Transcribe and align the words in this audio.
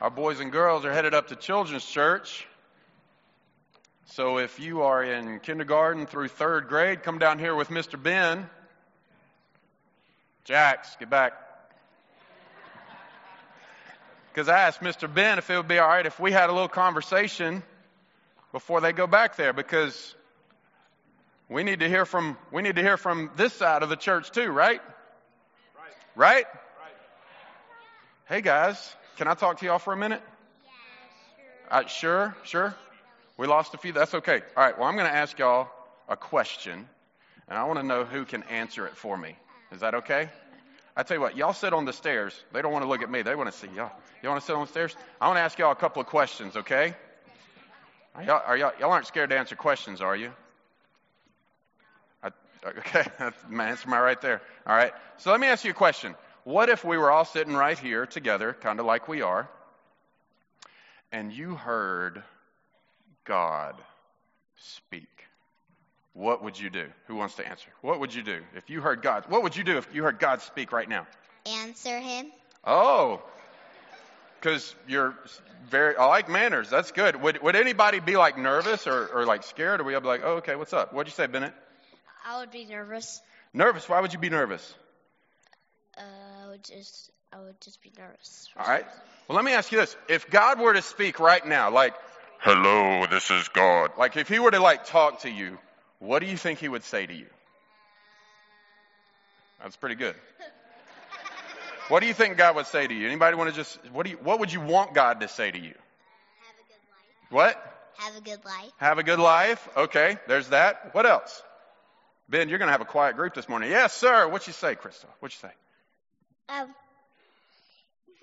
Our 0.00 0.10
boys 0.10 0.40
and 0.40 0.50
girls 0.50 0.84
are 0.84 0.92
headed 0.92 1.14
up 1.14 1.28
to 1.28 1.36
Children's 1.36 1.84
Church. 1.84 2.46
So 4.06 4.38
if 4.38 4.58
you 4.58 4.82
are 4.82 5.02
in 5.02 5.38
kindergarten 5.38 6.06
through 6.06 6.28
third 6.28 6.66
grade, 6.68 7.02
come 7.04 7.18
down 7.18 7.38
here 7.38 7.54
with 7.54 7.68
Mr. 7.68 8.00
Ben. 8.00 8.50
Jax, 10.44 10.96
get 10.98 11.08
back. 11.08 11.32
Because 14.32 14.48
I 14.48 14.58
asked 14.58 14.80
Mr. 14.80 15.12
Ben 15.12 15.38
if 15.38 15.48
it 15.48 15.56
would 15.56 15.68
be 15.68 15.78
all 15.78 15.88
right 15.88 16.04
if 16.04 16.18
we 16.18 16.32
had 16.32 16.50
a 16.50 16.52
little 16.52 16.68
conversation 16.68 17.62
before 18.50 18.80
they 18.80 18.92
go 18.92 19.06
back 19.06 19.36
there 19.36 19.52
because 19.52 20.14
we 21.48 21.62
need 21.62 21.80
to 21.80 21.88
hear 21.88 22.04
from 22.04 22.36
we 22.50 22.62
need 22.62 22.76
to 22.76 22.82
hear 22.82 22.96
from 22.96 23.30
this 23.36 23.52
side 23.52 23.84
of 23.84 23.88
the 23.88 23.96
church 23.96 24.32
too, 24.32 24.50
right? 24.50 24.80
Right? 26.16 26.46
Right? 26.46 26.46
Hey 28.26 28.40
guys, 28.40 28.96
can 29.16 29.28
I 29.28 29.34
talk 29.34 29.58
to 29.60 29.66
y'all 29.66 29.78
for 29.78 29.92
a 29.92 29.96
minute? 29.96 30.22
Yeah, 31.70 31.78
Uh, 31.78 31.86
sure, 31.86 32.36
sure. 32.44 32.74
We 33.36 33.46
lost 33.46 33.74
a 33.74 33.78
few. 33.78 33.92
That's 33.92 34.14
okay. 34.14 34.42
All 34.56 34.64
right. 34.64 34.78
Well, 34.78 34.88
I'm 34.88 34.96
going 34.96 35.08
to 35.08 35.14
ask 35.14 35.38
y'all 35.38 35.68
a 36.08 36.16
question, 36.16 36.88
and 37.48 37.58
I 37.58 37.64
want 37.64 37.78
to 37.78 37.82
know 37.82 38.04
who 38.04 38.24
can 38.24 38.42
answer 38.44 38.86
it 38.86 38.96
for 38.96 39.16
me. 39.16 39.36
Is 39.72 39.80
that 39.80 39.94
okay? 39.94 40.28
I 40.96 41.02
tell 41.02 41.16
you 41.16 41.20
what, 41.20 41.36
y'all 41.36 41.52
sit 41.52 41.72
on 41.72 41.84
the 41.84 41.92
stairs. 41.92 42.40
They 42.52 42.62
don't 42.62 42.72
want 42.72 42.84
to 42.84 42.88
look 42.88 43.02
at 43.02 43.10
me. 43.10 43.22
They 43.22 43.34
want 43.34 43.50
to 43.50 43.58
see 43.58 43.66
y'all. 43.74 43.90
You 44.22 44.28
want 44.28 44.40
to 44.40 44.46
sit 44.46 44.54
on 44.54 44.62
the 44.62 44.70
stairs? 44.70 44.94
I 45.20 45.26
want 45.26 45.38
to 45.38 45.42
ask 45.42 45.58
y'all 45.58 45.72
a 45.72 45.76
couple 45.76 46.00
of 46.00 46.06
questions. 46.06 46.56
Okay? 46.56 46.94
Are 48.14 48.22
y'all, 48.22 48.42
are 48.46 48.56
y'all, 48.56 48.72
y'all 48.78 48.92
aren't 48.92 49.06
scared 49.06 49.30
to 49.30 49.38
answer 49.38 49.56
questions, 49.56 50.00
are 50.00 50.14
you? 50.14 50.30
I, 52.22 52.28
okay, 52.64 53.04
that's 53.18 53.36
my 53.48 53.70
answer 53.70 53.88
my 53.88 53.98
right 53.98 54.20
there. 54.20 54.40
All 54.66 54.76
right. 54.76 54.92
So 55.18 55.32
let 55.32 55.40
me 55.40 55.48
ask 55.48 55.64
you 55.64 55.72
a 55.72 55.74
question. 55.74 56.14
What 56.44 56.68
if 56.68 56.84
we 56.84 56.98
were 56.98 57.10
all 57.10 57.24
sitting 57.24 57.54
right 57.54 57.78
here 57.78 58.06
together, 58.06 58.56
kind 58.60 58.78
of 58.78 58.86
like 58.86 59.08
we 59.08 59.22
are, 59.22 59.48
and 61.10 61.32
you 61.32 61.54
heard 61.54 62.22
God 63.24 63.74
speak? 64.56 65.08
What 66.12 66.44
would 66.44 66.60
you 66.60 66.70
do? 66.70 66.86
Who 67.06 67.16
wants 67.16 67.34
to 67.36 67.48
answer? 67.48 67.70
What 67.80 67.98
would 68.00 68.14
you 68.14 68.22
do 68.22 68.40
if 68.54 68.70
you 68.70 68.80
heard 68.80 69.02
God? 69.02 69.24
What 69.28 69.42
would 69.42 69.56
you 69.56 69.64
do 69.64 69.78
if 69.78 69.88
you 69.94 70.04
heard 70.04 70.18
God 70.18 70.42
speak 70.42 70.70
right 70.70 70.88
now? 70.88 71.06
Answer 71.46 71.98
him. 71.98 72.26
Oh, 72.62 73.22
because 74.40 74.74
you're 74.86 75.14
very, 75.70 75.96
I 75.96 76.04
like 76.06 76.28
manners. 76.28 76.68
That's 76.68 76.92
good. 76.92 77.20
Would, 77.22 77.42
would 77.42 77.56
anybody 77.56 78.00
be 78.00 78.16
like 78.16 78.36
nervous 78.36 78.86
or, 78.86 79.06
or 79.06 79.24
like 79.24 79.42
scared? 79.42 79.80
Or 79.80 79.84
would 79.84 79.92
you 79.92 80.00
be 80.00 80.06
like, 80.06 80.20
oh, 80.22 80.36
okay, 80.36 80.56
what's 80.56 80.74
up? 80.74 80.92
What'd 80.92 81.10
you 81.10 81.16
say, 81.16 81.26
Bennett? 81.26 81.54
I 82.26 82.40
would 82.40 82.50
be 82.50 82.66
nervous. 82.66 83.22
Nervous? 83.54 83.88
Why 83.88 84.00
would 84.00 84.12
you 84.12 84.18
be 84.18 84.28
nervous? 84.28 84.74
Uh, 85.96 86.02
would 86.54 86.62
just, 86.62 87.10
I 87.32 87.40
would 87.40 87.60
just 87.60 87.82
be 87.82 87.90
nervous. 87.98 88.48
All 88.56 88.64
right. 88.64 88.86
Well, 89.26 89.34
let 89.34 89.44
me 89.44 89.52
ask 89.52 89.72
you 89.72 89.78
this. 89.78 89.96
If 90.08 90.30
God 90.30 90.60
were 90.60 90.72
to 90.72 90.82
speak 90.82 91.18
right 91.18 91.44
now, 91.44 91.70
like, 91.72 91.94
hello, 92.38 93.06
this 93.10 93.28
is 93.32 93.48
God. 93.48 93.90
Like, 93.98 94.16
if 94.16 94.28
he 94.28 94.38
were 94.38 94.52
to 94.52 94.60
like 94.60 94.86
talk 94.86 95.22
to 95.22 95.30
you, 95.30 95.58
what 95.98 96.20
do 96.20 96.26
you 96.26 96.36
think 96.36 96.60
he 96.60 96.68
would 96.68 96.84
say 96.84 97.06
to 97.06 97.12
you? 97.12 97.26
That's 99.60 99.76
pretty 99.76 99.96
good. 99.96 100.14
What 101.88 102.00
do 102.00 102.06
you 102.06 102.14
think 102.14 102.38
God 102.38 102.56
would 102.56 102.64
say 102.64 102.86
to 102.86 102.94
you? 102.94 103.06
Anybody 103.06 103.36
want 103.36 103.50
to 103.50 103.54
just, 103.54 103.78
what 103.92 104.06
do 104.06 104.12
you, 104.12 104.16
what 104.16 104.40
would 104.40 104.50
you 104.50 104.62
want 104.62 104.94
God 104.94 105.20
to 105.20 105.28
say 105.28 105.50
to 105.50 105.58
you? 105.58 105.74
Have 105.74 106.56
a 106.56 106.66
good 106.66 106.80
life. 106.88 107.30
What? 107.30 107.76
Have 107.98 108.16
a 108.16 108.20
good 108.22 108.42
life. 108.42 108.72
Have 108.78 108.98
a 108.98 109.02
good 109.02 109.18
life. 109.18 109.68
Okay, 109.76 110.16
there's 110.26 110.48
that. 110.48 110.94
What 110.94 111.04
else? 111.04 111.42
Ben, 112.26 112.48
you're 112.48 112.56
going 112.56 112.68
to 112.68 112.72
have 112.72 112.80
a 112.80 112.86
quiet 112.86 113.16
group 113.16 113.34
this 113.34 113.50
morning. 113.50 113.70
Yes, 113.70 113.92
sir. 113.92 114.26
What'd 114.26 114.46
you 114.46 114.54
say, 114.54 114.76
Crystal? 114.76 115.10
What'd 115.20 115.36
you 115.36 115.46
say? 115.46 115.54
Um, 116.48 116.74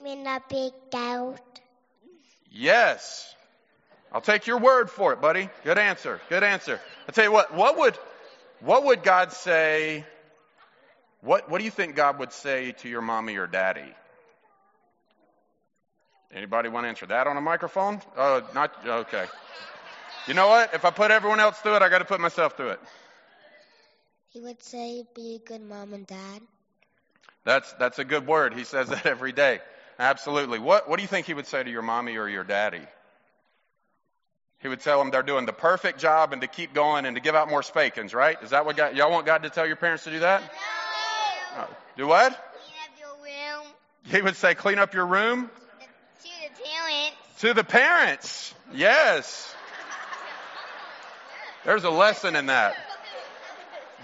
me 0.04 0.16
not 0.16 0.50
big 0.50 0.74
doubt. 0.92 1.40
Yes. 2.52 3.36
I'll 4.12 4.22
take 4.22 4.46
your 4.48 4.58
word 4.58 4.90
for 4.90 5.14
it, 5.14 5.22
buddy. 5.22 5.50
Good 5.64 5.78
answer. 5.78 6.20
Good 6.30 6.44
answer. 6.44 6.80
I'll 7.08 7.14
tell 7.14 7.24
you 7.24 7.32
what. 7.32 7.54
What 7.54 7.78
would 7.78 7.98
what 8.60 8.84
would 8.84 9.04
God 9.04 9.32
say? 9.32 10.06
What 11.22 11.50
what 11.50 11.60
do 11.60 11.66
you 11.66 11.72
think 11.72 11.96
God 11.96 12.20
would 12.20 12.34
say 12.34 12.74
to 12.80 12.90
your 12.90 13.02
mommy 13.02 13.38
or 13.38 13.48
daddy? 13.48 13.94
Anybody 16.34 16.70
want 16.70 16.86
to 16.86 16.90
answer 16.90 17.06
that 17.08 17.28
on 17.28 17.38
a 17.38 17.42
microphone? 17.42 18.02
Oh, 18.18 18.42
not 18.54 18.74
okay. 18.86 19.26
You 20.28 20.34
know 20.34 20.48
what? 20.48 20.74
If 20.74 20.86
I 20.86 20.92
put 20.92 21.12
everyone 21.12 21.40
else 21.40 21.58
through 21.60 21.76
it, 21.76 21.82
I 21.82 21.90
got 21.90 22.00
to 22.00 22.06
put 22.06 22.22
myself 22.22 22.56
through 22.56 22.70
it. 22.72 22.80
He 24.30 24.40
would 24.40 24.64
say, 24.64 25.04
be 25.14 25.36
a 25.36 25.40
good 25.46 25.62
mom 25.62 25.94
and 25.94 26.08
dad. 26.08 26.42
That's 27.44 27.72
that's 27.74 28.00
a 28.00 28.04
good 28.04 28.28
word. 28.28 28.54
He 28.54 28.64
says 28.64 28.90
that 28.90 29.06
every 29.06 29.32
day. 29.32 29.60
Absolutely. 30.00 30.60
What 30.60 30.90
what 30.90 30.98
do 30.98 31.02
you 31.02 31.08
think 31.08 31.26
he 31.28 31.34
would 31.34 31.48
say 31.48 31.64
to 31.64 31.70
your 31.70 31.82
mommy 31.82 32.18
or 32.18 32.28
your 32.28 32.44
daddy? 32.44 32.82
He 34.60 34.68
would 34.68 34.80
tell 34.82 35.00
them 35.00 35.10
they're 35.10 35.24
doing 35.24 35.48
the 35.48 35.54
perfect 35.54 36.00
job 36.00 36.34
and 36.34 36.42
to 36.44 36.48
keep 36.48 36.72
going 36.74 37.06
and 37.06 37.16
to 37.16 37.22
give 37.22 37.34
out 37.34 37.50
more 37.50 37.64
spankings, 37.64 38.14
right? 38.14 38.38
Is 38.44 38.52
that 38.52 38.64
what 38.66 38.78
God, 38.78 38.96
y'all 38.96 39.10
want 39.10 39.26
God 39.26 39.42
to 39.44 39.50
tell 39.50 39.66
your 39.66 39.76
parents 39.76 40.04
to 40.04 40.12
do 40.12 40.20
that? 40.20 40.42
No. 41.56 41.62
Uh, 41.64 41.68
do 41.98 42.06
what? 42.08 42.32
Clean 42.32 42.76
up 42.86 43.00
your 43.00 43.26
room. 43.26 43.74
He 44.06 44.22
would 44.22 44.36
say, 44.36 44.54
clean 44.54 44.78
up 44.78 44.94
your 44.94 45.08
room 45.08 45.50
To 45.50 46.30
the 46.48 46.64
parents. 46.64 47.16
to 47.40 47.54
the 47.56 47.64
parents. 47.64 48.54
Yes. 48.72 49.56
There's 51.66 51.84
a 51.84 51.90
lesson 51.90 52.36
in 52.36 52.46
that. 52.46 52.76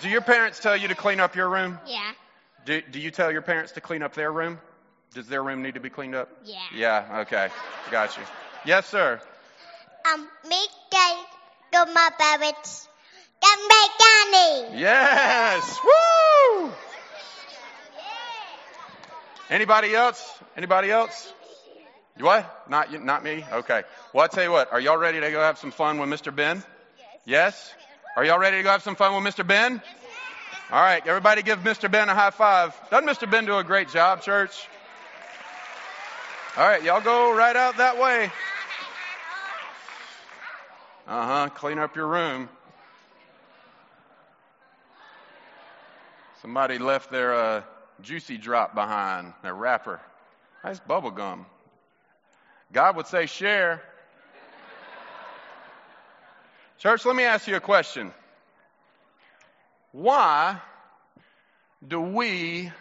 Do 0.01 0.09
your 0.09 0.21
parents 0.21 0.59
tell 0.59 0.75
you 0.75 0.87
to 0.87 0.95
clean 0.95 1.19
up 1.19 1.35
your 1.35 1.49
room? 1.49 1.79
Yeah. 1.85 2.11
Do, 2.67 2.81
do 2.81 2.99
you 2.99 3.11
tell 3.11 3.31
your 3.31 3.41
parents 3.41 3.71
to 3.71 3.81
clean 3.81 4.03
up 4.03 4.13
their 4.13 4.29
room? 4.29 4.59
Does 5.13 5.27
their 5.27 5.41
room 5.41 5.63
need 5.63 5.75
to 5.75 5.79
be 5.79 5.89
cleaned 5.89 6.15
up? 6.15 6.29
Yeah. 6.43 6.59
Yeah, 6.75 7.19
okay. 7.21 7.47
Got 7.91 8.17
you. 8.17 8.23
Yes, 8.65 8.85
sir. 8.87 9.21
Um, 10.13 10.27
make 10.43 10.69
guys 10.91 11.23
go 11.71 11.85
my 11.93 12.09
parents. 12.19 12.89
Come 13.41 13.67
back, 13.69 13.89
Danny. 13.97 14.81
Yes. 14.81 15.79
Woo! 15.81 16.71
Anybody 19.49 19.95
else? 19.95 20.29
Anybody 20.57 20.91
else? 20.91 21.31
You 22.17 22.25
What? 22.25 22.69
Not 22.69 22.91
you, 22.91 22.99
not 22.99 23.23
me? 23.23 23.45
Okay. 23.49 23.83
Well, 24.11 24.25
I 24.25 24.27
tell 24.27 24.43
you 24.43 24.51
what. 24.51 24.73
Are 24.73 24.81
y'all 24.81 24.97
ready 24.97 25.21
to 25.21 25.31
go 25.31 25.39
have 25.39 25.57
some 25.57 25.71
fun 25.71 25.99
with 25.99 26.09
Mr. 26.09 26.35
Ben? 26.35 26.61
Yes. 27.23 27.73
Are 28.17 28.25
y'all 28.25 28.39
ready 28.39 28.57
to 28.57 28.63
go 28.63 28.71
have 28.71 28.83
some 28.83 28.95
fun 28.95 29.23
with 29.23 29.33
Mr. 29.33 29.47
Ben? 29.47 29.81
All 30.69 30.81
right. 30.81 31.05
Everybody 31.07 31.43
give 31.43 31.59
Mr. 31.59 31.89
Ben 31.89 32.09
a 32.09 32.13
high 32.13 32.31
five. 32.31 32.75
Doesn't 32.89 33.07
Mr. 33.07 33.29
Ben 33.29 33.45
do 33.45 33.57
a 33.57 33.63
great 33.63 33.87
job, 33.87 34.21
church? 34.21 34.67
All 36.57 36.67
right. 36.67 36.83
Y'all 36.83 36.99
go 36.99 37.33
right 37.33 37.55
out 37.55 37.77
that 37.77 37.97
way. 37.97 38.29
Uh 41.07 41.25
huh. 41.25 41.49
Clean 41.55 41.79
up 41.79 41.95
your 41.95 42.07
room. 42.07 42.49
Somebody 46.41 46.77
left 46.79 47.11
their 47.11 47.33
uh, 47.33 47.63
juicy 48.01 48.37
drop 48.37 48.75
behind, 48.75 49.33
their 49.43 49.55
wrapper. 49.55 50.01
Nice 50.65 50.81
bubble 50.81 51.11
gum. 51.11 51.45
God 52.73 52.97
would 52.97 53.07
say, 53.07 53.25
share. 53.25 53.81
Church, 56.77 57.05
let 57.05 57.15
me 57.15 57.23
ask 57.23 57.47
you 57.47 57.55
a 57.55 57.61
question. 57.61 58.11
Why 59.97 60.61
do 61.85 61.99
we 61.99 62.71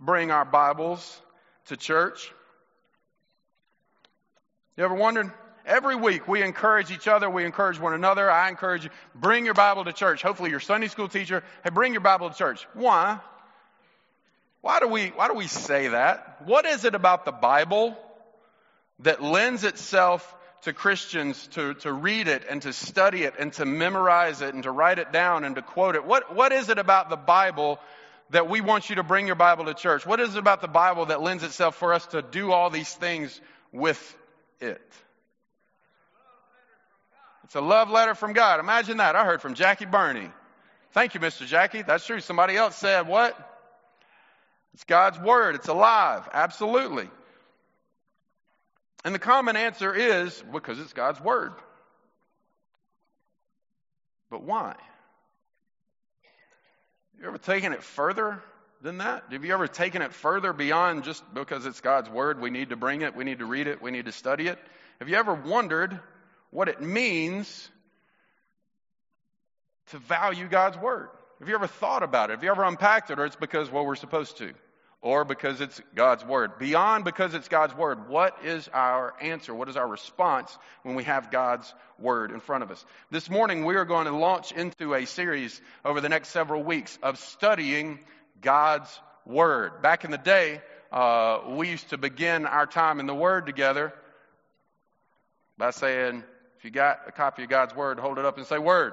bring 0.00 0.30
our 0.30 0.46
Bibles 0.46 1.20
to 1.66 1.76
church? 1.76 2.32
You 4.78 4.84
ever 4.84 4.94
wondered? 4.94 5.30
Every 5.66 5.96
week 5.96 6.26
we 6.26 6.40
encourage 6.40 6.90
each 6.90 7.06
other, 7.06 7.28
we 7.28 7.44
encourage 7.44 7.78
one 7.78 7.92
another. 7.92 8.30
I 8.30 8.48
encourage 8.48 8.84
you, 8.84 8.90
bring 9.14 9.44
your 9.44 9.52
Bible 9.52 9.84
to 9.84 9.92
church. 9.92 10.22
Hopefully 10.22 10.48
your 10.48 10.60
Sunday 10.60 10.88
school 10.88 11.08
teacher, 11.08 11.44
hey, 11.62 11.68
bring 11.68 11.92
your 11.92 12.00
Bible 12.00 12.30
to 12.30 12.34
church. 12.34 12.66
Why? 12.72 13.20
Why 14.62 14.80
do 14.80 14.88
we 14.88 15.08
why 15.08 15.28
do 15.28 15.34
we 15.34 15.48
say 15.48 15.88
that? 15.88 16.40
What 16.46 16.64
is 16.64 16.86
it 16.86 16.94
about 16.94 17.26
the 17.26 17.32
Bible 17.32 17.98
that 19.00 19.22
lends 19.22 19.64
itself 19.64 20.34
to 20.62 20.72
Christians 20.72 21.46
to, 21.48 21.74
to 21.74 21.92
read 21.92 22.28
it 22.28 22.44
and 22.48 22.62
to 22.62 22.72
study 22.72 23.24
it 23.24 23.34
and 23.38 23.52
to 23.54 23.64
memorize 23.64 24.42
it 24.42 24.54
and 24.54 24.62
to 24.62 24.70
write 24.70 24.98
it 24.98 25.12
down 25.12 25.44
and 25.44 25.56
to 25.56 25.62
quote 25.62 25.94
it? 25.96 26.04
What 26.04 26.34
what 26.34 26.52
is 26.52 26.68
it 26.68 26.78
about 26.78 27.10
the 27.10 27.16
Bible 27.16 27.78
that 28.30 28.48
we 28.48 28.60
want 28.60 28.88
you 28.88 28.96
to 28.96 29.02
bring 29.02 29.26
your 29.26 29.36
Bible 29.36 29.66
to 29.66 29.74
church? 29.74 30.06
What 30.06 30.20
is 30.20 30.34
it 30.34 30.38
about 30.38 30.60
the 30.60 30.68
Bible 30.68 31.06
that 31.06 31.20
lends 31.20 31.42
itself 31.42 31.76
for 31.76 31.92
us 31.92 32.06
to 32.06 32.22
do 32.22 32.52
all 32.52 32.70
these 32.70 32.92
things 32.92 33.40
with 33.72 34.16
it? 34.60 34.80
It's 37.44 37.54
a 37.54 37.60
love 37.60 37.90
letter 37.90 38.14
from 38.14 38.32
God. 38.32 38.60
Imagine 38.60 38.96
that. 38.96 39.14
I 39.14 39.24
heard 39.24 39.42
from 39.42 39.54
Jackie 39.54 39.84
Burney. 39.84 40.30
Thank 40.92 41.14
you, 41.14 41.20
Mr. 41.20 41.46
Jackie. 41.46 41.82
That's 41.82 42.06
true. 42.06 42.20
Somebody 42.20 42.56
else 42.56 42.76
said 42.76 43.06
what? 43.06 43.36
It's 44.74 44.84
God's 44.84 45.18
Word. 45.18 45.54
It's 45.54 45.68
alive. 45.68 46.26
Absolutely. 46.32 47.10
And 49.04 49.14
the 49.14 49.18
common 49.18 49.56
answer 49.56 49.94
is 49.94 50.42
because 50.52 50.78
it's 50.78 50.92
God's 50.92 51.20
Word. 51.20 51.52
But 54.30 54.42
why? 54.42 54.74
Have 57.12 57.20
you 57.20 57.26
ever 57.26 57.38
taken 57.38 57.72
it 57.72 57.82
further 57.82 58.42
than 58.80 58.98
that? 58.98 59.24
Have 59.30 59.44
you 59.44 59.52
ever 59.52 59.68
taken 59.68 60.02
it 60.02 60.12
further 60.12 60.52
beyond 60.52 61.04
just 61.04 61.22
because 61.34 61.66
it's 61.66 61.80
God's 61.80 62.08
Word, 62.08 62.40
we 62.40 62.50
need 62.50 62.70
to 62.70 62.76
bring 62.76 63.02
it, 63.02 63.14
we 63.14 63.24
need 63.24 63.40
to 63.40 63.44
read 63.44 63.66
it, 63.66 63.82
we 63.82 63.90
need 63.90 64.06
to 64.06 64.12
study 64.12 64.46
it? 64.46 64.58
Have 64.98 65.08
you 65.08 65.16
ever 65.16 65.34
wondered 65.34 65.98
what 66.50 66.68
it 66.68 66.80
means 66.80 67.68
to 69.88 69.98
value 69.98 70.48
God's 70.48 70.78
Word? 70.78 71.08
Have 71.40 71.48
you 71.48 71.54
ever 71.54 71.66
thought 71.66 72.02
about 72.02 72.30
it? 72.30 72.34
Have 72.34 72.44
you 72.44 72.50
ever 72.50 72.62
unpacked 72.64 73.10
it, 73.10 73.18
or 73.18 73.26
it's 73.26 73.36
because, 73.36 73.70
well, 73.70 73.84
we're 73.84 73.96
supposed 73.96 74.38
to? 74.38 74.52
Or 75.02 75.24
because 75.24 75.60
it's 75.60 75.82
God's 75.96 76.24
Word? 76.24 76.60
Beyond 76.60 77.04
because 77.04 77.34
it's 77.34 77.48
God's 77.48 77.74
Word, 77.74 78.08
what 78.08 78.38
is 78.44 78.68
our 78.72 79.12
answer? 79.20 79.52
What 79.52 79.68
is 79.68 79.76
our 79.76 79.86
response 79.86 80.56
when 80.84 80.94
we 80.94 81.02
have 81.02 81.32
God's 81.32 81.74
Word 81.98 82.30
in 82.30 82.38
front 82.38 82.62
of 82.62 82.70
us? 82.70 82.84
This 83.10 83.28
morning, 83.28 83.64
we 83.64 83.74
are 83.74 83.84
going 83.84 84.06
to 84.06 84.16
launch 84.16 84.52
into 84.52 84.94
a 84.94 85.04
series 85.04 85.60
over 85.84 86.00
the 86.00 86.08
next 86.08 86.28
several 86.28 86.62
weeks 86.62 86.96
of 87.02 87.18
studying 87.18 87.98
God's 88.40 89.00
Word. 89.26 89.82
Back 89.82 90.04
in 90.04 90.12
the 90.12 90.18
day, 90.18 90.62
uh, 90.92 91.40
we 91.48 91.68
used 91.68 91.90
to 91.90 91.98
begin 91.98 92.46
our 92.46 92.66
time 92.66 93.00
in 93.00 93.06
the 93.06 93.14
Word 93.14 93.44
together 93.44 93.92
by 95.58 95.72
saying, 95.72 96.22
if 96.58 96.64
you 96.64 96.70
got 96.70 97.00
a 97.08 97.12
copy 97.12 97.42
of 97.42 97.48
God's 97.48 97.74
Word, 97.74 97.98
hold 97.98 98.20
it 98.20 98.24
up 98.24 98.38
and 98.38 98.46
say, 98.46 98.58
Word. 98.58 98.92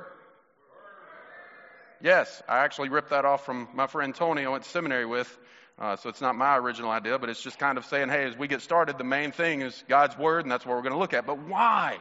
Yes, 2.02 2.42
I 2.50 2.60
actually 2.60 2.90
ripped 2.90 3.12
that 3.12 3.26
off 3.26 3.46
from 3.46 3.68
my 3.76 3.86
friend 3.86 4.16
Tony 4.16 4.44
I 4.44 4.50
went 4.50 4.64
to 4.64 4.70
seminary 4.72 5.06
with. 5.06 5.38
Uh, 5.80 5.96
so 5.96 6.10
it's 6.10 6.20
not 6.20 6.36
my 6.36 6.58
original 6.58 6.92
idea, 6.92 7.18
but 7.18 7.30
it's 7.30 7.42
just 7.42 7.58
kind 7.58 7.78
of 7.78 7.86
saying, 7.86 8.10
hey, 8.10 8.26
as 8.26 8.38
we 8.38 8.50
get 8.50 8.62
started, 8.62 8.98
the 8.98 9.06
main 9.06 9.32
thing 9.32 9.62
is 9.62 9.84
God's 9.88 10.18
Word, 10.18 10.44
and 10.44 10.52
that's 10.52 10.66
what 10.66 10.76
we're 10.76 10.82
going 10.82 10.94
to 10.94 11.00
look 11.00 11.14
at. 11.14 11.26
But 11.26 11.40
why 11.40 11.98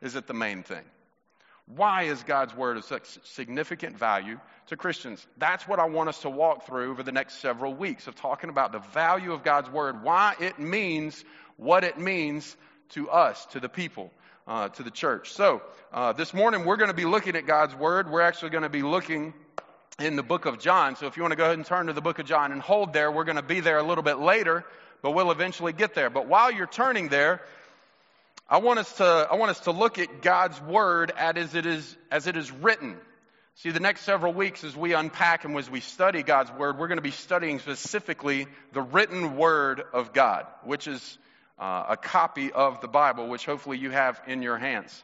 is 0.00 0.16
it 0.16 0.26
the 0.26 0.34
main 0.34 0.64
thing? 0.64 0.82
Why 1.66 2.02
is 2.04 2.20
God's 2.24 2.54
Word 2.54 2.76
of 2.76 2.84
such 2.84 3.06
significant 3.28 3.96
value 3.96 4.40
to 4.66 4.76
Christians? 4.76 5.24
That's 5.38 5.68
what 5.68 5.78
I 5.78 5.84
want 5.84 6.08
us 6.08 6.22
to 6.22 6.30
walk 6.30 6.66
through 6.66 6.90
over 6.90 7.04
the 7.04 7.12
next 7.12 7.38
several 7.38 7.72
weeks 7.72 8.08
of 8.08 8.16
talking 8.16 8.50
about 8.50 8.72
the 8.72 8.80
value 8.92 9.32
of 9.32 9.44
God's 9.44 9.70
Word, 9.70 10.02
why 10.02 10.34
it 10.40 10.58
means 10.58 11.24
what 11.56 11.84
it 11.84 11.98
means 11.98 12.56
to 12.90 13.08
us, 13.08 13.46
to 13.46 13.60
the 13.60 13.68
people, 13.68 14.10
uh, 14.48 14.68
to 14.70 14.82
the 14.82 14.90
church. 14.90 15.30
So 15.30 15.62
uh, 15.92 16.12
this 16.12 16.34
morning 16.34 16.64
we're 16.64 16.76
going 16.76 16.90
to 16.90 16.96
be 16.96 17.04
looking 17.04 17.36
at 17.36 17.46
God's 17.46 17.76
Word. 17.76 18.10
We're 18.10 18.22
actually 18.22 18.50
going 18.50 18.64
to 18.64 18.68
be 18.68 18.82
looking 18.82 19.32
in 19.98 20.16
the 20.16 20.22
book 20.22 20.46
of 20.46 20.58
John. 20.58 20.96
So 20.96 21.06
if 21.06 21.16
you 21.16 21.22
want 21.22 21.32
to 21.32 21.36
go 21.36 21.44
ahead 21.44 21.56
and 21.56 21.66
turn 21.66 21.86
to 21.86 21.92
the 21.92 22.00
book 22.00 22.18
of 22.18 22.26
John 22.26 22.52
and 22.52 22.60
hold 22.60 22.92
there, 22.92 23.10
we're 23.10 23.24
going 23.24 23.36
to 23.36 23.42
be 23.42 23.60
there 23.60 23.78
a 23.78 23.82
little 23.82 24.04
bit 24.04 24.18
later, 24.18 24.64
but 25.02 25.12
we'll 25.12 25.30
eventually 25.30 25.72
get 25.72 25.94
there. 25.94 26.10
But 26.10 26.26
while 26.26 26.50
you're 26.50 26.66
turning 26.66 27.08
there, 27.08 27.42
I 28.48 28.58
want 28.58 28.78
us 28.78 28.92
to, 28.94 29.04
I 29.04 29.36
want 29.36 29.50
us 29.50 29.60
to 29.60 29.70
look 29.70 29.98
at 29.98 30.22
God's 30.22 30.60
word 30.60 31.12
as 31.16 31.54
it 31.54 31.66
is, 31.66 31.96
as 32.10 32.26
it 32.26 32.36
is 32.36 32.50
written. 32.50 32.96
See, 33.56 33.70
the 33.70 33.80
next 33.80 34.02
several 34.02 34.32
weeks 34.32 34.64
as 34.64 34.74
we 34.74 34.94
unpack 34.94 35.44
and 35.44 35.56
as 35.56 35.70
we 35.70 35.80
study 35.80 36.22
God's 36.22 36.50
word, 36.52 36.78
we're 36.78 36.88
going 36.88 36.98
to 36.98 37.02
be 37.02 37.10
studying 37.10 37.58
specifically 37.58 38.46
the 38.72 38.80
written 38.80 39.36
word 39.36 39.82
of 39.92 40.12
God, 40.12 40.46
which 40.64 40.88
is 40.88 41.18
uh, 41.58 41.84
a 41.90 41.96
copy 41.96 42.50
of 42.50 42.80
the 42.80 42.88
Bible, 42.88 43.28
which 43.28 43.44
hopefully 43.44 43.78
you 43.78 43.90
have 43.90 44.20
in 44.26 44.42
your 44.42 44.56
hands. 44.56 45.02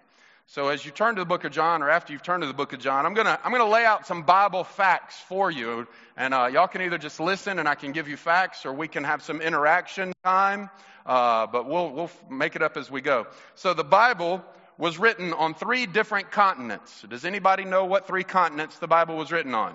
So 0.50 0.68
as 0.68 0.82
you 0.82 0.90
turn 0.90 1.14
to 1.16 1.20
the 1.20 1.26
book 1.26 1.44
of 1.44 1.52
John, 1.52 1.82
or 1.82 1.90
after 1.90 2.14
you've 2.14 2.22
turned 2.22 2.42
to 2.42 2.46
the 2.46 2.54
book 2.54 2.72
of 2.72 2.80
John, 2.80 3.04
I'm 3.04 3.12
gonna 3.12 3.38
I'm 3.44 3.52
gonna 3.52 3.68
lay 3.68 3.84
out 3.84 4.06
some 4.06 4.22
Bible 4.22 4.64
facts 4.64 5.20
for 5.28 5.50
you, 5.50 5.86
and 6.16 6.32
uh, 6.32 6.48
y'all 6.50 6.66
can 6.66 6.80
either 6.80 6.96
just 6.96 7.20
listen 7.20 7.58
and 7.58 7.68
I 7.68 7.74
can 7.74 7.92
give 7.92 8.08
you 8.08 8.16
facts, 8.16 8.64
or 8.64 8.72
we 8.72 8.88
can 8.88 9.04
have 9.04 9.20
some 9.20 9.42
interaction 9.42 10.14
time. 10.24 10.70
Uh, 11.04 11.46
but 11.48 11.68
we'll 11.68 11.90
we'll 11.90 12.10
make 12.30 12.56
it 12.56 12.62
up 12.62 12.78
as 12.78 12.90
we 12.90 13.02
go. 13.02 13.26
So 13.56 13.74
the 13.74 13.84
Bible 13.84 14.42
was 14.78 14.98
written 14.98 15.34
on 15.34 15.52
three 15.52 15.84
different 15.84 16.30
continents. 16.30 17.04
Does 17.06 17.26
anybody 17.26 17.66
know 17.66 17.84
what 17.84 18.06
three 18.06 18.24
continents 18.24 18.78
the 18.78 18.88
Bible 18.88 19.18
was 19.18 19.30
written 19.30 19.54
on? 19.54 19.74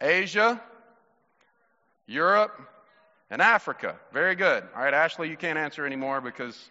Asia, 0.00 0.62
Europe, 2.06 2.56
and 3.30 3.42
Africa. 3.42 3.96
Very 4.12 4.36
good. 4.36 4.62
All 4.76 4.80
right, 4.80 4.94
Ashley, 4.94 5.28
you 5.28 5.36
can't 5.36 5.58
answer 5.58 5.84
anymore 5.84 6.20
because 6.20 6.70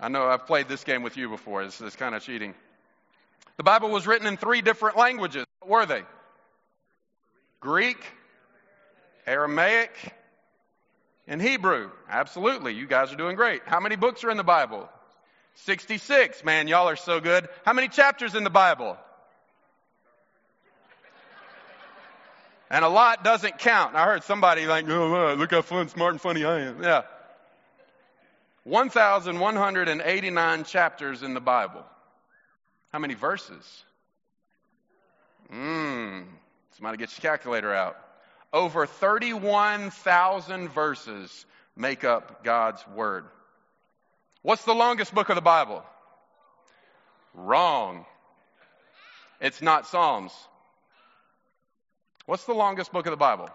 I 0.00 0.08
know 0.08 0.26
I've 0.26 0.46
played 0.46 0.68
this 0.68 0.84
game 0.84 1.02
with 1.02 1.16
you 1.16 1.28
before. 1.28 1.64
This 1.64 1.80
is 1.80 1.96
kind 1.96 2.14
of 2.14 2.22
cheating. 2.22 2.54
The 3.56 3.64
Bible 3.64 3.90
was 3.90 4.06
written 4.06 4.26
in 4.26 4.36
three 4.36 4.62
different 4.62 4.96
languages. 4.96 5.44
What 5.60 5.70
were 5.70 5.86
they? 5.86 6.02
Greek, 7.60 7.98
Aramaic, 9.26 9.90
and 11.26 11.42
Hebrew. 11.42 11.90
Absolutely. 12.08 12.74
You 12.74 12.86
guys 12.86 13.12
are 13.12 13.16
doing 13.16 13.34
great. 13.34 13.62
How 13.66 13.80
many 13.80 13.96
books 13.96 14.22
are 14.22 14.30
in 14.30 14.36
the 14.36 14.44
Bible? 14.44 14.88
66. 15.56 16.44
Man, 16.44 16.68
y'all 16.68 16.88
are 16.88 16.96
so 16.96 17.18
good. 17.18 17.48
How 17.64 17.72
many 17.72 17.88
chapters 17.88 18.36
in 18.36 18.44
the 18.44 18.50
Bible? 18.50 18.96
And 22.70 22.84
a 22.84 22.88
lot 22.88 23.24
doesn't 23.24 23.58
count. 23.58 23.96
I 23.96 24.04
heard 24.04 24.22
somebody 24.24 24.66
like, 24.66 24.88
oh, 24.88 25.34
look 25.36 25.50
how 25.50 25.62
fun, 25.62 25.88
smart, 25.88 26.12
and 26.12 26.20
funny 26.20 26.44
I 26.44 26.60
am. 26.60 26.82
Yeah. 26.82 27.02
1,189 28.68 30.64
chapters 30.64 31.22
in 31.22 31.32
the 31.32 31.40
Bible. 31.40 31.82
How 32.92 32.98
many 32.98 33.14
verses? 33.14 33.84
Mmm. 35.50 36.26
Somebody 36.76 36.98
get 36.98 37.10
your 37.10 37.22
calculator 37.30 37.74
out. 37.74 37.96
Over 38.52 38.86
31,000 38.86 40.68
verses 40.68 41.46
make 41.76 42.04
up 42.04 42.44
God's 42.44 42.86
Word. 42.88 43.24
What's 44.42 44.64
the 44.64 44.74
longest 44.74 45.14
book 45.14 45.30
of 45.30 45.34
the 45.34 45.40
Bible? 45.40 45.82
Wrong. 47.32 48.04
It's 49.40 49.62
not 49.62 49.86
Psalms. 49.86 50.32
What's 52.26 52.44
the 52.44 52.54
longest 52.54 52.92
book 52.92 53.06
of 53.06 53.12
the 53.12 53.16
Bible? 53.16 53.48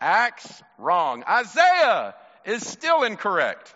Acts? 0.00 0.62
Wrong. 0.78 1.22
Isaiah 1.28 2.14
is 2.48 2.66
still 2.66 3.02
incorrect. 3.02 3.74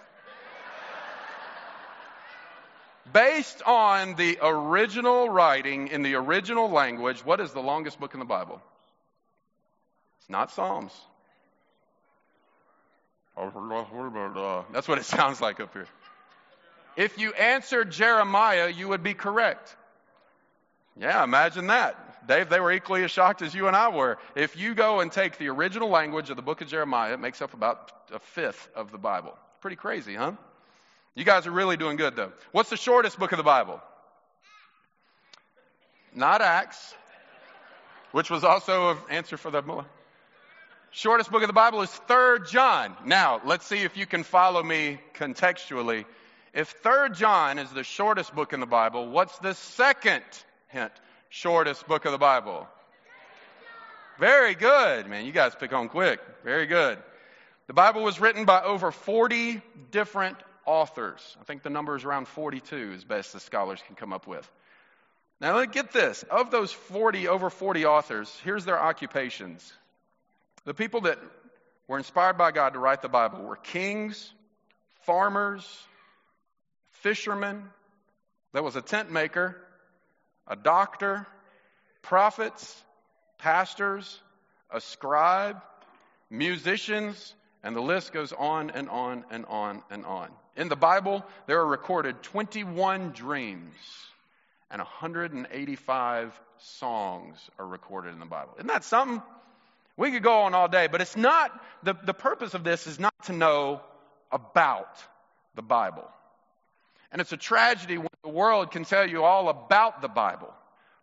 Based 3.12 3.62
on 3.66 4.14
the 4.14 4.38
original 4.40 5.28
writing 5.28 5.88
in 5.88 6.02
the 6.02 6.14
original 6.14 6.70
language, 6.70 7.24
what 7.24 7.40
is 7.40 7.52
the 7.52 7.60
longest 7.60 8.00
book 8.00 8.14
in 8.14 8.20
the 8.20 8.26
Bible? 8.26 8.62
It's 10.20 10.30
not 10.30 10.50
Psalms. 10.50 10.92
That's 14.72 14.88
what 14.88 14.98
it 14.98 15.04
sounds 15.16 15.40
like 15.40 15.60
up 15.60 15.72
here. 15.74 15.86
If 16.96 17.19
you 17.19 17.32
answered 17.32 17.90
Jeremiah, 17.90 18.69
you 18.69 18.88
would 18.88 19.02
be 19.02 19.14
correct. 19.14 19.76
Yeah, 20.98 21.22
imagine 21.24 21.66
that. 21.66 22.12
Dave, 22.26 22.48
they 22.48 22.60
were 22.60 22.72
equally 22.72 23.04
as 23.04 23.10
shocked 23.10 23.42
as 23.42 23.54
you 23.54 23.66
and 23.66 23.76
I 23.76 23.88
were. 23.88 24.19
If 24.34 24.56
you 24.56 24.74
go 24.74 25.00
and 25.00 25.10
take 25.10 25.38
the 25.38 25.48
original 25.48 25.88
language 25.88 26.30
of 26.30 26.36
the 26.36 26.42
book 26.42 26.60
of 26.60 26.69
Jeremiah, 26.69 27.14
it 27.14 27.20
makes 27.20 27.42
up 27.42 27.54
about 27.54 27.90
a 28.12 28.19
fifth 28.19 28.69
of 28.74 28.92
the 28.92 28.98
Bible. 28.98 29.36
Pretty 29.60 29.76
crazy, 29.76 30.14
huh? 30.14 30.32
You 31.14 31.24
guys 31.24 31.46
are 31.46 31.50
really 31.50 31.76
doing 31.76 31.96
good, 31.96 32.17
though. 32.17 32.32
What's 32.52 32.70
the 32.70 32.76
shortest 32.76 33.19
book 33.19 33.32
of 33.32 33.38
the 33.38 33.44
Bible? 33.44 33.81
Not 36.14 36.43
Acts, 36.43 36.94
which 38.12 38.31
was 38.31 38.44
also 38.44 38.91
an 38.91 38.98
answer 39.10 39.36
for 39.36 39.50
the 39.50 39.62
shortest 40.93 41.31
book 41.31 41.43
of 41.43 41.48
the 41.48 41.55
Bible 41.55 41.82
is 41.82 41.91
Third 41.91 42.46
John. 42.48 42.94
Now, 43.05 43.41
let's 43.44 43.67
see 43.67 43.79
if 43.79 43.96
you 43.96 44.06
can 44.06 44.22
follow 44.22 44.62
me 44.62 45.00
contextually. 45.14 46.05
If 46.55 46.69
Third 46.69 47.14
John 47.14 47.58
is 47.58 47.70
the 47.70 47.82
shortest 47.82 48.34
book 48.34 48.52
in 48.52 48.60
the 48.60 48.67
Bible, 48.67 49.08
what's 49.08 49.36
the 49.38 49.55
second 49.55 50.22
hint 50.69 50.93
shortest 51.32 51.89
book 51.89 52.05
of 52.05 52.12
the 52.12 52.19
Bible? 52.19 52.69
Very 54.19 54.55
good, 54.55 55.08
man. 55.08 55.24
You 55.24 55.32
guys 55.32 55.55
pick 55.55 55.72
on 55.72 55.89
quick. 55.89 56.20
Very 56.44 56.67
good. 56.67 56.98
The 57.69 57.72
Bible 57.72 58.03
was 58.03 58.20
written 58.20 58.44
by 58.44 58.60
over 58.62 58.91
40 58.91 59.62
different 59.91 60.36
authors. 60.67 61.36
I 61.41 61.44
think 61.44 61.62
the 61.62 61.70
number 61.70 61.96
is 61.96 62.05
around 62.05 62.29
42, 62.29 62.93
as 62.94 63.05
best 63.05 63.32
the 63.32 63.41
scholars 63.41 63.81
can 63.86 63.96
come 63.96 64.12
up 64.12 64.27
with. 64.27 64.48
Now, 65.41 65.56
let 65.56 65.72
get 65.72 65.91
this. 65.91 66.22
Of 66.24 66.51
those 66.51 66.70
40, 66.70 67.29
over 67.29 67.48
40 67.48 67.86
authors, 67.86 68.39
here's 68.44 68.67
their 68.67 68.79
occupations. 68.79 69.72
The 70.67 70.74
people 70.74 71.01
that 71.03 71.19
were 71.89 71.96
inspired 71.96 72.36
by 72.36 72.53
God 72.53 72.74
to 72.74 72.79
write 72.79 73.01
the 73.01 73.08
Bible 73.08 73.43
were 73.43 73.56
kings, 73.56 74.31
farmers, 75.06 75.67
fishermen, 76.91 77.65
there 78.53 78.62
was 78.62 78.77
a 78.77 78.82
tent 78.82 79.10
maker, 79.10 79.56
a 80.46 80.56
doctor, 80.56 81.27
prophets, 82.03 82.82
pastors, 83.39 84.20
a 84.70 84.81
scribe, 84.81 85.61
musicians, 86.31 87.34
and 87.63 87.77
the 87.77 87.81
list 87.81 88.13
goes 88.13 88.32
on 88.32 88.70
and 88.70 88.89
on 88.89 89.25
and 89.31 89.44
on 89.46 89.82
and 89.91 90.05
on. 90.05 90.29
In 90.56 90.69
the 90.69 90.77
Bible, 90.77 91.25
there 91.46 91.61
are 91.61 91.67
recorded 91.67 92.22
21 92.22 93.11
dreams 93.13 93.75
and 94.70 94.81
185 94.81 96.41
songs 96.58 97.39
are 97.58 97.67
recorded 97.67 98.13
in 98.15 98.19
the 98.19 98.27
Bible. 98.27 98.55
Isn't 98.56 98.69
that 98.69 98.84
something? 98.84 99.22
We 99.96 100.11
could 100.11 100.22
go 100.22 100.43
on 100.43 100.55
all 100.55 100.69
day, 100.69 100.87
but 100.87 101.03
it's 101.03 101.17
not, 101.17 101.53
the, 101.82 101.94
the 102.05 102.15
purpose 102.15 102.55
of 102.55 102.65
this 102.65 102.87
is 102.87 102.99
not 102.99 103.15
to 103.25 103.32
know 103.32 103.82
about 104.31 104.96
the 105.55 105.63
Bible. 105.63 106.08
And 107.12 107.20
it's 107.20 107.32
a 107.32 107.36
tragedy 107.36 107.98
when 107.98 108.08
the 108.24 108.31
world 108.31 108.72
can 108.72 108.84
tell 108.84 109.08
you 109.08 109.22
all 109.22 109.48
about 109.48 110.00
the 110.00 110.08
Bible. 110.08 110.52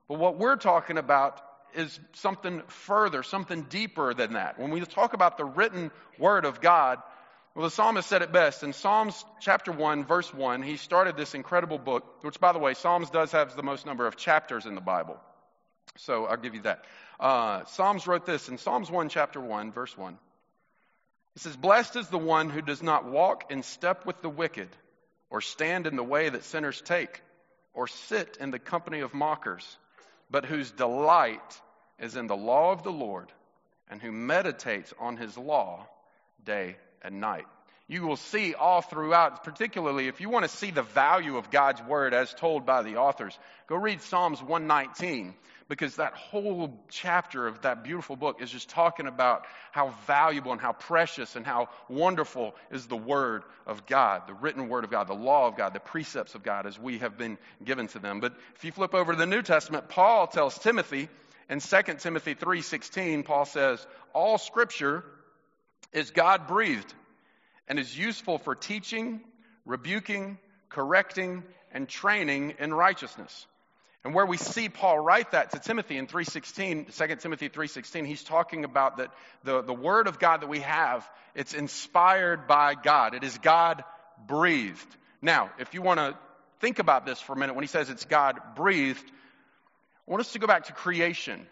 But 0.07 0.19
what 0.19 0.37
we're 0.37 0.57
talking 0.57 0.97
about 0.97 1.39
is 1.75 1.99
something 2.13 2.63
further, 2.67 3.21
something 3.21 3.63
deeper 3.63 4.13
than 4.13 4.33
that. 4.33 4.59
When 4.59 4.71
we 4.71 4.81
talk 4.81 5.13
about 5.13 5.37
the 5.37 5.45
written 5.45 5.91
word 6.17 6.45
of 6.45 6.61
God, 6.61 6.99
well, 7.55 7.65
the 7.65 7.71
psalmist 7.71 8.07
said 8.07 8.21
it 8.21 8.31
best. 8.31 8.63
In 8.63 8.73
Psalms 8.73 9.23
chapter 9.39 9.71
1, 9.71 10.05
verse 10.05 10.33
1, 10.33 10.61
he 10.63 10.77
started 10.77 11.17
this 11.17 11.35
incredible 11.35 11.77
book, 11.77 12.23
which, 12.23 12.39
by 12.39 12.53
the 12.53 12.59
way, 12.59 12.73
Psalms 12.73 13.09
does 13.09 13.31
have 13.31 13.55
the 13.55 13.63
most 13.63 13.85
number 13.85 14.07
of 14.07 14.15
chapters 14.15 14.65
in 14.65 14.75
the 14.75 14.81
Bible. 14.81 15.17
So 15.97 16.25
I'll 16.25 16.37
give 16.37 16.55
you 16.55 16.61
that. 16.61 16.85
Uh, 17.19 17.65
Psalms 17.65 18.07
wrote 18.07 18.25
this 18.25 18.49
in 18.49 18.57
Psalms 18.57 18.89
1, 18.89 19.09
chapter 19.09 19.41
1, 19.41 19.71
verse 19.71 19.97
1. 19.97 20.17
It 21.35 21.41
says, 21.41 21.55
Blessed 21.55 21.97
is 21.97 22.07
the 22.07 22.17
one 22.17 22.49
who 22.49 22.61
does 22.61 22.81
not 22.81 23.05
walk 23.05 23.51
in 23.51 23.63
step 23.63 24.05
with 24.05 24.21
the 24.21 24.29
wicked, 24.29 24.69
or 25.29 25.41
stand 25.41 25.88
in 25.88 25.95
the 25.95 26.03
way 26.03 26.29
that 26.29 26.43
sinners 26.43 26.81
take, 26.81 27.21
or 27.74 27.88
sit 27.88 28.38
in 28.39 28.51
the 28.51 28.59
company 28.59 29.01
of 29.01 29.13
mockers, 29.13 29.77
but 30.29 30.45
whose 30.45 30.71
delight 30.71 31.62
is 32.00 32.15
in 32.15 32.27
the 32.27 32.36
law 32.36 32.71
of 32.71 32.83
the 32.83 32.91
Lord, 32.91 33.31
and 33.89 34.01
who 34.01 34.12
meditates 34.12 34.93
on 35.00 35.17
his 35.17 35.38
law 35.38 35.88
day 36.45 36.77
and 37.01 37.19
night. 37.19 37.45
You 37.88 38.03
will 38.03 38.17
see 38.17 38.53
all 38.53 38.81
throughout, 38.81 39.43
particularly 39.43 40.07
if 40.07 40.21
you 40.21 40.29
want 40.29 40.45
to 40.45 40.57
see 40.57 40.69
the 40.69 40.83
value 40.83 41.38
of 41.38 41.50
God's 41.50 41.81
word 41.81 42.13
as 42.13 42.31
told 42.33 42.65
by 42.65 42.83
the 42.83 42.98
authors, 42.98 43.38
go 43.67 43.75
read 43.75 44.01
Psalms 44.01 44.41
119 44.43 45.33
because 45.69 45.95
that 45.97 46.13
whole 46.13 46.83
chapter 46.89 47.47
of 47.47 47.61
that 47.61 47.83
beautiful 47.83 48.15
book 48.15 48.41
is 48.41 48.49
just 48.49 48.69
talking 48.69 49.05
about 49.05 49.45
how 49.71 49.93
valuable 50.07 50.51
and 50.51 50.59
how 50.59 50.73
precious 50.73 51.35
and 51.35 51.45
how 51.45 51.69
wonderful 51.88 52.55
is 52.71 52.88
the 52.88 52.97
Word 52.97 53.43
of 53.67 53.85
God, 53.85 54.23
the 54.27 54.33
written 54.33 54.67
Word 54.67 54.83
of 54.83 54.89
God, 54.89 55.07
the 55.07 55.13
law 55.13 55.47
of 55.47 55.55
God, 55.55 55.73
the 55.73 55.79
precepts 55.79 56.33
of 56.33 56.41
God 56.41 56.65
as 56.65 56.77
we 56.77 56.97
have 56.97 57.17
been 57.17 57.38
given 57.63 57.88
to 57.89 57.99
them. 57.99 58.19
But 58.19 58.33
if 58.55 58.65
you 58.65 58.71
flip 58.71 58.95
over 58.95 59.13
to 59.13 59.17
the 59.17 59.27
New 59.27 59.43
Testament, 59.43 59.89
Paul 59.89 60.25
tells 60.25 60.57
Timothy 60.57 61.07
in 61.49 61.59
2 61.59 61.99
Timothy 61.99 62.33
3:16, 62.33 63.23
Paul 63.23 63.45
says, 63.45 63.85
"All 64.11 64.39
scripture 64.39 65.05
is 65.91 66.09
God 66.09 66.47
breathed 66.47 66.93
and 67.67 67.77
is 67.77 67.95
useful 67.95 68.39
for 68.39 68.55
teaching, 68.55 69.23
rebuking, 69.65 70.39
correcting, 70.69 71.43
and 71.71 71.88
training 71.88 72.55
in 72.57 72.73
righteousness." 72.73 73.45
And 74.06 74.13
where 74.13 74.25
we 74.25 74.38
see 74.38 74.70
Paul 74.70 74.98
write 75.00 75.32
that 75.32 75.51
to 75.51 75.60
Timothy 75.60 75.98
in 75.98 76.08
3:16, 76.08 76.91
2 76.91 77.15
Timothy 77.18 77.50
3:16, 77.50 78.06
he's 78.06 78.24
talking 78.24 78.63
about 78.63 78.98
that 78.98 79.12
the, 79.44 79.62
the 79.62 79.74
word 79.74 80.08
of 80.08 80.20
God 80.20 80.41
that 80.41 80.48
we 80.48 80.60
have, 80.60 81.10
it's 81.36 81.53
inspired 81.53 82.48
by 82.48 82.75
God. 82.75 83.13
It 83.13 83.24
is 83.24 83.38
God 83.39 83.84
breathed. 84.25 84.96
Now, 85.22 85.51
if 85.60 85.74
you 85.74 85.82
want 85.82 86.00
to 86.00 86.18
think 86.62 86.79
about 86.79 87.06
this 87.06 87.20
for 87.20 87.34
a 87.34 87.38
minute, 87.38 87.56
when 87.56 87.63
he 87.63 87.68
says 87.68 87.89
it's 87.89 88.06
God 88.06 88.39
breathed, 88.56 89.03
I 90.08 90.12
want 90.12 90.22
us 90.22 90.32
to 90.32 90.39
go 90.39 90.48
back 90.48 90.65
to 90.65 90.74
creation. 90.74 91.46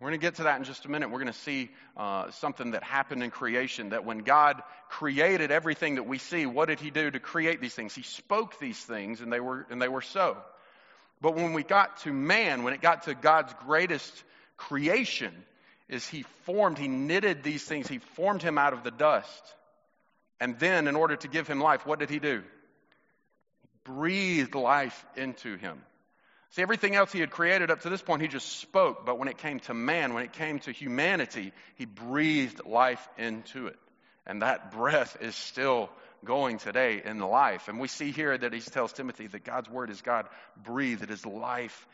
We're 0.00 0.08
going 0.08 0.20
to 0.20 0.26
get 0.26 0.36
to 0.36 0.44
that 0.44 0.58
in 0.58 0.64
just 0.64 0.86
a 0.86 0.90
minute. 0.90 1.10
We're 1.10 1.18
going 1.18 1.32
to 1.32 1.38
see 1.40 1.70
uh, 1.96 2.30
something 2.30 2.70
that 2.70 2.82
happened 2.82 3.22
in 3.22 3.30
creation. 3.30 3.90
That 3.90 4.04
when 4.04 4.18
God 4.18 4.62
created 4.88 5.50
everything 5.50 5.96
that 5.96 6.04
we 6.04 6.18
see, 6.18 6.46
what 6.46 6.68
did 6.68 6.80
He 6.80 6.90
do 6.90 7.10
to 7.10 7.20
create 7.20 7.60
these 7.60 7.74
things? 7.74 7.94
He 7.94 8.02
spoke 8.02 8.58
these 8.58 8.78
things, 8.78 9.20
and 9.20 9.32
they 9.32 9.40
were 9.40 9.66
and 9.70 9.80
they 9.80 9.88
were 9.88 10.02
so. 10.02 10.38
But 11.20 11.34
when 11.34 11.52
we 11.52 11.62
got 11.62 11.98
to 11.98 12.12
man, 12.12 12.62
when 12.62 12.72
it 12.72 12.80
got 12.80 13.02
to 13.04 13.14
God's 13.14 13.52
greatest 13.66 14.12
creation, 14.56 15.34
is 15.88 16.06
he 16.06 16.22
formed, 16.44 16.78
he 16.78 16.88
knitted 16.88 17.42
these 17.42 17.64
things, 17.64 17.88
he 17.88 17.98
formed 17.98 18.42
him 18.42 18.58
out 18.58 18.72
of 18.72 18.84
the 18.84 18.90
dust. 18.90 19.54
And 20.40 20.58
then, 20.58 20.88
in 20.88 20.96
order 20.96 21.16
to 21.16 21.28
give 21.28 21.46
him 21.46 21.60
life, 21.60 21.84
what 21.84 21.98
did 21.98 22.08
he 22.08 22.18
do? 22.18 22.42
breathed 23.84 24.54
life 24.54 25.04
into 25.16 25.56
him. 25.56 25.80
See, 26.50 26.62
everything 26.62 26.96
else 26.96 27.12
he 27.12 27.20
had 27.20 27.30
created 27.30 27.70
up 27.70 27.82
to 27.82 27.90
this 27.90 28.02
point, 28.02 28.22
he 28.22 28.28
just 28.28 28.58
spoke. 28.58 29.06
But 29.06 29.18
when 29.18 29.28
it 29.28 29.38
came 29.38 29.60
to 29.60 29.74
man, 29.74 30.14
when 30.14 30.24
it 30.24 30.32
came 30.32 30.58
to 30.60 30.72
humanity, 30.72 31.52
he 31.76 31.84
breathed 31.84 32.64
life 32.66 33.06
into 33.18 33.68
it. 33.68 33.78
And 34.26 34.42
that 34.42 34.72
breath 34.72 35.16
is 35.20 35.36
still 35.36 35.90
going 36.24 36.58
today 36.58 37.02
in 37.04 37.18
life. 37.18 37.68
And 37.68 37.78
we 37.78 37.88
see 37.88 38.10
here 38.10 38.36
that 38.36 38.52
he 38.52 38.60
tells 38.60 38.92
Timothy 38.92 39.26
that 39.28 39.44
God's 39.44 39.68
word 39.68 39.90
is 39.90 40.00
God 40.02 40.26
breathed, 40.62 41.02
it 41.02 41.10
is 41.10 41.24
life 41.24 41.86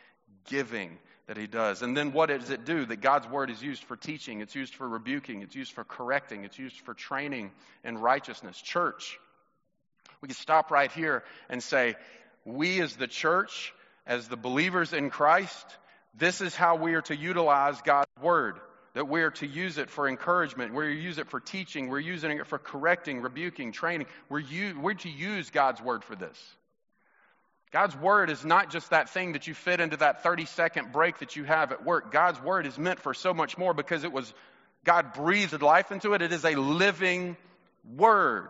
giving 0.49 0.99
that 1.27 1.37
he 1.37 1.47
does. 1.47 1.83
And 1.83 1.97
then 1.97 2.13
what 2.13 2.29
does 2.29 2.51
it 2.51 2.65
do? 2.65 2.87
That 2.87 3.01
God's 3.01 3.29
word 3.29 3.51
is 3.51 3.63
used 3.63 3.83
for 3.85 3.97
teaching, 3.97 4.41
it's 4.41 4.55
used 4.55 4.75
for 4.75 4.89
rebuking, 4.89 5.43
it's 5.43 5.55
used 5.55 5.73
for 5.73 5.85
correcting, 5.85 6.45
it's 6.45 6.59
used 6.59 6.81
for 6.81 6.95
training 6.95 7.51
in 7.85 7.99
righteousness. 7.99 8.61
Church, 8.61 9.19
we 10.21 10.29
can 10.29 10.37
stop 10.37 10.71
right 10.71 10.91
here 10.93 11.25
and 11.49 11.63
say, 11.63 11.97
we 12.45 12.81
as 12.81 12.95
the 12.97 13.09
church, 13.09 13.75
as 14.07 14.29
the 14.29 14.37
believers 14.37 14.93
in 14.93 15.11
Christ, 15.11 15.67
this 16.15 16.41
is 16.41 16.55
how 16.55 16.77
we 16.77 16.95
are 16.95 17.03
to 17.03 17.17
utilize 17.17 17.81
God's 17.83 18.11
word 18.23 18.61
that 18.97 19.09
we're 19.09 19.31
to 19.31 19.47
use 19.47 19.77
it 19.77 19.91
for 19.91 20.09
encouragement, 20.09 20.73
we're 20.73 20.89
to 20.89 20.99
use 20.99 21.19
it 21.19 21.29
for 21.29 21.39
teaching, 21.39 21.89
we're 21.89 22.01
using 22.01 22.31
it 22.31 22.47
for 22.47 22.59
correcting, 22.59 23.21
rebuking, 23.21 23.71
training. 23.71 24.07
We're, 24.31 24.39
u- 24.39 24.81
we're 24.81 24.95
to 24.95 25.11
use 25.11 25.51
God's 25.51 25.83
word 25.83 26.03
for 26.03 26.17
this. 26.17 26.39
God's 27.73 27.95
word 27.95 28.31
is 28.31 28.43
not 28.43 28.71
just 28.71 28.89
that 28.89 29.11
thing 29.11 29.33
that 29.33 29.47
you 29.47 29.53
fit 29.53 29.81
into 29.81 29.99
that 29.99 30.23
30 30.23 30.47
second 30.47 30.93
break 30.93 31.19
that 31.19 31.37
you 31.37 31.45
have 31.45 31.73
at 31.73 31.85
work. 31.85 32.11
God's 32.11 32.41
word 32.41 32.65
is 32.65 32.79
meant 32.79 32.99
for 32.99 33.13
so 33.13 33.35
much 33.35 33.59
more 33.59 33.75
because 33.75 34.03
it 34.03 34.15
was, 34.15 34.33
God 34.83 35.13
breathed 35.13 35.61
life 35.61 35.93
into 35.93 36.15
it. 36.15 36.23
It 36.23 36.33
is 36.33 36.47
a 36.47 36.55
living 36.55 37.37
word. 37.95 38.49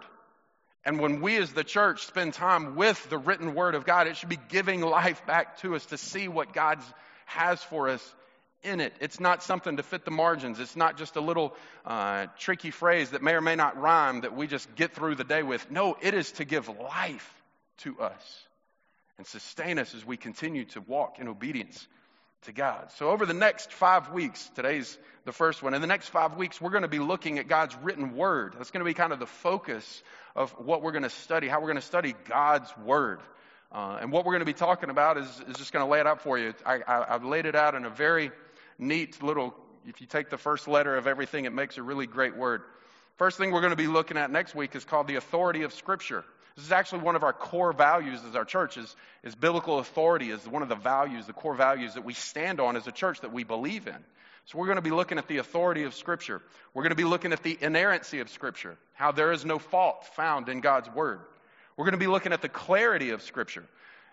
And 0.84 1.00
when 1.00 1.22
we 1.22 1.38
as 1.38 1.52
the 1.54 1.64
church 1.64 2.06
spend 2.06 2.34
time 2.34 2.76
with 2.76 3.04
the 3.10 3.18
written 3.18 3.56
word 3.56 3.74
of 3.74 3.84
God, 3.84 4.06
it 4.06 4.16
should 4.16 4.28
be 4.28 4.38
giving 4.48 4.80
life 4.80 5.26
back 5.26 5.58
to 5.62 5.74
us 5.74 5.84
to 5.86 5.98
see 5.98 6.28
what 6.28 6.52
God 6.52 6.78
has 7.24 7.60
for 7.64 7.88
us 7.88 8.14
in 8.66 8.80
it. 8.80 8.92
It's 9.00 9.20
not 9.20 9.42
something 9.42 9.76
to 9.78 9.82
fit 9.82 10.04
the 10.04 10.10
margins. 10.10 10.60
It's 10.60 10.76
not 10.76 10.98
just 10.98 11.16
a 11.16 11.20
little 11.20 11.54
uh, 11.84 12.26
tricky 12.38 12.70
phrase 12.70 13.10
that 13.10 13.22
may 13.22 13.32
or 13.32 13.40
may 13.40 13.56
not 13.56 13.80
rhyme 13.80 14.22
that 14.22 14.36
we 14.36 14.46
just 14.46 14.74
get 14.74 14.92
through 14.92 15.14
the 15.14 15.24
day 15.24 15.42
with. 15.42 15.70
No, 15.70 15.96
it 16.02 16.12
is 16.12 16.32
to 16.32 16.44
give 16.44 16.68
life 16.68 17.32
to 17.78 17.98
us 18.00 18.46
and 19.18 19.26
sustain 19.26 19.78
us 19.78 19.94
as 19.94 20.04
we 20.04 20.16
continue 20.16 20.64
to 20.66 20.80
walk 20.80 21.18
in 21.18 21.28
obedience 21.28 21.86
to 22.42 22.52
God. 22.52 22.90
So, 22.96 23.10
over 23.10 23.24
the 23.26 23.34
next 23.34 23.72
five 23.72 24.12
weeks, 24.12 24.50
today's 24.54 24.98
the 25.24 25.32
first 25.32 25.62
one, 25.62 25.74
in 25.74 25.80
the 25.80 25.86
next 25.86 26.08
five 26.08 26.36
weeks, 26.36 26.60
we're 26.60 26.70
going 26.70 26.82
to 26.82 26.88
be 26.88 26.98
looking 26.98 27.38
at 27.38 27.48
God's 27.48 27.76
written 27.82 28.14
word. 28.14 28.54
That's 28.56 28.70
going 28.70 28.84
to 28.84 28.88
be 28.88 28.94
kind 28.94 29.12
of 29.12 29.18
the 29.18 29.26
focus 29.26 30.02
of 30.34 30.50
what 30.52 30.82
we're 30.82 30.92
going 30.92 31.02
to 31.02 31.10
study, 31.10 31.48
how 31.48 31.60
we're 31.60 31.68
going 31.68 31.76
to 31.76 31.82
study 31.82 32.14
God's 32.28 32.70
word. 32.84 33.20
Uh, 33.72 33.98
and 34.00 34.12
what 34.12 34.24
we're 34.24 34.32
going 34.32 34.40
to 34.40 34.46
be 34.46 34.52
talking 34.52 34.90
about 34.90 35.18
is, 35.18 35.26
is 35.48 35.56
just 35.56 35.72
going 35.72 35.84
to 35.84 35.90
lay 35.90 35.98
it 35.98 36.06
out 36.06 36.22
for 36.22 36.38
you. 36.38 36.54
I, 36.64 36.80
I, 36.86 37.14
I've 37.14 37.24
laid 37.24 37.46
it 37.46 37.56
out 37.56 37.74
in 37.74 37.84
a 37.84 37.90
very 37.90 38.30
neat 38.78 39.22
little, 39.22 39.54
if 39.86 40.00
you 40.00 40.06
take 40.06 40.30
the 40.30 40.38
first 40.38 40.68
letter 40.68 40.96
of 40.96 41.06
everything, 41.06 41.44
it 41.44 41.52
makes 41.52 41.78
a 41.78 41.82
really 41.82 42.06
great 42.06 42.36
word. 42.36 42.62
First 43.16 43.38
thing 43.38 43.50
we're 43.50 43.60
going 43.60 43.70
to 43.70 43.76
be 43.76 43.86
looking 43.86 44.16
at 44.16 44.30
next 44.30 44.54
week 44.54 44.76
is 44.76 44.84
called 44.84 45.06
the 45.06 45.16
authority 45.16 45.62
of 45.62 45.72
Scripture. 45.72 46.24
This 46.56 46.64
is 46.64 46.72
actually 46.72 47.02
one 47.02 47.16
of 47.16 47.22
our 47.22 47.32
core 47.32 47.72
values 47.72 48.20
as 48.26 48.34
our 48.34 48.44
church 48.44 48.78
is, 48.78 48.94
is 49.22 49.34
biblical 49.34 49.78
authority 49.78 50.30
is 50.30 50.46
one 50.48 50.62
of 50.62 50.70
the 50.70 50.74
values, 50.74 51.26
the 51.26 51.34
core 51.34 51.54
values 51.54 51.94
that 51.94 52.04
we 52.04 52.14
stand 52.14 52.60
on 52.60 52.76
as 52.76 52.86
a 52.86 52.92
church 52.92 53.20
that 53.20 53.32
we 53.32 53.44
believe 53.44 53.86
in. 53.86 53.96
So 54.46 54.58
we're 54.58 54.66
going 54.66 54.76
to 54.76 54.82
be 54.82 54.90
looking 54.90 55.18
at 55.18 55.28
the 55.28 55.38
authority 55.38 55.82
of 55.82 55.94
Scripture. 55.94 56.40
We're 56.72 56.82
going 56.82 56.90
to 56.90 56.96
be 56.96 57.04
looking 57.04 57.32
at 57.32 57.42
the 57.42 57.58
inerrancy 57.60 58.20
of 58.20 58.30
Scripture, 58.30 58.78
how 58.94 59.12
there 59.12 59.32
is 59.32 59.44
no 59.44 59.58
fault 59.58 60.06
found 60.14 60.48
in 60.48 60.60
God's 60.60 60.88
Word. 60.88 61.20
We're 61.76 61.84
going 61.84 61.92
to 61.92 61.98
be 61.98 62.06
looking 62.06 62.32
at 62.32 62.42
the 62.42 62.48
clarity 62.48 63.10
of 63.10 63.22
Scripture. 63.22 63.64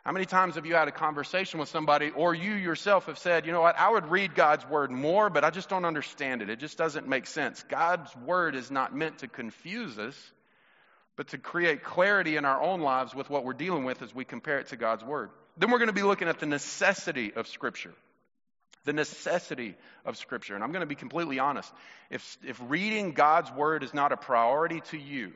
How 0.03 0.11
many 0.11 0.25
times 0.25 0.55
have 0.55 0.65
you 0.65 0.75
had 0.75 0.89
a 0.89 0.91
conversation 0.91 1.61
with 1.61 1.69
somebody, 1.69 2.09
or 2.09 2.35
you 2.35 2.53
yourself 2.55 3.05
have 3.05 3.17
said, 3.17 3.45
you 3.45 3.53
know 3.53 3.61
what, 3.61 3.79
I 3.79 3.89
would 3.89 4.09
read 4.09 4.35
God's 4.35 4.67
word 4.67 4.91
more, 4.91 5.29
but 5.29 5.45
I 5.45 5.49
just 5.49 5.69
don't 5.69 5.85
understand 5.85 6.41
it. 6.41 6.49
It 6.49 6.59
just 6.59 6.77
doesn't 6.77 7.07
make 7.07 7.25
sense. 7.25 7.63
God's 7.69 8.13
word 8.17 8.55
is 8.55 8.69
not 8.69 8.93
meant 8.93 9.19
to 9.19 9.29
confuse 9.29 9.97
us, 9.97 10.15
but 11.15 11.29
to 11.29 11.37
create 11.37 11.83
clarity 11.83 12.35
in 12.35 12.43
our 12.43 12.61
own 12.61 12.81
lives 12.81 13.15
with 13.15 13.29
what 13.29 13.45
we're 13.45 13.53
dealing 13.53 13.85
with 13.85 14.01
as 14.01 14.13
we 14.13 14.25
compare 14.25 14.59
it 14.59 14.67
to 14.67 14.75
God's 14.75 15.05
word. 15.05 15.29
Then 15.57 15.71
we're 15.71 15.77
going 15.77 15.87
to 15.87 15.93
be 15.93 16.03
looking 16.03 16.27
at 16.27 16.39
the 16.39 16.47
necessity 16.47 17.33
of 17.33 17.47
Scripture. 17.47 17.93
The 18.83 18.93
necessity 18.93 19.75
of 20.03 20.17
Scripture. 20.17 20.55
And 20.55 20.65
I'm 20.65 20.73
going 20.73 20.81
to 20.81 20.87
be 20.87 20.95
completely 20.95 21.39
honest. 21.39 21.71
If, 22.09 22.37
if 22.45 22.59
reading 22.67 23.13
God's 23.13 23.51
word 23.53 23.83
is 23.83 23.93
not 23.93 24.11
a 24.11 24.17
priority 24.17 24.81
to 24.91 24.97
you, 24.97 25.31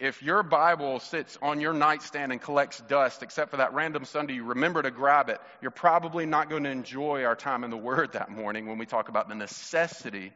if 0.00 0.22
your 0.22 0.42
Bible 0.42 0.98
sits 1.00 1.38
on 1.40 1.60
your 1.60 1.72
nightstand 1.72 2.32
and 2.32 2.40
collects 2.40 2.80
dust, 2.88 3.22
except 3.22 3.50
for 3.50 3.58
that 3.58 3.74
random 3.74 4.04
Sunday 4.04 4.34
you 4.34 4.44
remember 4.44 4.82
to 4.82 4.90
grab 4.90 5.28
it, 5.28 5.40
you're 5.62 5.70
probably 5.70 6.26
not 6.26 6.50
going 6.50 6.64
to 6.64 6.70
enjoy 6.70 7.24
our 7.24 7.36
time 7.36 7.64
in 7.64 7.70
the 7.70 7.76
Word 7.76 8.12
that 8.12 8.30
morning 8.30 8.66
when 8.66 8.78
we 8.78 8.86
talk 8.86 9.08
about 9.08 9.28
the 9.28 9.34
necessity 9.34 10.32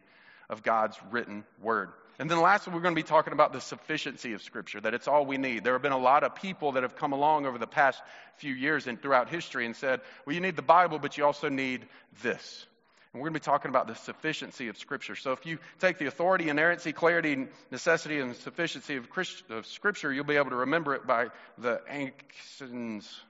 of 0.48 0.62
God's 0.62 0.96
written 1.10 1.44
Word. 1.60 1.90
And 2.20 2.30
then 2.30 2.40
lastly, 2.40 2.72
we're 2.72 2.80
going 2.80 2.94
to 2.94 3.00
be 3.00 3.06
talking 3.06 3.32
about 3.32 3.52
the 3.52 3.60
sufficiency 3.60 4.32
of 4.32 4.42
Scripture, 4.42 4.80
that 4.80 4.94
it's 4.94 5.06
all 5.06 5.26
we 5.26 5.38
need. 5.38 5.64
There 5.64 5.72
have 5.74 5.82
been 5.82 5.92
a 5.92 5.98
lot 5.98 6.24
of 6.24 6.34
people 6.34 6.72
that 6.72 6.82
have 6.82 6.96
come 6.96 7.12
along 7.12 7.46
over 7.46 7.58
the 7.58 7.66
past 7.66 8.00
few 8.36 8.54
years 8.54 8.86
and 8.86 9.00
throughout 9.00 9.28
history 9.28 9.66
and 9.66 9.74
said, 9.76 10.00
well, 10.24 10.34
you 10.34 10.40
need 10.40 10.56
the 10.56 10.62
Bible, 10.62 10.98
but 10.98 11.16
you 11.16 11.24
also 11.24 11.48
need 11.48 11.86
this. 12.22 12.66
And 13.12 13.22
we're 13.22 13.28
going 13.28 13.34
to 13.34 13.40
be 13.40 13.44
talking 13.44 13.70
about 13.70 13.86
the 13.86 13.94
sufficiency 13.94 14.68
of 14.68 14.76
Scripture. 14.76 15.16
So 15.16 15.32
if 15.32 15.46
you 15.46 15.58
take 15.80 15.98
the 15.98 16.06
authority, 16.06 16.50
inerrancy, 16.50 16.92
clarity, 16.92 17.46
necessity, 17.70 18.20
and 18.20 18.36
sufficiency 18.36 18.96
of, 18.96 19.08
Christ, 19.08 19.44
of 19.50 19.66
Scripture, 19.66 20.12
you'll 20.12 20.24
be 20.24 20.36
able 20.36 20.50
to 20.50 20.56
remember 20.56 20.94
it 20.94 21.06
by 21.06 21.28
the 21.56 21.80
actions. 21.88 23.20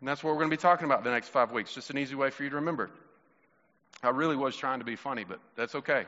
And 0.00 0.08
that's 0.08 0.22
what 0.24 0.30
we're 0.32 0.40
going 0.40 0.50
to 0.50 0.56
be 0.56 0.60
talking 0.60 0.84
about 0.84 1.04
the 1.04 1.10
next 1.10 1.28
five 1.28 1.52
weeks. 1.52 1.74
Just 1.74 1.90
an 1.90 1.98
easy 1.98 2.16
way 2.16 2.30
for 2.30 2.42
you 2.42 2.50
to 2.50 2.56
remember. 2.56 2.90
I 4.02 4.10
really 4.10 4.36
was 4.36 4.56
trying 4.56 4.80
to 4.80 4.84
be 4.84 4.96
funny, 4.96 5.24
but 5.24 5.38
that's 5.56 5.76
okay. 5.76 6.04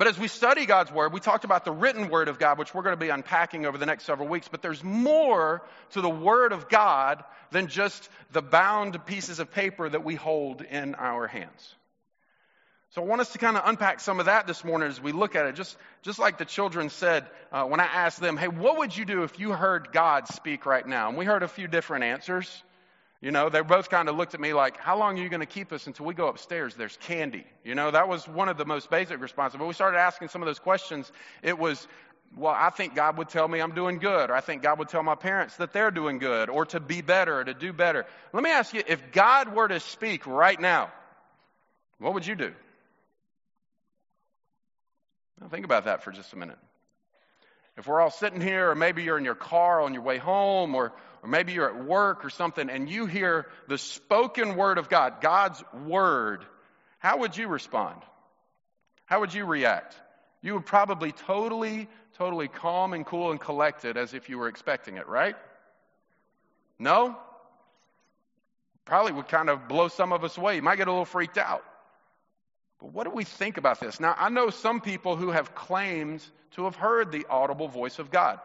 But 0.00 0.08
as 0.08 0.18
we 0.18 0.28
study 0.28 0.64
God's 0.64 0.90
Word, 0.90 1.12
we 1.12 1.20
talked 1.20 1.44
about 1.44 1.66
the 1.66 1.72
written 1.72 2.08
Word 2.08 2.28
of 2.28 2.38
God, 2.38 2.58
which 2.58 2.72
we're 2.72 2.80
going 2.80 2.94
to 2.94 3.04
be 3.04 3.10
unpacking 3.10 3.66
over 3.66 3.76
the 3.76 3.84
next 3.84 4.04
several 4.04 4.28
weeks. 4.28 4.48
But 4.48 4.62
there's 4.62 4.82
more 4.82 5.60
to 5.90 6.00
the 6.00 6.08
Word 6.08 6.54
of 6.54 6.70
God 6.70 7.22
than 7.50 7.66
just 7.66 8.08
the 8.32 8.40
bound 8.40 9.04
pieces 9.04 9.40
of 9.40 9.52
paper 9.52 9.86
that 9.86 10.02
we 10.02 10.14
hold 10.14 10.62
in 10.62 10.94
our 10.94 11.26
hands. 11.26 11.74
So 12.92 13.02
I 13.02 13.04
want 13.04 13.20
us 13.20 13.32
to 13.32 13.38
kind 13.38 13.58
of 13.58 13.64
unpack 13.66 14.00
some 14.00 14.20
of 14.20 14.24
that 14.24 14.46
this 14.46 14.64
morning 14.64 14.88
as 14.88 15.02
we 15.02 15.12
look 15.12 15.36
at 15.36 15.44
it. 15.44 15.54
Just, 15.54 15.76
just 16.00 16.18
like 16.18 16.38
the 16.38 16.46
children 16.46 16.88
said 16.88 17.26
uh, 17.52 17.64
when 17.64 17.80
I 17.80 17.84
asked 17.84 18.20
them, 18.20 18.38
hey, 18.38 18.48
what 18.48 18.78
would 18.78 18.96
you 18.96 19.04
do 19.04 19.24
if 19.24 19.38
you 19.38 19.52
heard 19.52 19.92
God 19.92 20.28
speak 20.28 20.64
right 20.64 20.86
now? 20.86 21.10
And 21.10 21.18
we 21.18 21.26
heard 21.26 21.42
a 21.42 21.48
few 21.48 21.68
different 21.68 22.04
answers. 22.04 22.62
You 23.20 23.30
know, 23.30 23.50
they 23.50 23.60
both 23.60 23.90
kind 23.90 24.08
of 24.08 24.16
looked 24.16 24.32
at 24.32 24.40
me 24.40 24.54
like, 24.54 24.78
how 24.78 24.98
long 24.98 25.18
are 25.18 25.22
you 25.22 25.28
going 25.28 25.40
to 25.40 25.46
keep 25.46 25.72
us 25.72 25.86
until 25.86 26.06
we 26.06 26.14
go 26.14 26.28
upstairs? 26.28 26.74
There's 26.74 26.96
candy. 26.96 27.44
You 27.64 27.74
know, 27.74 27.90
that 27.90 28.08
was 28.08 28.26
one 28.26 28.48
of 28.48 28.56
the 28.56 28.64
most 28.64 28.88
basic 28.88 29.20
responses. 29.20 29.58
But 29.58 29.68
we 29.68 29.74
started 29.74 29.98
asking 29.98 30.28
some 30.28 30.40
of 30.40 30.46
those 30.46 30.58
questions. 30.58 31.12
It 31.42 31.58
was, 31.58 31.86
well, 32.34 32.54
I 32.56 32.70
think 32.70 32.94
God 32.94 33.18
would 33.18 33.28
tell 33.28 33.46
me 33.46 33.60
I'm 33.60 33.74
doing 33.74 33.98
good, 33.98 34.30
or 34.30 34.34
I 34.34 34.40
think 34.40 34.62
God 34.62 34.78
would 34.78 34.88
tell 34.88 35.02
my 35.02 35.16
parents 35.16 35.56
that 35.56 35.74
they're 35.74 35.90
doing 35.90 36.18
good, 36.18 36.48
or 36.48 36.64
to 36.66 36.80
be 36.80 37.02
better, 37.02 37.40
or 37.40 37.44
to 37.44 37.52
do 37.52 37.74
better. 37.74 38.06
Let 38.32 38.42
me 38.42 38.50
ask 38.50 38.72
you, 38.72 38.82
if 38.86 39.12
God 39.12 39.54
were 39.54 39.68
to 39.68 39.80
speak 39.80 40.26
right 40.26 40.58
now, 40.58 40.90
what 41.98 42.14
would 42.14 42.26
you 42.26 42.36
do? 42.36 42.54
Now 45.38 45.48
think 45.48 45.66
about 45.66 45.84
that 45.84 46.04
for 46.04 46.10
just 46.10 46.32
a 46.32 46.36
minute. 46.36 46.58
If 47.76 47.86
we're 47.86 48.00
all 48.00 48.10
sitting 48.10 48.40
here, 48.40 48.70
or 48.70 48.74
maybe 48.74 49.02
you're 49.02 49.18
in 49.18 49.24
your 49.24 49.34
car 49.34 49.80
on 49.80 49.94
your 49.94 50.02
way 50.02 50.18
home, 50.18 50.74
or, 50.74 50.92
or 51.22 51.28
maybe 51.28 51.52
you're 51.52 51.68
at 51.68 51.84
work 51.84 52.24
or 52.24 52.30
something, 52.30 52.68
and 52.68 52.88
you 52.88 53.06
hear 53.06 53.46
the 53.68 53.78
spoken 53.78 54.56
word 54.56 54.78
of 54.78 54.88
God, 54.88 55.20
God's 55.20 55.62
word, 55.86 56.44
how 56.98 57.18
would 57.18 57.36
you 57.36 57.48
respond? 57.48 58.00
How 59.06 59.20
would 59.20 59.32
you 59.32 59.44
react? 59.44 59.94
You 60.42 60.54
would 60.54 60.66
probably 60.66 61.12
totally, 61.12 61.88
totally 62.16 62.48
calm 62.48 62.92
and 62.92 63.04
cool 63.04 63.30
and 63.30 63.40
collected 63.40 63.96
as 63.96 64.14
if 64.14 64.28
you 64.28 64.38
were 64.38 64.48
expecting 64.48 64.96
it, 64.96 65.08
right? 65.08 65.36
No? 66.78 67.16
Probably 68.84 69.12
would 69.12 69.28
kind 69.28 69.48
of 69.48 69.68
blow 69.68 69.88
some 69.88 70.12
of 70.12 70.24
us 70.24 70.36
away. 70.36 70.56
You 70.56 70.62
might 70.62 70.76
get 70.76 70.88
a 70.88 70.90
little 70.90 71.04
freaked 71.04 71.38
out. 71.38 71.64
But 72.80 72.92
what 72.92 73.04
do 73.04 73.10
we 73.10 73.24
think 73.24 73.56
about 73.58 73.80
this? 73.80 74.00
Now, 74.00 74.14
I 74.18 74.30
know 74.30 74.50
some 74.50 74.80
people 74.80 75.16
who 75.16 75.30
have 75.30 75.54
claimed 75.54 76.22
to 76.52 76.64
have 76.64 76.76
heard 76.76 77.12
the 77.12 77.26
audible 77.28 77.68
voice 77.68 77.98
of 77.98 78.10
God. 78.10 78.40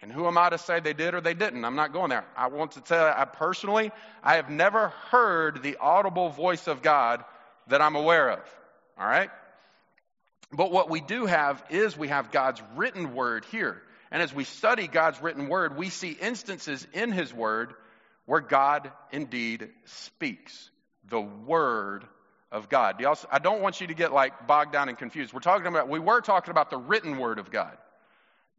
And 0.00 0.12
who 0.12 0.26
am 0.26 0.36
I 0.36 0.50
to 0.50 0.58
say 0.58 0.80
they 0.80 0.92
did 0.92 1.14
or 1.14 1.20
they 1.20 1.34
didn't? 1.34 1.64
I'm 1.64 1.76
not 1.76 1.92
going 1.92 2.10
there. 2.10 2.24
I 2.36 2.48
want 2.48 2.72
to 2.72 2.80
tell 2.80 3.06
you, 3.06 3.12
I 3.16 3.24
personally, 3.24 3.90
I 4.22 4.36
have 4.36 4.50
never 4.50 4.88
heard 5.10 5.62
the 5.62 5.76
audible 5.80 6.28
voice 6.28 6.66
of 6.66 6.82
God 6.82 7.24
that 7.68 7.80
I'm 7.80 7.96
aware 7.96 8.30
of. 8.30 8.40
All 8.98 9.06
right? 9.06 9.30
But 10.52 10.70
what 10.70 10.90
we 10.90 11.00
do 11.00 11.26
have 11.26 11.62
is 11.70 11.96
we 11.96 12.08
have 12.08 12.30
God's 12.30 12.62
written 12.76 13.14
word 13.14 13.44
here. 13.50 13.80
And 14.10 14.22
as 14.22 14.32
we 14.32 14.44
study 14.44 14.86
God's 14.86 15.20
written 15.20 15.48
word, 15.48 15.76
we 15.76 15.88
see 15.88 16.12
instances 16.12 16.86
in 16.92 17.10
His 17.10 17.32
word 17.32 17.74
where 18.26 18.40
God 18.40 18.92
indeed 19.10 19.70
speaks. 19.86 20.70
The 21.08 21.20
word 21.20 22.04
of 22.54 22.68
God. 22.68 22.98
Do 22.98 23.14
I 23.30 23.40
don't 23.40 23.60
want 23.60 23.80
you 23.80 23.88
to 23.88 23.94
get 23.94 24.12
like 24.12 24.46
bogged 24.46 24.72
down 24.72 24.88
and 24.88 24.96
confused. 24.96 25.34
We're 25.34 25.40
talking 25.40 25.66
about, 25.66 25.88
we 25.88 25.98
were 25.98 26.20
talking 26.20 26.52
about 26.52 26.70
the 26.70 26.78
written 26.78 27.18
word 27.18 27.40
of 27.40 27.50
God. 27.50 27.76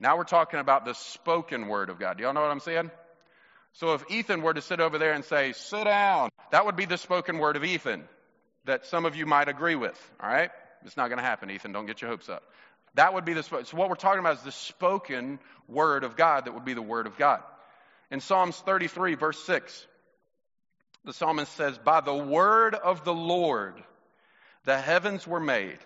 Now 0.02 0.18
we're 0.18 0.26
talking 0.26 0.60
about 0.60 0.84
the 0.84 0.94
spoken 0.94 1.70
word 1.70 1.90
of 1.90 1.98
God. 1.98 2.18
Do 2.18 2.24
y'all 2.24 2.34
know 2.34 2.42
what 2.42 2.52
I'm 2.52 2.60
saying? 2.60 2.92
So 3.72 3.94
if 3.94 4.04
Ethan 4.12 4.42
were 4.42 4.54
to 4.54 4.62
sit 4.62 4.82
over 4.82 4.98
there 4.98 5.14
and 5.14 5.24
say, 5.24 5.54
sit 5.54 5.86
down, 5.86 6.30
that 6.52 6.66
would 6.66 6.76
be 6.76 6.86
the 6.86 6.98
spoken 6.98 7.40
word 7.40 7.56
of 7.56 7.64
Ethan 7.64 8.04
that 8.66 8.86
some 8.86 9.06
of 9.06 9.16
you 9.16 9.26
might 9.26 9.48
agree 9.48 9.76
with. 9.76 9.98
All 10.22 10.30
right? 10.30 10.52
It's 10.84 10.98
not 10.98 11.08
going 11.08 11.18
to 11.18 11.24
happen, 11.24 11.50
Ethan. 11.50 11.72
Don't 11.72 11.86
get 11.86 12.02
your 12.02 12.12
hopes 12.12 12.28
up. 12.28 12.44
That 12.96 13.14
would 13.14 13.24
be 13.24 13.34
the, 13.34 13.44
so 13.44 13.64
what 13.74 13.90
we're 13.90 13.96
talking 13.96 14.20
about 14.20 14.38
is 14.38 14.44
the 14.44 14.52
spoken 14.52 15.40
word 15.70 16.04
of 16.04 16.18
God 16.18 16.46
that 16.46 16.54
would 16.54 16.66
be 16.66 16.74
the 16.74 16.82
word 16.82 17.08
of 17.08 17.18
God. 17.18 17.42
In 18.12 18.20
Psalms 18.20 18.58
33, 18.58 19.16
verse 19.16 19.42
6, 19.46 19.88
the 21.06 21.14
psalmist 21.14 21.54
says, 21.54 21.78
By 21.78 22.02
the 22.02 22.16
word 22.16 22.76
of 22.76 23.04
the 23.04 23.14
Lord 23.14 23.76
the 24.66 24.78
heavens 24.78 25.26
were 25.26 25.40
made, 25.40 25.78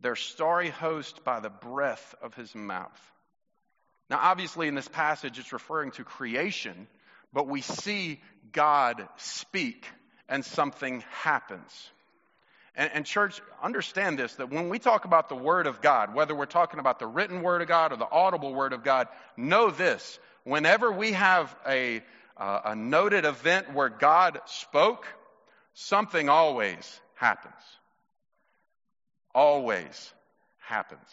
their 0.00 0.16
starry 0.16 0.68
host 0.68 1.24
by 1.24 1.40
the 1.40 1.50
breath 1.50 2.14
of 2.22 2.34
his 2.34 2.54
mouth. 2.54 3.12
Now, 4.10 4.20
obviously, 4.20 4.68
in 4.68 4.74
this 4.74 4.88
passage, 4.88 5.38
it's 5.38 5.52
referring 5.52 5.92
to 5.92 6.04
creation, 6.04 6.86
but 7.32 7.48
we 7.48 7.62
see 7.62 8.20
God 8.52 9.08
speak 9.16 9.86
and 10.28 10.44
something 10.44 11.02
happens. 11.22 11.90
And, 12.74 12.90
and, 12.92 13.06
church, 13.06 13.40
understand 13.62 14.18
this 14.18 14.34
that 14.34 14.50
when 14.50 14.68
we 14.68 14.78
talk 14.78 15.04
about 15.04 15.28
the 15.28 15.36
Word 15.36 15.66
of 15.66 15.80
God, 15.80 16.14
whether 16.14 16.34
we're 16.34 16.46
talking 16.46 16.80
about 16.80 16.98
the 16.98 17.06
written 17.06 17.42
Word 17.42 17.62
of 17.62 17.68
God 17.68 17.92
or 17.92 17.96
the 17.96 18.10
audible 18.10 18.54
Word 18.54 18.72
of 18.72 18.82
God, 18.82 19.08
know 19.36 19.70
this. 19.70 20.18
Whenever 20.44 20.90
we 20.90 21.12
have 21.12 21.54
a, 21.66 22.02
uh, 22.36 22.60
a 22.66 22.76
noted 22.76 23.24
event 23.24 23.72
where 23.74 23.90
God 23.90 24.40
spoke, 24.46 25.06
something 25.74 26.28
always 26.28 27.00
happens. 27.14 27.54
Always 29.34 30.12
happens. 30.58 31.08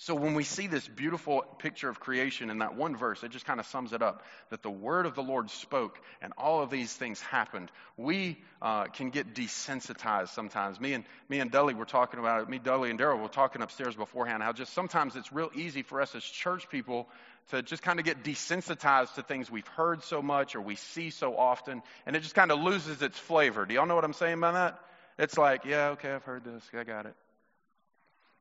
So 0.00 0.14
when 0.14 0.34
we 0.34 0.44
see 0.44 0.68
this 0.68 0.86
beautiful 0.86 1.42
picture 1.58 1.88
of 1.88 1.98
creation 1.98 2.50
in 2.50 2.58
that 2.58 2.76
one 2.76 2.96
verse, 2.96 3.24
it 3.24 3.32
just 3.32 3.44
kind 3.44 3.58
of 3.58 3.66
sums 3.66 3.92
it 3.92 4.00
up 4.00 4.22
that 4.50 4.62
the 4.62 4.70
word 4.70 5.06
of 5.06 5.16
the 5.16 5.24
Lord 5.24 5.50
spoke 5.50 5.98
and 6.22 6.32
all 6.38 6.62
of 6.62 6.70
these 6.70 6.92
things 6.92 7.20
happened. 7.20 7.72
We 7.96 8.38
uh, 8.62 8.84
can 8.84 9.10
get 9.10 9.34
desensitized 9.34 10.28
sometimes. 10.28 10.80
Me 10.80 10.92
and 10.92 11.04
me 11.28 11.40
and 11.40 11.50
Dudley 11.50 11.74
were 11.74 11.84
talking 11.84 12.20
about 12.20 12.42
it. 12.42 12.48
Me, 12.48 12.60
Dully, 12.60 12.90
and 12.90 12.98
Daryl 12.98 13.20
were 13.20 13.26
talking 13.28 13.60
upstairs 13.60 13.96
beforehand. 13.96 14.40
How 14.40 14.52
just 14.52 14.72
sometimes 14.72 15.16
it's 15.16 15.32
real 15.32 15.50
easy 15.56 15.82
for 15.82 16.00
us 16.00 16.14
as 16.14 16.22
church 16.22 16.68
people 16.68 17.08
to 17.50 17.62
just 17.62 17.82
kind 17.82 17.98
of 17.98 18.04
get 18.04 18.22
desensitized 18.22 19.14
to 19.14 19.22
things 19.22 19.50
we've 19.50 19.66
heard 19.66 20.04
so 20.04 20.22
much 20.22 20.54
or 20.54 20.60
we 20.60 20.76
see 20.76 21.10
so 21.10 21.36
often, 21.36 21.82
and 22.06 22.14
it 22.14 22.20
just 22.20 22.36
kind 22.36 22.52
of 22.52 22.60
loses 22.60 23.02
its 23.02 23.18
flavor. 23.18 23.66
Do 23.66 23.74
y'all 23.74 23.86
know 23.86 23.96
what 23.96 24.04
I'm 24.04 24.12
saying 24.12 24.38
by 24.38 24.52
that? 24.52 24.78
It's 25.18 25.36
like, 25.36 25.64
yeah, 25.64 25.90
okay, 25.90 26.12
I've 26.12 26.22
heard 26.22 26.44
this, 26.44 26.62
I 26.72 26.84
got 26.84 27.06
it. 27.06 27.14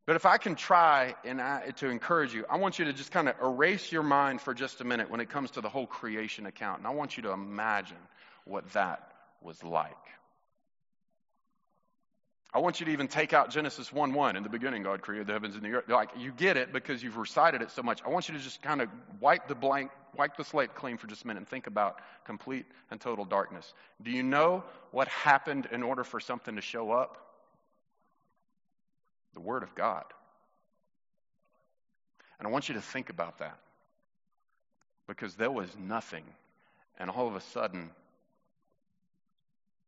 But 0.06 0.16
if 0.16 0.26
I 0.26 0.38
can 0.38 0.56
try 0.56 1.16
and 1.26 1.42
I, 1.42 1.72
to 1.78 1.90
encourage 1.90 2.34
you, 2.34 2.46
I 2.50 2.58
want 2.58 2.80
you 2.80 2.86
to 2.86 2.94
just 2.94 3.12
kind 3.12 3.28
of 3.28 3.36
erase 3.42 3.92
your 3.92 4.04
mind 4.04 4.40
for 4.40 4.54
just 4.54 4.80
a 4.80 4.86
minute 4.86 5.10
when 5.10 5.20
it 5.20 5.30
comes 5.30 5.52
to 5.52 5.62
the 5.62 5.68
whole 5.68 5.86
creation 5.86 6.46
account. 6.46 6.78
And 6.78 6.88
I 6.88 6.92
want 6.92 7.18
you 7.18 7.24
to 7.24 7.32
imagine 7.32 7.98
what 8.46 8.72
that 8.72 9.12
was 9.42 9.62
like. 9.64 9.92
I 12.54 12.60
want 12.60 12.80
you 12.80 12.86
to 12.86 12.92
even 12.94 13.10
take 13.10 13.34
out 13.34 13.52
Genesis 13.52 13.92
1 13.92 14.14
1. 14.14 14.38
In 14.38 14.44
the 14.44 14.50
beginning, 14.50 14.84
God 14.84 15.02
created 15.02 15.28
the 15.28 15.34
heavens 15.34 15.56
and 15.56 15.64
the 15.64 15.74
earth. 15.74 15.90
Like, 15.90 16.12
you 16.18 16.32
get 16.32 16.56
it 16.56 16.72
because 16.72 17.04
you've 17.04 17.18
recited 17.18 17.62
it 17.62 17.72
so 17.72 17.84
much. 17.84 18.02
I 18.06 18.10
want 18.10 18.30
you 18.30 18.36
to 18.36 18.40
just 18.40 18.62
kind 18.62 18.82
of 18.82 18.88
wipe 19.20 19.50
the 19.50 19.56
blank, 19.56 19.92
wipe 20.18 20.36
the 20.36 20.44
slate 20.44 20.76
clean 20.76 20.98
for 20.98 21.08
just 21.08 21.24
a 21.24 21.28
minute 21.28 21.40
and 21.40 21.48
think 21.48 21.68
about 21.68 22.00
complete 22.26 22.66
and 22.92 23.00
total 23.00 23.26
darkness. 23.26 23.74
Do 24.02 24.12
you 24.12 24.24
know 24.24 24.64
what 24.92 25.08
happened 25.08 25.68
in 25.72 25.84
order 25.84 26.04
for 26.04 26.20
something 26.20 26.56
to 26.56 26.62
show 26.62 26.92
up? 26.92 27.28
the 29.38 29.42
Word 29.42 29.62
of 29.62 29.76
God. 29.76 30.04
And 32.40 32.48
I 32.48 32.52
want 32.52 32.70
you 32.70 32.76
to 32.76 32.82
think 32.82 33.12
about 33.12 33.38
that. 33.38 33.60
Because 35.08 35.36
there 35.36 35.52
was 35.52 35.70
nothing, 35.80 36.24
and 37.00 37.10
all 37.10 37.28
of 37.28 37.36
a 37.36 37.42
sudden, 37.42 37.92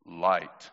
light. 0.06 0.70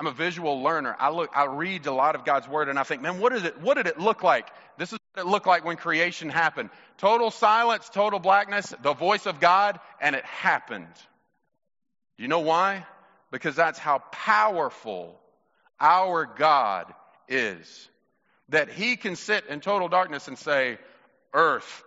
I'm 0.00 0.06
a 0.06 0.12
visual 0.12 0.62
learner. 0.62 0.94
I 0.98 1.10
look, 1.10 1.30
I 1.34 1.46
read 1.46 1.86
a 1.86 1.92
lot 1.92 2.14
of 2.14 2.24
God's 2.24 2.46
word, 2.48 2.68
and 2.68 2.78
I 2.78 2.84
think, 2.84 3.02
man, 3.02 3.18
what 3.18 3.32
is 3.32 3.44
it? 3.44 3.60
What 3.60 3.74
did 3.74 3.86
it 3.86 3.98
look 3.98 4.22
like? 4.22 4.48
This 4.78 4.92
is 4.92 4.98
what 5.14 5.26
it 5.26 5.28
looked 5.28 5.46
like 5.46 5.64
when 5.64 5.76
creation 5.76 6.28
happened. 6.28 6.70
Total 6.98 7.30
silence, 7.30 7.88
total 7.88 8.20
blackness, 8.20 8.72
the 8.82 8.94
voice 8.94 9.26
of 9.26 9.40
God, 9.40 9.80
and 10.00 10.14
it 10.14 10.24
happened. 10.24 10.94
Do 12.16 12.22
you 12.22 12.28
know 12.28 12.40
why? 12.40 12.86
because 13.30 13.56
that's 13.56 13.78
how 13.78 13.98
powerful 14.10 15.18
our 15.80 16.26
God 16.26 16.92
is. 17.28 17.88
That 18.50 18.70
He 18.70 18.96
can 18.96 19.16
sit 19.16 19.46
in 19.46 19.60
total 19.60 19.88
darkness 19.88 20.28
and 20.28 20.38
say, 20.38 20.78
Earth, 21.34 21.84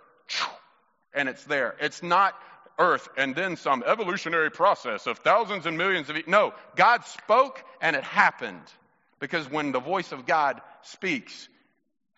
and 1.14 1.28
it's 1.28 1.44
there. 1.46 1.76
It's 1.80 2.04
not 2.04 2.36
Earth 2.82 3.08
and 3.16 3.36
then 3.36 3.56
some 3.56 3.84
evolutionary 3.86 4.50
process 4.50 5.06
of 5.06 5.20
thousands 5.20 5.68
and 5.68 5.78
millions 5.78 6.10
of. 6.10 6.18
No, 6.28 6.54
God 6.76 7.06
spoke 7.06 7.64
and 7.80 7.96
it 7.96 8.04
happened. 8.04 8.64
Because 9.20 9.50
when 9.50 9.72
the 9.72 9.80
voice 9.80 10.12
of 10.12 10.26
God 10.26 10.62
speaks, 10.82 11.48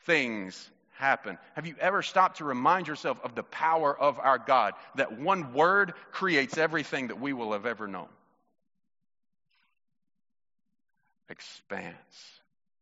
things 0.06 0.70
happen. 0.94 1.38
Have 1.56 1.68
you 1.68 1.76
ever 1.82 2.02
stopped 2.02 2.38
to 2.38 2.46
remind 2.46 2.88
yourself 2.88 3.20
of 3.26 3.36
the 3.36 3.44
power 3.44 3.96
of 3.98 4.20
our 4.20 4.38
God? 4.38 4.74
That 4.96 5.20
one 5.20 5.54
word 5.54 5.94
creates 6.12 6.58
everything 6.58 7.08
that 7.08 7.20
we 7.20 7.34
will 7.34 7.52
have 7.52 7.66
ever 7.66 7.88
known 7.88 8.08
expanse, 11.30 11.96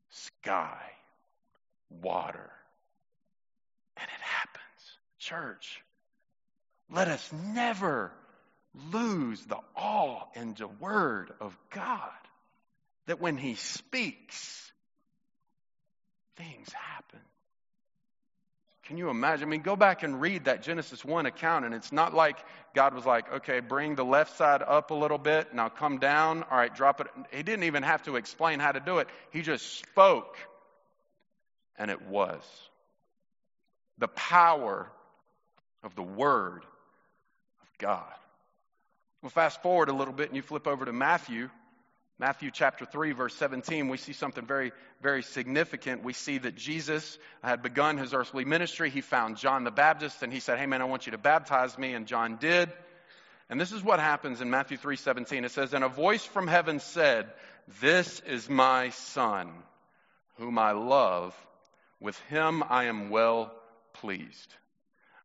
sky, 0.10 0.78
water. 2.02 2.52
And 3.98 4.06
it 4.06 4.22
happens. 4.22 4.62
Church, 5.20 5.82
Let 6.92 7.08
us 7.08 7.32
never 7.54 8.12
lose 8.92 9.44
the 9.46 9.60
awe 9.76 10.26
in 10.36 10.54
the 10.54 10.68
word 10.68 11.32
of 11.40 11.58
God. 11.70 12.10
That 13.08 13.20
when 13.20 13.38
he 13.38 13.56
speaks, 13.56 14.72
things 16.38 16.72
happen. 16.72 17.20
Can 18.86 18.98
you 18.98 19.10
imagine? 19.10 19.48
I 19.48 19.50
mean, 19.50 19.62
go 19.62 19.78
back 19.78 20.04
and 20.04 20.20
read 20.20 20.46
that 20.46 20.64
Genesis 20.64 21.06
1 21.06 21.26
account, 21.26 21.64
and 21.64 21.74
it's 21.74 21.94
not 21.94 22.14
like 22.14 22.38
God 22.76 22.94
was 22.94 23.06
like, 23.06 23.32
okay, 23.36 23.62
bring 23.62 23.96
the 23.96 24.04
left 24.04 24.38
side 24.38 24.62
up 24.62 24.92
a 24.92 24.94
little 24.94 25.18
bit, 25.18 25.54
now 25.54 25.70
come 25.70 25.98
down, 25.98 26.44
all 26.44 26.58
right, 26.58 26.76
drop 26.76 27.00
it. 27.00 27.08
He 27.32 27.42
didn't 27.42 27.64
even 27.64 27.84
have 27.84 28.04
to 28.04 28.18
explain 28.18 28.60
how 28.60 28.74
to 28.74 28.82
do 28.82 28.98
it. 28.98 29.08
He 29.32 29.44
just 29.44 29.80
spoke, 29.80 30.36
and 31.78 31.90
it 31.90 32.02
was. 32.02 32.42
The 33.98 34.10
power 34.10 34.92
of 35.84 35.96
the 35.96 36.04
Word 36.04 36.66
God. 37.82 38.14
Well, 39.22 39.32
fast 39.32 39.62
forward 39.62 39.90
a 39.90 39.94
little 39.94 40.14
bit 40.14 40.28
and 40.28 40.36
you 40.36 40.42
flip 40.42 40.68
over 40.68 40.86
to 40.86 40.94
Matthew. 40.94 41.50
Matthew 42.20 42.52
chapter 42.52 42.86
3, 42.86 43.14
verse 43.14 43.36
17, 43.36 43.90
we 43.90 43.98
see 43.98 44.14
something 44.14 44.46
very, 44.46 44.72
very 45.02 45.24
significant. 45.24 46.04
We 46.04 46.14
see 46.14 46.38
that 46.38 46.56
Jesus 46.56 47.18
had 47.44 47.64
begun 47.64 47.98
his 47.98 48.14
earthly 48.14 48.46
ministry. 48.46 48.92
He 48.92 49.02
found 49.02 49.38
John 49.38 49.64
the 49.64 49.72
Baptist 49.72 50.22
and 50.22 50.32
he 50.32 50.40
said, 50.40 50.60
Hey 50.60 50.68
man, 50.68 50.82
I 50.82 50.86
want 50.86 51.08
you 51.08 51.14
to 51.14 51.18
baptize 51.18 51.78
me. 51.78 51.94
And 51.94 52.06
John 52.06 52.38
did. 52.38 52.72
And 53.50 53.60
this 53.60 53.74
is 53.74 53.84
what 53.84 54.00
happens 54.00 54.40
in 54.40 54.50
Matthew 54.50 54.78
3:17. 54.78 55.44
It 55.44 55.52
says, 55.52 55.74
"And 55.74 55.84
a 55.84 55.90
voice 55.90 56.24
from 56.24 56.48
heaven 56.48 56.80
said, 56.80 57.34
This 57.82 58.22
is 58.22 58.50
my 58.50 58.92
son, 58.92 59.52
whom 60.38 60.58
I 60.58 60.72
love. 60.72 61.36
With 62.00 62.18
him 62.30 62.64
I 62.70 62.86
am 62.86 63.10
well 63.10 63.54
pleased." 63.92 64.56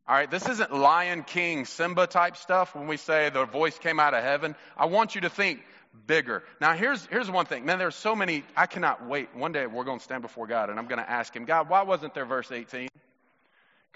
All 0.09 0.15
right, 0.15 0.31
this 0.31 0.47
isn't 0.47 0.73
Lion 0.73 1.23
King, 1.23 1.65
Simba 1.65 2.07
type 2.07 2.37
stuff 2.37 2.73
when 2.75 2.87
we 2.87 2.95
say 2.95 3.29
the 3.29 3.43
voice 3.43 3.77
came 3.77 3.99
out 3.99 4.13
of 4.13 4.23
heaven. 4.23 4.55
I 4.77 4.85
want 4.85 5.15
you 5.15 5.21
to 5.21 5.29
think 5.29 5.59
bigger. 6.05 6.43
Now, 6.61 6.75
here's, 6.75 7.05
here's 7.07 7.29
one 7.29 7.45
thing. 7.45 7.65
Man, 7.65 7.77
there's 7.77 7.95
so 7.95 8.15
many, 8.15 8.45
I 8.55 8.67
cannot 8.67 9.05
wait. 9.05 9.35
One 9.35 9.51
day 9.51 9.67
we're 9.67 9.83
going 9.83 9.97
to 9.97 10.03
stand 10.03 10.21
before 10.21 10.47
God 10.47 10.69
and 10.69 10.79
I'm 10.79 10.87
going 10.87 11.03
to 11.03 11.09
ask 11.09 11.35
Him, 11.35 11.43
God, 11.43 11.67
why 11.67 11.81
wasn't 11.83 12.13
there 12.13 12.25
verse 12.25 12.49
18? 12.49 12.87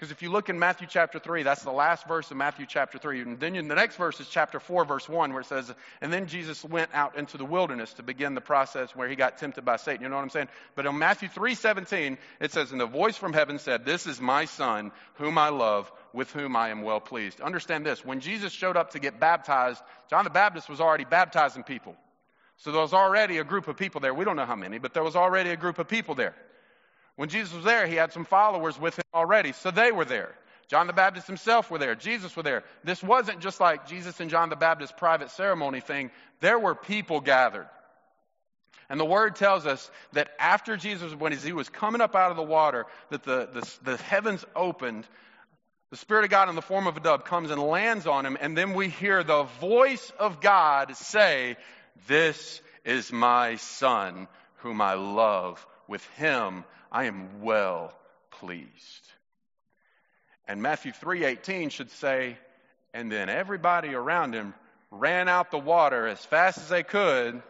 Because 0.02 0.10
if 0.10 0.20
you 0.20 0.32
look 0.32 0.48
in 0.48 0.58
Matthew 0.58 0.88
chapter 0.90 1.20
3, 1.20 1.44
that's 1.44 1.62
the 1.62 1.70
last 1.70 2.08
verse 2.08 2.28
of 2.32 2.36
Matthew 2.36 2.66
chapter 2.68 2.98
3. 2.98 3.20
And 3.20 3.38
then 3.38 3.54
in 3.54 3.68
the 3.68 3.76
next 3.76 3.94
verse 3.94 4.18
is 4.18 4.26
chapter 4.26 4.58
4, 4.58 4.84
verse 4.84 5.08
1, 5.08 5.30
where 5.30 5.42
it 5.42 5.46
says, 5.46 5.72
And 6.00 6.12
then 6.12 6.26
Jesus 6.26 6.64
went 6.64 6.90
out 6.92 7.16
into 7.16 7.38
the 7.38 7.44
wilderness 7.44 7.92
to 7.92 8.02
begin 8.02 8.34
the 8.34 8.40
process 8.40 8.96
where 8.96 9.08
he 9.08 9.14
got 9.14 9.38
tempted 9.38 9.64
by 9.64 9.76
Satan. 9.76 10.02
You 10.02 10.08
know 10.08 10.16
what 10.16 10.22
I'm 10.22 10.30
saying? 10.30 10.48
But 10.74 10.86
in 10.86 10.98
Matthew 10.98 11.28
3, 11.28 11.54
17, 11.54 12.18
it 12.40 12.50
says, 12.50 12.72
And 12.72 12.80
the 12.80 12.86
voice 12.86 13.16
from 13.16 13.32
heaven 13.32 13.60
said, 13.60 13.84
This 13.84 14.08
is 14.08 14.20
my 14.20 14.46
son, 14.46 14.90
whom 15.18 15.38
I 15.38 15.50
love, 15.50 15.88
with 16.12 16.32
whom 16.32 16.56
I 16.56 16.70
am 16.70 16.82
well 16.82 16.98
pleased. 16.98 17.40
Understand 17.40 17.86
this. 17.86 18.04
When 18.04 18.18
Jesus 18.18 18.52
showed 18.52 18.76
up 18.76 18.94
to 18.94 18.98
get 18.98 19.20
baptized, 19.20 19.80
John 20.10 20.24
the 20.24 20.30
Baptist 20.30 20.68
was 20.68 20.80
already 20.80 21.04
baptizing 21.04 21.62
people. 21.62 21.94
So 22.56 22.72
there 22.72 22.80
was 22.80 22.92
already 22.92 23.38
a 23.38 23.44
group 23.44 23.68
of 23.68 23.76
people 23.76 24.00
there. 24.00 24.12
We 24.12 24.24
don't 24.24 24.34
know 24.34 24.46
how 24.46 24.56
many, 24.56 24.80
but 24.80 24.94
there 24.94 25.04
was 25.04 25.14
already 25.14 25.50
a 25.50 25.56
group 25.56 25.78
of 25.78 25.86
people 25.86 26.16
there. 26.16 26.34
When 27.16 27.28
Jesus 27.28 27.52
was 27.52 27.64
there, 27.64 27.86
he 27.86 27.96
had 27.96 28.12
some 28.12 28.24
followers 28.24 28.78
with 28.78 28.98
him 28.98 29.04
already, 29.14 29.52
so 29.52 29.70
they 29.70 29.92
were 29.92 30.04
there. 30.04 30.34
John 30.68 30.86
the 30.86 30.94
Baptist 30.94 31.26
himself 31.26 31.70
were 31.70 31.78
there. 31.78 31.94
Jesus 31.94 32.34
were 32.34 32.42
there. 32.42 32.64
This 32.82 33.02
wasn't 33.02 33.40
just 33.40 33.60
like 33.60 33.86
Jesus 33.86 34.20
and 34.20 34.30
John 34.30 34.48
the 34.48 34.56
Baptist 34.56 34.96
private 34.96 35.30
ceremony 35.30 35.80
thing. 35.80 36.10
There 36.40 36.58
were 36.58 36.74
people 36.74 37.20
gathered. 37.20 37.68
And 38.88 38.98
the 38.98 39.04
word 39.04 39.36
tells 39.36 39.66
us 39.66 39.90
that 40.12 40.30
after 40.38 40.76
Jesus, 40.76 41.14
when 41.14 41.32
he 41.32 41.52
was 41.52 41.68
coming 41.68 42.00
up 42.00 42.14
out 42.14 42.30
of 42.30 42.36
the 42.36 42.42
water, 42.42 42.86
that 43.10 43.22
the, 43.22 43.48
the, 43.52 43.90
the 43.90 43.96
heavens 43.98 44.44
opened, 44.56 45.06
the 45.90 45.96
Spirit 45.96 46.24
of 46.24 46.30
God 46.30 46.48
in 46.48 46.54
the 46.54 46.62
form 46.62 46.86
of 46.86 46.96
a 46.96 47.00
dove 47.00 47.24
comes 47.24 47.50
and 47.50 47.60
lands 47.60 48.06
on 48.06 48.24
him, 48.24 48.38
and 48.40 48.56
then 48.56 48.72
we 48.72 48.88
hear 48.88 49.22
the 49.22 49.44
voice 49.60 50.12
of 50.18 50.40
God 50.40 50.96
say, 50.96 51.56
This 52.06 52.62
is 52.84 53.12
my 53.12 53.56
Son, 53.56 54.26
whom 54.58 54.80
I 54.80 54.94
love. 54.94 55.66
With 55.88 56.06
him 56.16 56.64
I 56.92 57.04
am 57.04 57.40
well 57.40 57.92
pleased. 58.30 58.68
And 60.46 60.60
Matthew 60.60 60.92
3:18 60.92 61.70
should 61.70 61.90
say, 61.92 62.36
and 62.92 63.10
then 63.10 63.30
everybody 63.30 63.94
around 63.94 64.34
him 64.34 64.52
ran 64.90 65.26
out 65.28 65.50
the 65.50 65.58
water 65.58 66.06
as 66.06 66.22
fast 66.22 66.58
as 66.58 66.68
they 66.68 66.82
could 66.82 67.42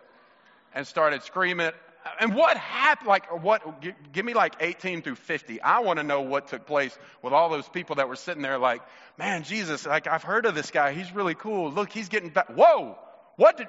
and 0.73 0.87
started 0.87 1.25
screaming. 1.25 1.73
And 2.21 2.35
what 2.35 2.57
happened? 2.57 3.09
Like, 3.09 3.43
what? 3.43 3.85
Give 4.13 4.25
me 4.25 4.35
like 4.35 4.55
18 4.61 5.03
through 5.03 5.17
50. 5.17 5.61
I 5.61 5.81
want 5.81 5.99
to 5.99 6.05
know 6.05 6.21
what 6.21 6.49
took 6.49 6.67
place 6.67 6.97
with 7.21 7.33
all 7.33 7.49
those 7.49 7.69
people 7.69 7.97
that 7.97 8.09
were 8.09 8.17
sitting 8.17 8.43
there, 8.43 8.59
like, 8.59 8.83
man, 9.19 9.43
Jesus, 9.43 9.87
like, 9.87 10.07
I've 10.07 10.23
heard 10.23 10.47
of 10.47 10.55
this 10.55 10.71
guy. 10.71 10.93
He's 10.93 11.13
really 11.13 11.35
cool. 11.35 11.73
Look, 11.73 11.91
he's 11.91 12.09
getting 12.09 12.31
back. 12.31 12.49
Whoa! 12.49 12.97
What 13.37 13.57
did? 13.57 13.69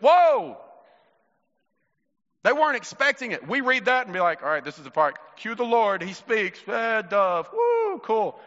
Whoa! 0.00 0.58
They 2.42 2.52
weren't 2.52 2.76
expecting 2.76 3.32
it. 3.32 3.46
We 3.46 3.60
read 3.60 3.84
that 3.84 4.06
and 4.06 4.14
be 4.14 4.20
like, 4.20 4.42
all 4.42 4.48
right, 4.48 4.64
this 4.64 4.78
is 4.78 4.84
the 4.84 4.90
part. 4.90 5.18
Cue 5.36 5.54
the 5.54 5.64
Lord. 5.64 6.02
He 6.02 6.14
speaks. 6.14 6.58
Eh, 6.66 7.02
dove. 7.02 7.50
Woo, 7.52 7.98
cool. 7.98 8.38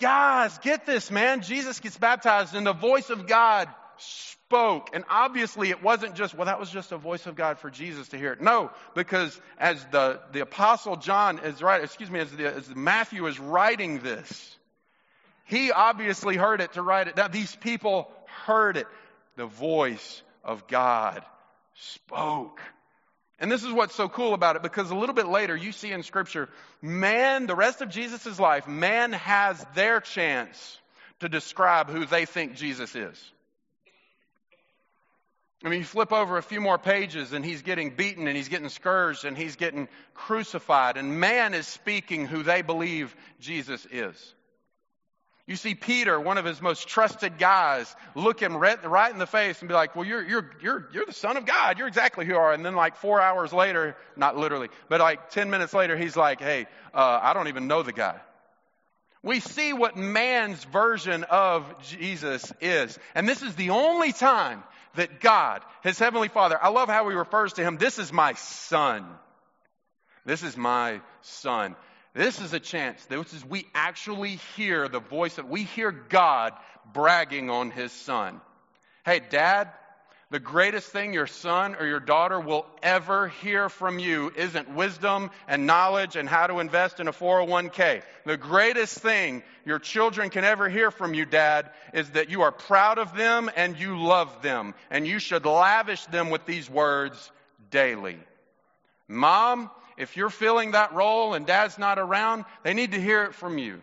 Guys, 0.00 0.58
get 0.58 0.86
this, 0.86 1.10
man. 1.10 1.42
Jesus 1.42 1.78
gets 1.78 1.96
baptized 1.96 2.54
and 2.54 2.66
the 2.66 2.72
voice 2.72 3.10
of 3.10 3.26
God 3.26 3.68
spoke. 3.98 4.90
And 4.94 5.04
obviously 5.08 5.70
it 5.70 5.82
wasn't 5.82 6.14
just, 6.16 6.34
well, 6.34 6.46
that 6.46 6.58
was 6.58 6.70
just 6.70 6.90
a 6.90 6.96
voice 6.96 7.26
of 7.26 7.36
God 7.36 7.58
for 7.58 7.70
Jesus 7.70 8.08
to 8.08 8.18
hear 8.18 8.32
it. 8.32 8.40
No, 8.40 8.70
because 8.94 9.38
as 9.58 9.84
the, 9.92 10.20
the 10.32 10.40
apostle 10.40 10.96
John 10.96 11.38
is 11.40 11.62
right, 11.62 11.84
excuse 11.84 12.10
me, 12.10 12.18
as, 12.18 12.32
the, 12.32 12.52
as 12.52 12.74
Matthew 12.74 13.26
is 13.26 13.38
writing 13.38 14.00
this, 14.00 14.56
he 15.44 15.70
obviously 15.70 16.36
heard 16.36 16.60
it 16.60 16.72
to 16.72 16.82
write 16.82 17.06
it. 17.06 17.16
Now 17.16 17.28
these 17.28 17.54
people 17.54 18.10
heard 18.46 18.76
it. 18.76 18.86
The 19.36 19.46
voice 19.46 20.22
of 20.42 20.66
God 20.66 21.22
spoke. 21.80 22.60
And 23.38 23.50
this 23.50 23.64
is 23.64 23.72
what's 23.72 23.94
so 23.94 24.08
cool 24.08 24.34
about 24.34 24.56
it 24.56 24.62
because 24.62 24.90
a 24.90 24.94
little 24.94 25.14
bit 25.14 25.26
later 25.26 25.56
you 25.56 25.72
see 25.72 25.90
in 25.92 26.02
scripture, 26.02 26.48
man, 26.82 27.46
the 27.46 27.56
rest 27.56 27.80
of 27.80 27.88
Jesus' 27.88 28.38
life, 28.38 28.68
man 28.68 29.12
has 29.12 29.64
their 29.74 30.00
chance 30.00 30.78
to 31.20 31.28
describe 31.28 31.88
who 31.88 32.04
they 32.04 32.26
think 32.26 32.54
Jesus 32.54 32.94
is. 32.94 33.32
I 35.64 35.68
mean, 35.68 35.80
you 35.80 35.84
flip 35.84 36.12
over 36.12 36.38
a 36.38 36.42
few 36.42 36.60
more 36.60 36.78
pages 36.78 37.32
and 37.32 37.44
he's 37.44 37.62
getting 37.62 37.90
beaten 37.90 38.26
and 38.26 38.36
he's 38.36 38.48
getting 38.48 38.70
scourged 38.70 39.26
and 39.26 39.36
he's 39.36 39.56
getting 39.56 39.88
crucified 40.14 40.96
and 40.96 41.20
man 41.20 41.52
is 41.52 41.66
speaking 41.66 42.26
who 42.26 42.42
they 42.42 42.62
believe 42.62 43.14
Jesus 43.40 43.86
is. 43.90 44.34
You 45.50 45.56
see 45.56 45.74
Peter, 45.74 46.20
one 46.20 46.38
of 46.38 46.44
his 46.44 46.62
most 46.62 46.86
trusted 46.86 47.36
guys, 47.36 47.92
look 48.14 48.38
him 48.38 48.56
right 48.56 49.12
in 49.12 49.18
the 49.18 49.26
face 49.26 49.58
and 49.58 49.68
be 49.68 49.74
like, 49.74 49.96
well, 49.96 50.04
you're, 50.04 50.22
you're, 50.22 50.48
you're, 50.62 50.88
you're 50.92 51.06
the 51.06 51.12
son 51.12 51.36
of 51.36 51.44
God. 51.44 51.76
You're 51.76 51.88
exactly 51.88 52.24
who 52.24 52.34
you 52.34 52.38
are. 52.38 52.52
And 52.52 52.64
then 52.64 52.76
like 52.76 52.94
four 52.94 53.20
hours 53.20 53.52
later, 53.52 53.96
not 54.14 54.36
literally, 54.36 54.68
but 54.88 55.00
like 55.00 55.30
10 55.30 55.50
minutes 55.50 55.74
later, 55.74 55.96
he's 55.96 56.16
like, 56.16 56.40
hey, 56.40 56.68
uh, 56.94 57.18
I 57.20 57.32
don't 57.32 57.48
even 57.48 57.66
know 57.66 57.82
the 57.82 57.92
guy. 57.92 58.20
We 59.24 59.40
see 59.40 59.72
what 59.72 59.96
man's 59.96 60.62
version 60.62 61.24
of 61.24 61.64
Jesus 61.82 62.52
is. 62.60 62.96
And 63.16 63.28
this 63.28 63.42
is 63.42 63.56
the 63.56 63.70
only 63.70 64.12
time 64.12 64.62
that 64.94 65.18
God, 65.18 65.62
his 65.82 65.98
heavenly 65.98 66.28
father, 66.28 66.62
I 66.62 66.68
love 66.68 66.88
how 66.88 67.08
he 67.08 67.16
refers 67.16 67.54
to 67.54 67.64
him. 67.64 67.76
This 67.76 67.98
is 67.98 68.12
my 68.12 68.34
son. 68.34 69.04
This 70.24 70.44
is 70.44 70.56
my 70.56 71.00
son. 71.22 71.74
This 72.14 72.40
is 72.40 72.52
a 72.52 72.60
chance. 72.60 73.04
This 73.06 73.32
is 73.32 73.44
we 73.44 73.66
actually 73.74 74.36
hear 74.56 74.88
the 74.88 75.00
voice 75.00 75.38
of 75.38 75.48
we 75.48 75.64
hear 75.64 75.92
God 75.92 76.52
bragging 76.92 77.50
on 77.50 77.70
his 77.70 77.92
son. 77.92 78.40
Hey, 79.04 79.20
dad, 79.20 79.70
the 80.30 80.38
greatest 80.38 80.90
thing 80.90 81.12
your 81.12 81.26
son 81.26 81.74
or 81.74 81.86
your 81.86 81.98
daughter 81.98 82.38
will 82.38 82.64
ever 82.84 83.28
hear 83.28 83.68
from 83.68 83.98
you 83.98 84.32
isn't 84.36 84.72
wisdom 84.72 85.30
and 85.48 85.66
knowledge 85.66 86.14
and 86.14 86.28
how 86.28 86.46
to 86.46 86.60
invest 86.60 87.00
in 87.00 87.08
a 87.08 87.12
401k. 87.12 88.02
The 88.26 88.36
greatest 88.36 88.98
thing 88.98 89.42
your 89.64 89.80
children 89.80 90.30
can 90.30 90.44
ever 90.44 90.68
hear 90.68 90.92
from 90.92 91.14
you, 91.14 91.24
dad, 91.24 91.70
is 91.92 92.10
that 92.10 92.30
you 92.30 92.42
are 92.42 92.52
proud 92.52 92.98
of 92.98 93.16
them 93.16 93.50
and 93.56 93.76
you 93.76 93.98
love 93.98 94.40
them. 94.40 94.74
And 94.88 95.04
you 95.04 95.18
should 95.18 95.44
lavish 95.46 96.04
them 96.06 96.30
with 96.30 96.46
these 96.46 96.70
words 96.70 97.32
daily. 97.72 98.18
Mom, 99.08 99.68
if 100.00 100.16
you're 100.16 100.30
filling 100.30 100.70
that 100.72 100.94
role 100.94 101.34
and 101.34 101.46
dad's 101.46 101.78
not 101.78 101.98
around, 101.98 102.46
they 102.62 102.74
need 102.74 102.92
to 102.92 103.00
hear 103.00 103.24
it 103.24 103.34
from 103.34 103.58
you. 103.58 103.80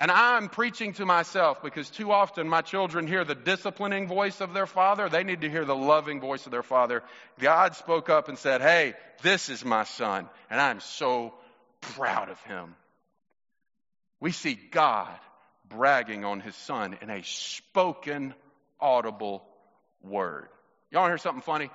And 0.00 0.10
I'm 0.10 0.48
preaching 0.48 0.92
to 0.94 1.06
myself 1.06 1.62
because 1.62 1.90
too 1.90 2.12
often 2.12 2.48
my 2.48 2.62
children 2.62 3.06
hear 3.06 3.24
the 3.24 3.34
disciplining 3.34 4.06
voice 4.06 4.40
of 4.40 4.54
their 4.54 4.66
father. 4.66 5.08
They 5.08 5.24
need 5.24 5.40
to 5.40 5.50
hear 5.50 5.64
the 5.64 5.74
loving 5.74 6.20
voice 6.20 6.46
of 6.46 6.52
their 6.52 6.62
father. 6.62 7.02
God 7.40 7.74
spoke 7.74 8.08
up 8.08 8.28
and 8.28 8.38
said, 8.38 8.60
Hey, 8.60 8.94
this 9.22 9.48
is 9.48 9.64
my 9.64 9.84
son, 9.84 10.28
and 10.50 10.60
I'm 10.60 10.80
so 10.80 11.34
proud 11.80 12.28
of 12.28 12.40
him. 12.42 12.74
We 14.20 14.32
see 14.32 14.58
God 14.70 15.16
bragging 15.68 16.24
on 16.24 16.40
his 16.40 16.54
son 16.56 16.96
in 17.02 17.10
a 17.10 17.22
spoken, 17.22 18.34
audible 18.80 19.44
word. 20.02 20.48
Y'all 20.90 21.06
hear 21.06 21.18
something 21.18 21.42
funny? 21.42 21.70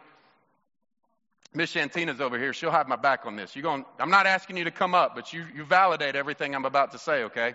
Miss 1.53 1.73
Shantina's 1.73 2.19
over 2.19 2.39
here. 2.39 2.51
She'll 2.53 2.71
have 2.71 2.87
my 2.87 2.95
back 2.95 3.25
on 3.25 3.35
this. 3.35 3.55
You're 3.55 3.63
going, 3.63 3.85
I'm 3.99 4.09
not 4.09 4.25
asking 4.25 4.57
you 4.57 4.63
to 4.63 4.71
come 4.71 4.95
up, 4.95 5.15
but 5.15 5.33
you, 5.33 5.45
you 5.55 5.63
validate 5.65 6.15
everything 6.15 6.55
I'm 6.55 6.65
about 6.65 6.91
to 6.93 6.97
say, 6.97 7.23
okay? 7.25 7.53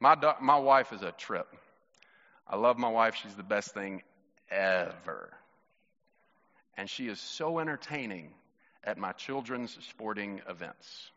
My, 0.00 0.14
do- 0.14 0.32
my 0.40 0.58
wife 0.58 0.92
is 0.92 1.02
a 1.02 1.12
trip. 1.12 1.46
I 2.48 2.56
love 2.56 2.78
my 2.78 2.88
wife. 2.88 3.14
She's 3.22 3.34
the 3.34 3.42
best 3.42 3.74
thing 3.74 4.02
ever. 4.50 5.30
And 6.76 6.88
she 6.88 7.06
is 7.08 7.20
so 7.20 7.58
entertaining 7.58 8.30
at 8.82 8.96
my 8.96 9.12
children's 9.12 9.76
sporting 9.88 10.40
events. 10.48 11.10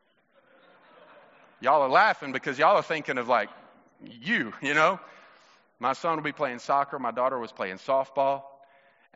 Y'all 1.62 1.82
are 1.82 1.90
laughing 1.90 2.34
because 2.34 2.60
y'all 2.60 2.76
are 2.76 2.84
thinking 2.84 3.18
of 3.18 3.30
like 3.30 3.50
you, 4.04 4.54
you 4.62 4.74
know? 4.74 5.00
My 5.80 5.94
son 5.94 6.18
will 6.18 6.24
be 6.24 6.32
playing 6.32 6.60
soccer. 6.60 7.00
My 7.00 7.12
daughter 7.12 7.40
was 7.40 7.52
playing 7.52 7.78
softball. 7.78 8.44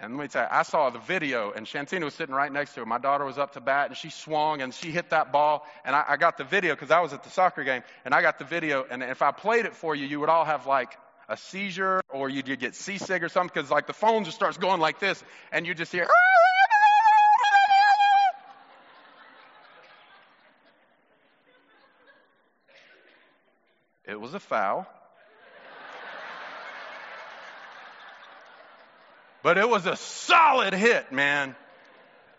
And 0.02 0.16
let 0.16 0.24
me 0.24 0.28
tell 0.30 0.44
you, 0.44 0.48
I 0.50 0.64
saw 0.64 0.90
the 0.90 1.00
video, 1.00 1.52
and 1.52 1.66
Shantina 1.66 2.06
was 2.06 2.14
sitting 2.14 2.34
right 2.34 2.52
next 2.52 2.74
to 2.74 2.80
her. 2.80 2.86
My 2.86 3.00
daughter 3.00 3.26
was 3.26 3.38
up 3.38 3.54
to 3.54 3.60
bat, 3.60 3.90
and 3.90 3.98
she 3.98 4.10
swung, 4.10 4.62
and 4.62 4.74
she 4.74 4.92
hit 4.92 5.10
that 5.10 5.34
ball. 5.34 5.68
And 5.84 5.94
I, 5.94 6.06
I 6.08 6.18
got 6.18 6.38
the 6.38 6.46
video 6.46 6.74
because 6.74 6.90
I 6.90 7.02
was 7.02 7.12
at 7.12 7.24
the 7.26 7.30
soccer 7.30 7.66
game, 7.66 7.84
and 8.06 8.14
I 8.14 8.22
got 8.22 8.40
the 8.40 8.46
video. 8.46 8.86
And 8.90 9.04
if 9.04 9.22
I 9.22 9.32
played 9.32 9.66
it 9.66 9.76
for 9.76 9.94
you, 9.94 10.06
you 10.06 10.22
would 10.22 10.30
all 10.30 10.46
have 10.46 10.66
like 10.68 10.98
a 11.28 11.36
seizure, 11.36 12.02
or 12.08 12.30
you'd 12.30 12.60
get 12.60 12.76
seasick 12.76 13.22
or 13.24 13.28
something, 13.28 13.52
because 13.54 13.70
like 13.70 13.88
the 13.88 13.94
phone 13.94 14.24
just 14.24 14.38
starts 14.38 14.58
going 14.58 14.80
like 14.80 15.00
this, 15.00 15.22
and 15.52 15.68
you 15.68 15.74
just 15.74 15.92
hear. 15.92 16.08
It 24.08 24.20
was 24.20 24.34
a 24.34 24.40
foul. 24.40 24.88
But 29.50 29.58
it 29.58 29.68
was 29.68 29.88
a 29.88 29.96
solid 29.96 30.76
hit, 30.76 31.12
man. 31.12 31.56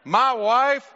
My 0.04 0.32
wife, 0.32 0.88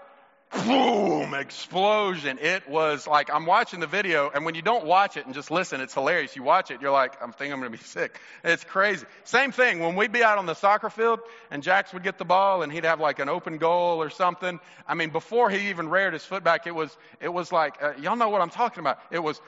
boom, 0.64 1.34
explosion. 1.34 2.38
It 2.40 2.68
was 2.68 3.08
like 3.08 3.34
I'm 3.34 3.46
watching 3.46 3.80
the 3.80 3.88
video, 3.88 4.30
and 4.32 4.44
when 4.44 4.54
you 4.54 4.62
don't 4.62 4.86
watch 4.86 5.16
it 5.16 5.26
and 5.26 5.34
just 5.34 5.50
listen, 5.50 5.80
it's 5.80 5.92
hilarious. 5.92 6.36
You 6.36 6.44
watch 6.44 6.70
it, 6.70 6.80
you're 6.80 6.92
like, 6.92 7.20
I'm 7.20 7.32
thinking 7.32 7.52
I'm 7.52 7.58
going 7.58 7.72
to 7.72 7.76
be 7.76 7.82
sick. 7.98 8.20
It's 8.44 8.62
crazy. 8.62 9.06
Same 9.24 9.50
thing 9.50 9.80
when 9.80 9.96
we'd 9.96 10.12
be 10.12 10.22
out 10.22 10.38
on 10.38 10.46
the 10.46 10.54
soccer 10.54 10.88
field, 10.88 11.18
and 11.50 11.64
Jax 11.64 11.92
would 11.92 12.04
get 12.04 12.18
the 12.18 12.24
ball, 12.24 12.62
and 12.62 12.72
he'd 12.72 12.84
have 12.84 13.00
like 13.00 13.18
an 13.18 13.28
open 13.28 13.58
goal 13.58 14.00
or 14.00 14.08
something. 14.08 14.60
I 14.86 14.94
mean, 14.94 15.10
before 15.10 15.50
he 15.50 15.70
even 15.70 15.88
reared 15.88 16.12
his 16.12 16.24
foot 16.24 16.44
back, 16.44 16.68
it 16.68 16.76
was 16.76 16.96
it 17.20 17.32
was 17.32 17.50
like 17.50 17.82
uh, 17.82 17.94
y'all 18.00 18.14
know 18.14 18.28
what 18.28 18.40
I'm 18.40 18.50
talking 18.50 18.78
about. 18.78 19.00
It 19.10 19.18
was 19.20 19.40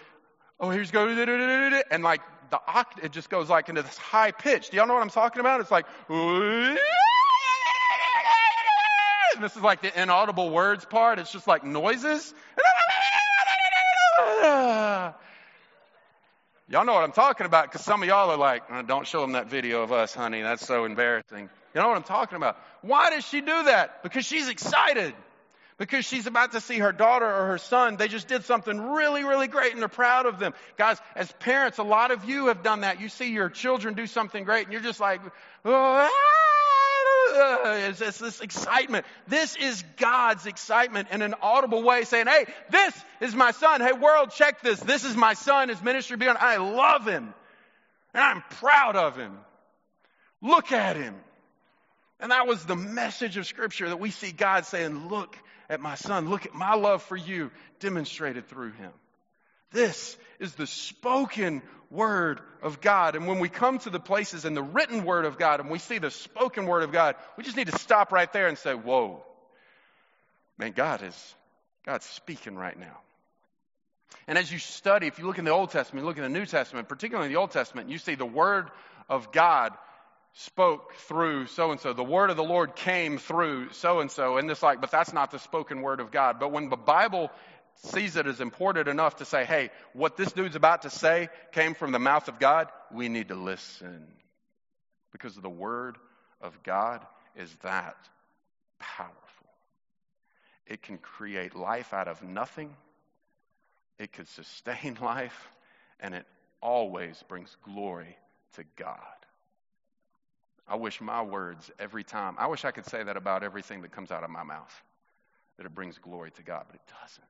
oh, 0.60 0.70
here's 0.70 0.90
go, 0.90 1.06
and 1.06 2.02
like 2.02 2.20
the 2.50 2.60
oct, 2.68 3.02
it 3.02 3.12
just 3.12 3.30
goes 3.30 3.48
like 3.50 3.68
into 3.68 3.82
this 3.82 3.96
high 3.96 4.30
pitch. 4.30 4.70
Do 4.70 4.76
y'all 4.76 4.86
know 4.86 4.94
what 4.94 5.02
I'm 5.02 5.10
talking 5.10 5.40
about? 5.40 5.60
It's 5.60 5.70
like, 5.70 5.86
and 6.08 6.78
this 9.40 9.56
is 9.56 9.62
like 9.62 9.82
the 9.82 10.00
inaudible 10.00 10.50
words 10.50 10.84
part. 10.84 11.18
It's 11.18 11.32
just 11.32 11.46
like 11.46 11.64
noises. 11.64 12.32
Y'all 16.68 16.84
know 16.84 16.94
what 16.94 17.04
I'm 17.04 17.12
talking 17.12 17.46
about 17.46 17.66
because 17.66 17.82
some 17.82 18.02
of 18.02 18.08
y'all 18.08 18.30
are 18.30 18.36
like, 18.36 18.64
oh, 18.70 18.82
don't 18.82 19.06
show 19.06 19.20
them 19.20 19.32
that 19.32 19.48
video 19.48 19.82
of 19.82 19.92
us, 19.92 20.12
honey. 20.14 20.42
That's 20.42 20.66
so 20.66 20.84
embarrassing. 20.84 21.48
You 21.74 21.80
know 21.80 21.88
what 21.88 21.96
I'm 21.96 22.02
talking 22.02 22.36
about? 22.36 22.58
Why 22.80 23.10
does 23.10 23.24
she 23.24 23.40
do 23.40 23.64
that? 23.64 24.02
Because 24.02 24.24
she's 24.24 24.48
excited 24.48 25.14
because 25.78 26.04
she's 26.04 26.26
about 26.26 26.52
to 26.52 26.60
see 26.60 26.78
her 26.78 26.92
daughter 26.92 27.26
or 27.26 27.48
her 27.48 27.58
son. 27.58 27.96
They 27.96 28.08
just 28.08 28.28
did 28.28 28.44
something 28.44 28.80
really, 28.80 29.24
really 29.24 29.48
great 29.48 29.72
and 29.72 29.80
they're 29.80 29.88
proud 29.88 30.26
of 30.26 30.38
them. 30.38 30.54
Guys, 30.78 30.98
as 31.14 31.30
parents, 31.32 31.78
a 31.78 31.82
lot 31.82 32.10
of 32.10 32.24
you 32.24 32.46
have 32.46 32.62
done 32.62 32.80
that. 32.80 33.00
You 33.00 33.08
see 33.08 33.32
your 33.32 33.50
children 33.50 33.94
do 33.94 34.06
something 34.06 34.44
great 34.44 34.64
and 34.64 34.72
you're 34.72 34.82
just 34.82 35.00
like, 35.00 35.20
ah, 35.64 36.08
it's, 37.88 38.00
it's 38.00 38.18
this 38.18 38.40
excitement. 38.40 39.04
This 39.28 39.56
is 39.56 39.84
God's 39.98 40.46
excitement 40.46 41.08
in 41.10 41.20
an 41.20 41.34
audible 41.42 41.82
way 41.82 42.04
saying, 42.04 42.26
hey, 42.26 42.46
this 42.70 42.94
is 43.20 43.34
my 43.34 43.50
son. 43.50 43.80
Hey, 43.80 43.92
world, 43.92 44.30
check 44.30 44.62
this. 44.62 44.80
This 44.80 45.04
is 45.04 45.14
my 45.14 45.34
son. 45.34 45.68
His 45.68 45.82
ministry 45.82 46.16
beyond. 46.16 46.38
I 46.38 46.56
love 46.56 47.06
him 47.06 47.34
and 48.14 48.24
I'm 48.24 48.42
proud 48.58 48.96
of 48.96 49.16
him. 49.16 49.36
Look 50.40 50.72
at 50.72 50.96
him. 50.96 51.14
And 52.18 52.32
that 52.32 52.46
was 52.46 52.64
the 52.64 52.76
message 52.76 53.36
of 53.36 53.46
Scripture 53.46 53.90
that 53.90 54.00
we 54.00 54.10
see 54.10 54.32
God 54.32 54.64
saying, 54.64 55.08
Look 55.08 55.36
at 55.68 55.80
my 55.80 55.94
son. 55.94 56.28
Look 56.28 56.46
at 56.46 56.54
my 56.54 56.74
love 56.74 57.02
for 57.02 57.16
you 57.16 57.50
demonstrated 57.80 58.48
through 58.48 58.72
him. 58.72 58.92
This 59.72 60.16
is 60.38 60.54
the 60.54 60.66
spoken 60.66 61.62
word 61.90 62.40
of 62.62 62.80
God. 62.80 63.16
And 63.16 63.26
when 63.26 63.38
we 63.40 63.48
come 63.48 63.78
to 63.80 63.90
the 63.90 64.00
places 64.00 64.44
in 64.44 64.54
the 64.54 64.62
written 64.62 65.04
word 65.04 65.24
of 65.24 65.38
God 65.38 65.60
and 65.60 65.70
we 65.70 65.78
see 65.78 65.98
the 65.98 66.10
spoken 66.10 66.66
word 66.66 66.82
of 66.82 66.92
God, 66.92 67.16
we 67.36 67.44
just 67.44 67.56
need 67.56 67.68
to 67.68 67.78
stop 67.78 68.12
right 68.12 68.32
there 68.32 68.48
and 68.48 68.56
say, 68.58 68.74
Whoa, 68.74 69.22
man, 70.58 70.72
God 70.72 71.02
is 71.02 71.34
God's 71.84 72.06
speaking 72.06 72.56
right 72.56 72.78
now. 72.78 72.98
And 74.28 74.38
as 74.38 74.50
you 74.50 74.58
study, 74.58 75.06
if 75.06 75.18
you 75.18 75.26
look 75.26 75.38
in 75.38 75.44
the 75.44 75.52
Old 75.52 75.70
Testament, 75.70 76.06
look 76.06 76.16
in 76.16 76.22
the 76.22 76.28
New 76.28 76.46
Testament, 76.46 76.88
particularly 76.88 77.26
in 77.26 77.32
the 77.32 77.38
Old 77.38 77.52
Testament, 77.52 77.90
you 77.90 77.98
see 77.98 78.14
the 78.14 78.26
Word 78.26 78.70
of 79.08 79.30
God 79.30 79.72
spoke 80.38 80.94
through 80.94 81.46
so 81.46 81.70
and 81.70 81.80
so. 81.80 81.92
The 81.92 82.04
word 82.04 82.30
of 82.30 82.36
the 82.36 82.44
Lord 82.44 82.76
came 82.76 83.16
through 83.16 83.72
so 83.72 84.00
and 84.00 84.10
so. 84.10 84.36
And 84.36 84.50
it's 84.50 84.62
like, 84.62 84.80
but 84.80 84.90
that's 84.90 85.12
not 85.12 85.30
the 85.30 85.38
spoken 85.38 85.80
word 85.80 85.98
of 85.98 86.10
God. 86.10 86.38
But 86.38 86.52
when 86.52 86.68
the 86.68 86.76
Bible 86.76 87.30
sees 87.76 88.16
it 88.16 88.26
as 88.26 88.40
important 88.40 88.88
enough 88.88 89.16
to 89.16 89.24
say, 89.24 89.44
hey, 89.44 89.70
what 89.94 90.16
this 90.16 90.32
dude's 90.32 90.56
about 90.56 90.82
to 90.82 90.90
say 90.90 91.28
came 91.52 91.74
from 91.74 91.92
the 91.92 91.98
mouth 91.98 92.28
of 92.28 92.38
God, 92.38 92.68
we 92.92 93.08
need 93.08 93.28
to 93.28 93.34
listen. 93.34 94.06
Because 95.10 95.34
the 95.34 95.48
word 95.48 95.96
of 96.42 96.62
God 96.62 97.06
is 97.34 97.50
that 97.62 97.96
powerful. 98.78 99.14
It 100.66 100.82
can 100.82 100.98
create 100.98 101.54
life 101.54 101.94
out 101.94 102.08
of 102.08 102.22
nothing, 102.22 102.76
it 103.98 104.12
can 104.12 104.26
sustain 104.36 104.98
life, 105.00 105.48
and 105.98 106.14
it 106.14 106.26
always 106.60 107.22
brings 107.26 107.56
glory 107.64 108.18
to 108.54 108.64
God. 108.76 108.98
I 110.68 110.76
wish 110.76 111.00
my 111.00 111.22
words 111.22 111.70
every 111.78 112.02
time, 112.02 112.34
I 112.38 112.48
wish 112.48 112.64
I 112.64 112.72
could 112.72 112.86
say 112.86 113.02
that 113.02 113.16
about 113.16 113.44
everything 113.44 113.82
that 113.82 113.92
comes 113.92 114.10
out 114.10 114.24
of 114.24 114.30
my 114.30 114.42
mouth, 114.42 114.82
that 115.58 115.66
it 115.66 115.74
brings 115.74 115.96
glory 115.98 116.32
to 116.32 116.42
God, 116.42 116.64
but 116.66 116.76
it 116.76 116.92
doesn't. 117.00 117.28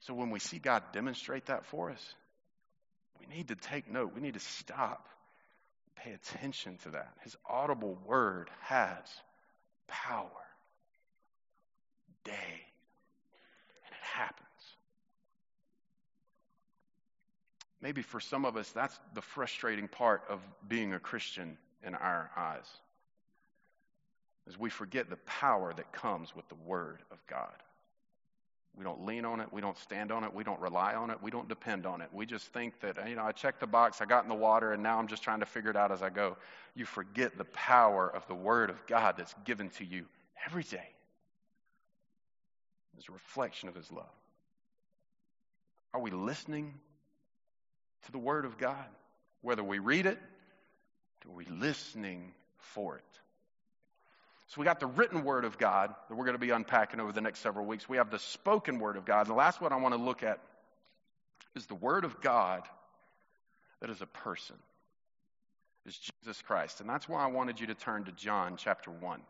So 0.00 0.14
when 0.14 0.30
we 0.30 0.38
see 0.38 0.58
God 0.58 0.82
demonstrate 0.92 1.46
that 1.46 1.66
for 1.66 1.90
us, 1.90 2.14
we 3.20 3.26
need 3.36 3.48
to 3.48 3.54
take 3.54 3.90
note. 3.90 4.12
We 4.14 4.20
need 4.20 4.34
to 4.34 4.40
stop, 4.40 5.08
pay 5.96 6.12
attention 6.12 6.78
to 6.84 6.90
that. 6.90 7.12
His 7.22 7.36
audible 7.48 7.98
word 8.06 8.50
has 8.62 8.98
power 9.86 10.30
day, 12.24 12.32
and 12.32 13.92
it 13.92 14.04
happens. 14.14 14.48
Maybe 17.80 18.02
for 18.02 18.20
some 18.20 18.44
of 18.44 18.56
us, 18.56 18.70
that's 18.70 18.98
the 19.14 19.22
frustrating 19.22 19.88
part 19.88 20.22
of 20.28 20.40
being 20.66 20.94
a 20.94 20.98
Christian 21.00 21.58
in 21.86 21.94
our 21.94 22.30
eyes 22.36 22.66
as 24.48 24.58
we 24.58 24.70
forget 24.70 25.08
the 25.08 25.16
power 25.16 25.72
that 25.74 25.92
comes 25.92 26.34
with 26.34 26.48
the 26.48 26.56
Word 26.66 26.98
of 27.10 27.18
God. 27.26 27.52
We 28.76 28.84
don't 28.84 29.04
lean 29.04 29.24
on 29.24 29.40
it. 29.40 29.48
We 29.52 29.60
don't 29.60 29.76
stand 29.76 30.10
on 30.10 30.24
it. 30.24 30.32
We 30.32 30.44
don't 30.44 30.60
rely 30.60 30.94
on 30.94 31.10
it. 31.10 31.18
We 31.22 31.30
don't 31.30 31.48
depend 31.48 31.84
on 31.84 32.00
it. 32.00 32.08
We 32.10 32.24
just 32.24 32.46
think 32.52 32.80
that, 32.80 33.06
you 33.08 33.16
know, 33.16 33.22
I 33.22 33.32
checked 33.32 33.60
the 33.60 33.66
box, 33.66 34.00
I 34.00 34.06
got 34.06 34.22
in 34.22 34.30
the 34.30 34.34
water, 34.34 34.72
and 34.72 34.82
now 34.82 34.98
I'm 34.98 35.08
just 35.08 35.22
trying 35.22 35.40
to 35.40 35.46
figure 35.46 35.70
it 35.70 35.76
out 35.76 35.92
as 35.92 36.02
I 36.02 36.08
go. 36.08 36.36
You 36.74 36.86
forget 36.86 37.36
the 37.36 37.44
power 37.44 38.08
of 38.08 38.26
the 38.28 38.34
Word 38.34 38.70
of 38.70 38.86
God 38.86 39.16
that's 39.18 39.34
given 39.44 39.68
to 39.70 39.84
you 39.84 40.06
every 40.46 40.62
day. 40.62 40.88
It's 42.96 43.08
a 43.08 43.12
reflection 43.12 43.68
of 43.68 43.74
His 43.74 43.92
love. 43.92 44.06
Are 45.92 46.00
we 46.00 46.10
listening 46.10 46.72
to 48.06 48.12
the 48.12 48.18
Word 48.18 48.46
of 48.46 48.56
God? 48.56 48.86
Whether 49.42 49.62
we 49.62 49.80
read 49.80 50.06
it 50.06 50.18
are 51.30 51.36
we 51.36 51.44
listening 51.46 52.32
for 52.58 52.96
it? 52.96 53.04
So 54.48 54.60
we 54.60 54.66
got 54.66 54.80
the 54.80 54.86
written 54.86 55.24
word 55.24 55.44
of 55.44 55.56
God 55.56 55.94
that 56.08 56.14
we're 56.14 56.24
going 56.24 56.34
to 56.34 56.38
be 56.38 56.50
unpacking 56.50 57.00
over 57.00 57.12
the 57.12 57.22
next 57.22 57.40
several 57.40 57.64
weeks. 57.64 57.88
We 57.88 57.96
have 57.96 58.10
the 58.10 58.18
spoken 58.18 58.78
word 58.78 58.96
of 58.96 59.04
God. 59.04 59.26
The 59.26 59.34
last 59.34 59.60
one 59.60 59.72
I 59.72 59.76
want 59.76 59.94
to 59.94 60.00
look 60.00 60.22
at 60.22 60.40
is 61.54 61.66
the 61.66 61.74
word 61.74 62.04
of 62.04 62.20
God 62.20 62.62
that 63.80 63.88
is 63.88 64.02
a 64.02 64.06
person, 64.06 64.56
is 65.86 65.98
Jesus 65.98 66.42
Christ. 66.42 66.80
And 66.80 66.88
that's 66.88 67.08
why 67.08 67.24
I 67.24 67.28
wanted 67.28 67.60
you 67.60 67.68
to 67.68 67.74
turn 67.74 68.04
to 68.04 68.12
John 68.12 68.56
chapter 68.56 68.90
1. 68.90 69.20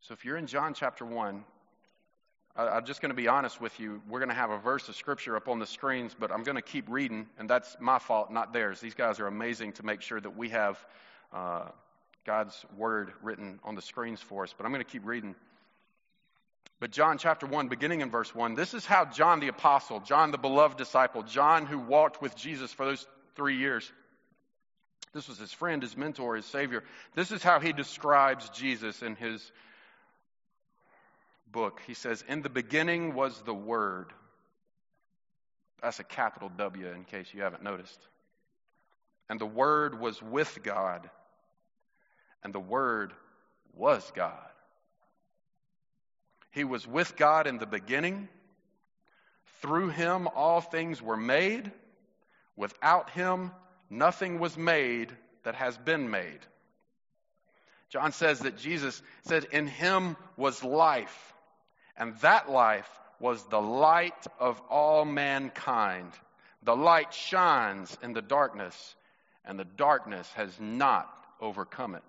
So 0.00 0.14
if 0.14 0.24
you're 0.24 0.36
in 0.36 0.46
John 0.46 0.74
chapter 0.74 1.04
1, 1.04 1.44
I'm 2.56 2.84
just 2.84 3.00
going 3.00 3.10
to 3.10 3.16
be 3.16 3.26
honest 3.26 3.60
with 3.60 3.80
you. 3.80 4.00
We're 4.08 4.20
going 4.20 4.28
to 4.28 4.34
have 4.34 4.50
a 4.50 4.58
verse 4.58 4.88
of 4.88 4.94
scripture 4.94 5.34
up 5.34 5.48
on 5.48 5.58
the 5.58 5.66
screens, 5.66 6.14
but 6.18 6.30
I'm 6.30 6.44
going 6.44 6.54
to 6.54 6.62
keep 6.62 6.88
reading, 6.88 7.26
and 7.36 7.50
that's 7.50 7.76
my 7.80 7.98
fault, 7.98 8.30
not 8.30 8.52
theirs. 8.52 8.80
These 8.80 8.94
guys 8.94 9.18
are 9.18 9.26
amazing 9.26 9.72
to 9.72 9.84
make 9.84 10.02
sure 10.02 10.20
that 10.20 10.36
we 10.36 10.50
have 10.50 10.78
uh, 11.32 11.64
God's 12.24 12.64
word 12.76 13.12
written 13.22 13.58
on 13.64 13.74
the 13.74 13.82
screens 13.82 14.20
for 14.20 14.44
us. 14.44 14.54
But 14.56 14.66
I'm 14.66 14.72
going 14.72 14.84
to 14.84 14.90
keep 14.90 15.04
reading. 15.04 15.34
But 16.78 16.92
John 16.92 17.18
chapter 17.18 17.44
1, 17.44 17.66
beginning 17.68 18.02
in 18.02 18.10
verse 18.10 18.32
1, 18.32 18.54
this 18.54 18.72
is 18.72 18.86
how 18.86 19.04
John 19.04 19.40
the 19.40 19.48
apostle, 19.48 19.98
John 19.98 20.30
the 20.30 20.38
beloved 20.38 20.78
disciple, 20.78 21.24
John 21.24 21.66
who 21.66 21.80
walked 21.80 22.22
with 22.22 22.36
Jesus 22.36 22.72
for 22.72 22.86
those 22.86 23.04
three 23.34 23.56
years, 23.56 23.90
this 25.12 25.28
was 25.28 25.38
his 25.38 25.52
friend, 25.52 25.82
his 25.82 25.96
mentor, 25.96 26.36
his 26.36 26.46
savior. 26.46 26.84
This 27.14 27.30
is 27.30 27.42
how 27.42 27.58
he 27.58 27.72
describes 27.72 28.48
Jesus 28.50 29.02
in 29.02 29.16
his 29.16 29.50
book, 31.54 31.80
he 31.86 31.94
says, 31.94 32.22
In 32.28 32.42
the 32.42 32.50
beginning 32.50 33.14
was 33.14 33.40
the 33.42 33.54
Word. 33.54 34.12
That's 35.80 36.00
a 36.00 36.04
capital 36.04 36.50
W 36.58 36.88
in 36.88 37.04
case 37.04 37.28
you 37.32 37.42
haven't 37.42 37.62
noticed. 37.62 37.98
And 39.30 39.40
the 39.40 39.46
Word 39.46 39.98
was 39.98 40.20
with 40.20 40.58
God, 40.62 41.08
and 42.42 42.52
the 42.52 42.60
Word 42.60 43.14
was 43.74 44.12
God. 44.14 44.32
He 46.50 46.64
was 46.64 46.86
with 46.86 47.16
God 47.16 47.46
in 47.46 47.58
the 47.58 47.66
beginning. 47.66 48.28
Through 49.62 49.90
him, 49.90 50.28
all 50.34 50.60
things 50.60 51.00
were 51.00 51.16
made. 51.16 51.72
Without 52.54 53.10
him, 53.10 53.50
nothing 53.88 54.38
was 54.38 54.56
made 54.56 55.16
that 55.44 55.54
has 55.54 55.76
been 55.78 56.10
made. 56.10 56.40
John 57.88 58.12
says 58.12 58.40
that 58.40 58.58
Jesus 58.58 59.00
said, 59.22 59.46
In 59.52 59.66
him 59.66 60.16
was 60.36 60.62
life, 60.62 61.33
and 61.96 62.16
that 62.16 62.50
life 62.50 62.88
was 63.20 63.42
the 63.44 63.60
light 63.60 64.26
of 64.38 64.60
all 64.68 65.04
mankind. 65.04 66.10
The 66.62 66.76
light 66.76 67.12
shines 67.12 67.96
in 68.02 68.12
the 68.12 68.22
darkness, 68.22 68.96
and 69.44 69.58
the 69.58 69.64
darkness 69.64 70.30
has 70.34 70.58
not 70.60 71.10
overcome 71.40 71.94
it. 71.94 72.02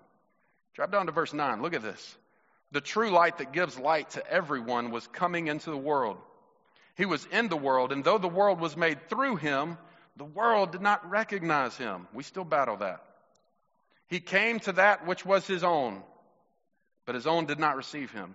Drop 0.74 0.90
down 0.90 1.06
to 1.06 1.12
verse 1.12 1.32
9. 1.32 1.62
Look 1.62 1.74
at 1.74 1.82
this. 1.82 2.16
The 2.72 2.80
true 2.80 3.10
light 3.10 3.38
that 3.38 3.52
gives 3.52 3.78
light 3.78 4.10
to 4.10 4.30
everyone 4.30 4.90
was 4.90 5.06
coming 5.06 5.46
into 5.46 5.70
the 5.70 5.76
world. 5.76 6.18
He 6.96 7.06
was 7.06 7.26
in 7.30 7.48
the 7.48 7.56
world, 7.56 7.92
and 7.92 8.02
though 8.02 8.18
the 8.18 8.28
world 8.28 8.60
was 8.60 8.76
made 8.76 9.08
through 9.08 9.36
him, 9.36 9.78
the 10.16 10.24
world 10.24 10.72
did 10.72 10.80
not 10.80 11.08
recognize 11.08 11.76
him. 11.76 12.08
We 12.12 12.22
still 12.22 12.44
battle 12.44 12.78
that. 12.78 13.02
He 14.08 14.20
came 14.20 14.60
to 14.60 14.72
that 14.72 15.06
which 15.06 15.24
was 15.24 15.46
his 15.46 15.62
own, 15.62 16.02
but 17.04 17.14
his 17.14 17.26
own 17.26 17.46
did 17.46 17.58
not 17.58 17.76
receive 17.76 18.10
him. 18.12 18.34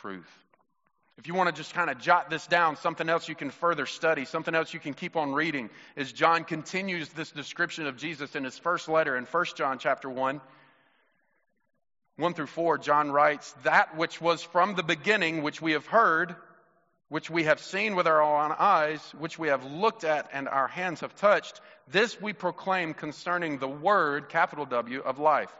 truth. 0.00 0.30
If 1.18 1.28
you 1.28 1.34
want 1.34 1.54
to 1.54 1.60
just 1.60 1.74
kind 1.74 1.90
of 1.90 1.98
jot 1.98 2.30
this 2.30 2.46
down, 2.46 2.76
something 2.76 3.08
else 3.08 3.28
you 3.28 3.34
can 3.34 3.50
further 3.50 3.86
study, 3.86 4.24
something 4.24 4.54
else 4.54 4.72
you 4.72 4.80
can 4.80 4.94
keep 4.94 5.14
on 5.16 5.34
reading, 5.34 5.68
is 5.94 6.12
John 6.12 6.44
continues 6.44 7.10
this 7.10 7.30
description 7.30 7.86
of 7.86 7.96
Jesus 7.96 8.34
in 8.34 8.44
his 8.44 8.58
first 8.58 8.88
letter 8.88 9.16
in 9.16 9.24
1 9.24 9.44
John 9.54 9.78
chapter 9.78 10.08
1. 10.08 10.40
1 12.16 12.34
through 12.34 12.46
4, 12.46 12.78
John 12.78 13.10
writes, 13.10 13.54
That 13.64 13.96
which 13.96 14.20
was 14.20 14.42
from 14.42 14.74
the 14.74 14.82
beginning, 14.82 15.42
which 15.42 15.60
we 15.60 15.72
have 15.72 15.86
heard, 15.86 16.34
which 17.08 17.28
we 17.28 17.44
have 17.44 17.60
seen 17.60 17.94
with 17.94 18.06
our 18.06 18.22
own 18.22 18.54
eyes, 18.58 19.00
which 19.18 19.38
we 19.38 19.48
have 19.48 19.64
looked 19.64 20.04
at 20.04 20.30
and 20.32 20.48
our 20.48 20.68
hands 20.68 21.00
have 21.00 21.14
touched, 21.16 21.60
this 21.88 22.20
we 22.20 22.32
proclaim 22.32 22.94
concerning 22.94 23.58
the 23.58 23.68
Word, 23.68 24.30
capital 24.30 24.64
W, 24.64 25.00
of 25.00 25.18
life. 25.18 25.52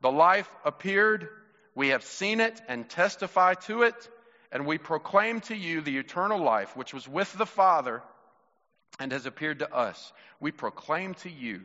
The 0.00 0.10
life 0.10 0.48
appeared, 0.64 1.28
we 1.74 1.88
have 1.88 2.04
seen 2.04 2.40
it 2.40 2.60
and 2.68 2.88
testify 2.88 3.54
to 3.54 3.82
it, 3.82 4.08
and 4.52 4.66
we 4.66 4.78
proclaim 4.78 5.40
to 5.42 5.56
you 5.56 5.80
the 5.80 5.98
eternal 5.98 6.38
life 6.38 6.76
which 6.76 6.94
was 6.94 7.08
with 7.08 7.32
the 7.36 7.46
Father 7.46 8.02
and 9.00 9.10
has 9.10 9.26
appeared 9.26 9.58
to 9.58 9.74
us. 9.74 10.12
We 10.38 10.52
proclaim 10.52 11.14
to 11.14 11.30
you 11.30 11.62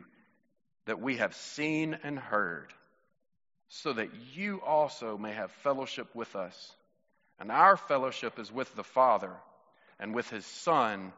that 0.86 1.00
we 1.00 1.18
have 1.18 1.34
seen 1.36 1.96
and 2.02 2.18
heard 2.18 2.72
so 3.68 3.92
that 3.92 4.10
you 4.34 4.60
also 4.60 5.16
may 5.16 5.32
have 5.32 5.52
fellowship 5.62 6.12
with 6.14 6.34
us. 6.34 6.74
And 7.38 7.52
our 7.52 7.76
fellowship 7.76 8.38
is 8.40 8.52
with 8.52 8.74
the 8.74 8.82
Father 8.82 9.32
and 10.00 10.12
with 10.12 10.28
His 10.28 10.44
Son, 10.44 11.12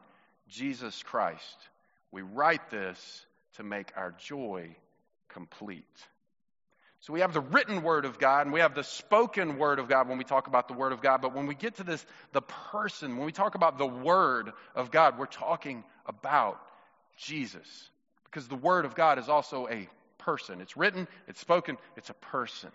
Jesus 0.47 1.01
Christ. 1.01 1.57
We 2.11 2.21
write 2.21 2.69
this 2.69 3.25
to 3.55 3.63
make 3.63 3.91
our 3.95 4.11
joy 4.11 4.75
complete. 5.29 5.83
So 7.03 7.11
we 7.11 7.19
have 7.19 7.33
the 7.33 7.41
written 7.41 7.83
word 7.83 8.05
of 8.05 8.17
God 8.17 8.45
and 8.45 8.53
we 8.53 8.61
have 8.61 8.75
the 8.75 8.83
spoken 8.83 9.57
word 9.57 9.79
of 9.79 9.89
God 9.89 10.07
when 10.07 10.17
we 10.17 10.23
talk 10.23 10.47
about 10.47 10.69
the 10.69 10.73
word 10.73 10.93
of 10.93 11.01
God. 11.01 11.21
But 11.21 11.35
when 11.35 11.47
we 11.47 11.53
get 11.53 11.75
to 11.75 11.83
this, 11.83 12.05
the 12.31 12.41
person, 12.41 13.17
when 13.17 13.25
we 13.25 13.33
talk 13.33 13.55
about 13.55 13.77
the 13.77 13.85
word 13.85 14.53
of 14.73 14.89
God, 14.89 15.19
we're 15.19 15.25
talking 15.25 15.83
about 16.05 16.61
Jesus. 17.17 17.89
Because 18.23 18.47
the 18.47 18.55
word 18.55 18.85
of 18.85 18.95
God 18.95 19.19
is 19.19 19.27
also 19.27 19.67
a 19.67 19.89
person. 20.17 20.61
It's 20.61 20.77
written, 20.77 21.09
it's 21.27 21.41
spoken, 21.41 21.77
it's 21.97 22.09
a 22.09 22.13
person. 22.13 22.71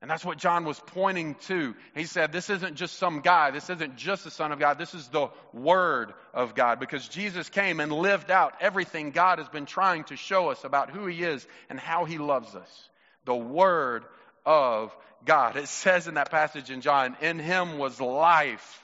And 0.00 0.10
that's 0.10 0.24
what 0.24 0.38
John 0.38 0.64
was 0.64 0.80
pointing 0.86 1.34
to. 1.48 1.74
He 1.94 2.04
said, 2.04 2.32
This 2.32 2.48
isn't 2.48 2.76
just 2.76 2.96
some 2.96 3.20
guy. 3.20 3.50
This 3.50 3.68
isn't 3.68 3.96
just 3.96 4.24
the 4.24 4.30
Son 4.30 4.52
of 4.52 4.58
God. 4.58 4.78
This 4.78 4.94
is 4.94 5.08
the 5.08 5.28
Word 5.52 6.14
of 6.32 6.54
God. 6.54 6.80
Because 6.80 7.06
Jesus 7.08 7.50
came 7.50 7.78
and 7.80 7.92
lived 7.92 8.30
out 8.30 8.54
everything 8.60 9.10
God 9.10 9.38
has 9.38 9.48
been 9.50 9.66
trying 9.66 10.04
to 10.04 10.16
show 10.16 10.48
us 10.48 10.64
about 10.64 10.88
who 10.90 11.06
He 11.06 11.24
is 11.24 11.46
and 11.68 11.78
how 11.78 12.06
He 12.06 12.16
loves 12.16 12.54
us. 12.54 12.88
The 13.28 13.36
Word 13.36 14.06
of 14.46 14.96
God. 15.26 15.56
It 15.56 15.68
says 15.68 16.08
in 16.08 16.14
that 16.14 16.30
passage 16.30 16.70
in 16.70 16.80
John, 16.80 17.14
In 17.20 17.38
Him 17.38 17.76
was 17.76 18.00
life, 18.00 18.82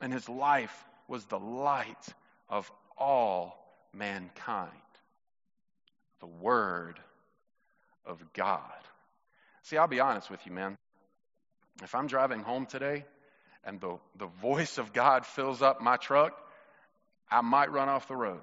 and 0.00 0.12
His 0.12 0.28
life 0.28 0.84
was 1.08 1.24
the 1.24 1.38
light 1.40 2.06
of 2.48 2.70
all 2.96 3.58
mankind 3.92 4.70
the 6.20 6.28
Word 6.28 7.00
of 8.04 8.22
God. 8.32 8.60
See, 9.62 9.76
I'll 9.76 9.88
be 9.88 9.98
honest 9.98 10.30
with 10.30 10.46
you, 10.46 10.52
man. 10.52 10.78
If 11.82 11.92
I'm 11.92 12.06
driving 12.06 12.44
home 12.44 12.66
today 12.66 13.04
and 13.64 13.80
the, 13.80 13.98
the 14.16 14.26
voice 14.26 14.78
of 14.78 14.92
God 14.92 15.26
fills 15.26 15.60
up 15.60 15.80
my 15.80 15.96
truck, 15.96 16.40
I 17.28 17.40
might 17.40 17.72
run 17.72 17.88
off 17.88 18.06
the 18.06 18.14
road. 18.14 18.42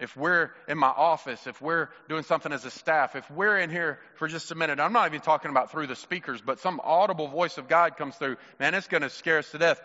If 0.00 0.16
we're 0.16 0.50
in 0.66 0.78
my 0.78 0.88
office, 0.88 1.46
if 1.46 1.60
we're 1.60 1.90
doing 2.08 2.22
something 2.22 2.52
as 2.52 2.64
a 2.64 2.70
staff, 2.70 3.16
if 3.16 3.30
we're 3.30 3.58
in 3.58 3.68
here 3.70 3.98
for 4.14 4.28
just 4.28 4.50
a 4.50 4.54
minute, 4.54 4.80
I'm 4.80 4.94
not 4.94 5.08
even 5.08 5.20
talking 5.20 5.50
about 5.50 5.70
through 5.70 5.88
the 5.88 5.96
speakers, 5.96 6.40
but 6.40 6.58
some 6.58 6.80
audible 6.82 7.28
voice 7.28 7.58
of 7.58 7.68
God 7.68 7.96
comes 7.96 8.16
through, 8.16 8.36
man, 8.58 8.74
it's 8.74 8.88
going 8.88 9.02
to 9.02 9.10
scare 9.10 9.38
us 9.38 9.50
to 9.50 9.58
death. 9.58 9.80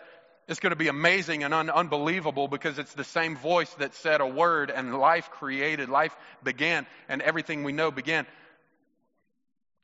It's 0.48 0.60
going 0.60 0.70
to 0.70 0.76
be 0.76 0.88
amazing 0.88 1.44
and 1.44 1.52
un- 1.52 1.70
unbelievable 1.70 2.48
because 2.48 2.78
it's 2.78 2.94
the 2.94 3.04
same 3.04 3.36
voice 3.36 3.72
that 3.74 3.94
said 3.94 4.20
a 4.20 4.26
word 4.26 4.70
and 4.70 4.96
life 4.96 5.30
created, 5.30 5.88
life 5.88 6.16
began, 6.42 6.86
and 7.08 7.20
everything 7.20 7.64
we 7.64 7.72
know 7.72 7.90
began. 7.90 8.26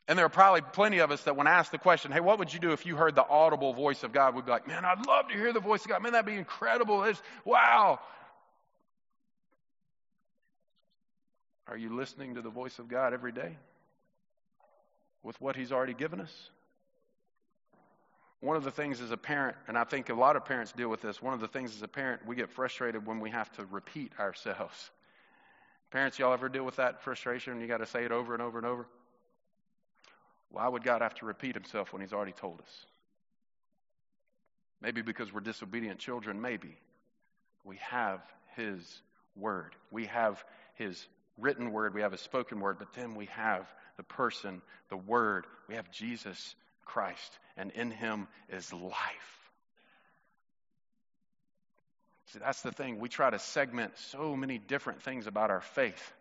And 0.09 0.19
there 0.19 0.27
are 0.27 0.31
probably 0.31 0.63
plenty 0.63 0.99
of 0.99 1.11
us 1.11 1.23
that 1.25 1.37
when 1.37 1.47
asked 1.47 1.73
the 1.73 1.79
question, 1.79 2.11
hey, 2.11 2.21
what 2.21 2.39
would 2.39 2.53
you 2.53 2.59
do 2.59 2.73
if 2.73 2.87
you 2.87 2.97
heard 2.97 3.15
the 3.15 3.27
audible 3.27 3.73
voice 3.73 4.03
of 4.03 4.13
God? 4.13 4.35
We'd 4.35 4.45
be 4.45 4.51
like, 4.51 4.67
man, 4.67 4.85
I'd 4.85 5.07
love 5.07 5.29
to 5.29 5.35
hear 5.35 5.53
the 5.53 5.61
voice 5.61 5.83
of 5.83 5.89
God. 5.89 6.03
Man, 6.03 6.13
that'd 6.13 6.27
be 6.27 6.35
incredible. 6.35 7.05
It's, 7.05 7.23
wow. 7.45 8.01
Are 11.69 11.77
you 11.77 11.95
listening 11.95 12.35
to 12.35 12.43
the 12.43 12.51
voice 12.51 12.79
of 12.79 12.89
God 12.89 13.13
every 13.13 13.33
day 13.33 13.57
with 15.23 15.41
what 15.41 15.57
He's 15.57 15.73
already 15.73 15.95
given 15.95 16.21
us? 16.21 16.51
One 18.41 18.57
of 18.57 18.65
the 18.65 18.73
things 18.73 19.01
as 19.01 19.13
a 19.13 19.17
parent, 19.17 19.57
and 19.69 19.79
I 19.79 19.85
think 19.85 20.09
a 20.09 20.15
lot 20.15 20.35
of 20.35 20.45
parents 20.45 20.73
deal 20.73 20.89
with 20.89 21.01
this, 21.01 21.23
one 21.23 21.33
of 21.33 21.41
the 21.41 21.47
things 21.47 21.77
as 21.77 21.83
a 21.83 21.89
parent, 21.89 22.27
we 22.27 22.35
get 22.35 22.51
frustrated 22.51 23.07
when 23.07 23.21
we 23.21 23.31
have 23.31 23.51
to 23.53 23.65
repeat 23.67 24.11
ourselves. 24.19 24.91
Parents, 25.93 26.19
y'all 26.19 26.33
ever 26.33 26.49
deal 26.49 26.65
with 26.65 26.77
that 26.77 27.03
frustration? 27.03 27.61
You 27.61 27.69
got 27.69 27.79
to 27.79 27.87
say 27.87 28.05
it 28.05 28.11
over 28.11 28.33
and 28.33 28.43
over 28.43 28.59
and 28.59 28.67
over? 28.67 28.87
Why 30.51 30.67
would 30.67 30.83
God 30.83 31.03
have 31.03 31.15
to 31.17 31.27
repeat 31.27 31.55
himself 31.55 31.93
when 31.93 32.03
he's 32.03 32.13
already 32.13 32.33
told 32.33 32.61
us? 32.61 32.87
Maybe 34.81 35.03
because 35.03 35.33
we're 35.33 35.41
disobedient 35.41 36.01
children, 36.01 36.41
maybe. 36.41 36.77
We 37.63 37.77
have 37.77 38.21
his 38.57 39.03
word. 39.37 39.77
We 39.91 40.07
have 40.07 40.45
his 40.75 41.07
written 41.39 41.73
word, 41.73 41.95
we 41.95 42.03
have 42.03 42.13
a 42.13 42.19
spoken 42.19 42.61
word, 42.61 42.79
but 42.79 42.93
then 42.95 43.15
we 43.15 43.27
have 43.27 43.67
the 43.97 44.03
person, 44.03 44.63
the 44.89 44.97
word. 44.97 45.47
We 45.69 45.75
have 45.77 45.91
Jesus 45.91 46.55
Christ, 46.85 47.39
and 47.57 47.71
in 47.73 47.91
him 47.91 48.29
is 48.49 48.73
life. 48.73 49.41
See, 52.27 52.39
that's 52.39 52.63
the 52.63 52.73
thing. 52.73 52.99
We 52.99 53.09
try 53.09 53.29
to 53.31 53.39
segment 53.39 53.93
so 53.97 54.35
many 54.35 54.59
different 54.59 55.03
things 55.03 55.27
about 55.27 55.51
our 55.51 55.61
faith. 55.61 56.13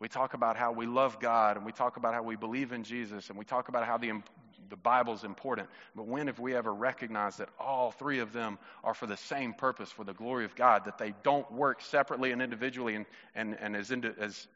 We 0.00 0.08
talk 0.08 0.34
about 0.34 0.56
how 0.56 0.72
we 0.72 0.86
love 0.86 1.20
God, 1.20 1.56
and 1.56 1.64
we 1.64 1.70
talk 1.70 1.96
about 1.96 2.14
how 2.14 2.24
we 2.24 2.34
believe 2.34 2.72
in 2.72 2.82
Jesus, 2.82 3.28
and 3.28 3.38
we 3.38 3.44
talk 3.44 3.68
about 3.68 3.86
how 3.86 3.98
the, 3.98 4.20
the 4.68 4.76
Bible 4.76 5.14
is 5.14 5.24
important. 5.24 5.68
But 5.94 6.06
when 6.06 6.26
have 6.26 6.38
we 6.38 6.54
ever 6.54 6.72
recognized 6.72 7.38
that 7.38 7.48
all 7.58 7.90
three 7.90 8.20
of 8.20 8.32
them 8.32 8.58
are 8.84 8.94
for 8.94 9.06
the 9.06 9.16
same 9.16 9.54
purpose, 9.54 9.90
for 9.90 10.04
the 10.04 10.14
glory 10.14 10.44
of 10.44 10.54
God, 10.54 10.84
that 10.84 10.98
they 10.98 11.14
don't 11.22 11.50
work 11.52 11.80
separately 11.82 12.32
and 12.32 12.42
individually 12.42 12.94
and, 12.94 13.06
and, 13.34 13.56
and 13.60 13.76
as, 13.76 13.90
into, 13.90 14.14
as 14.18 14.46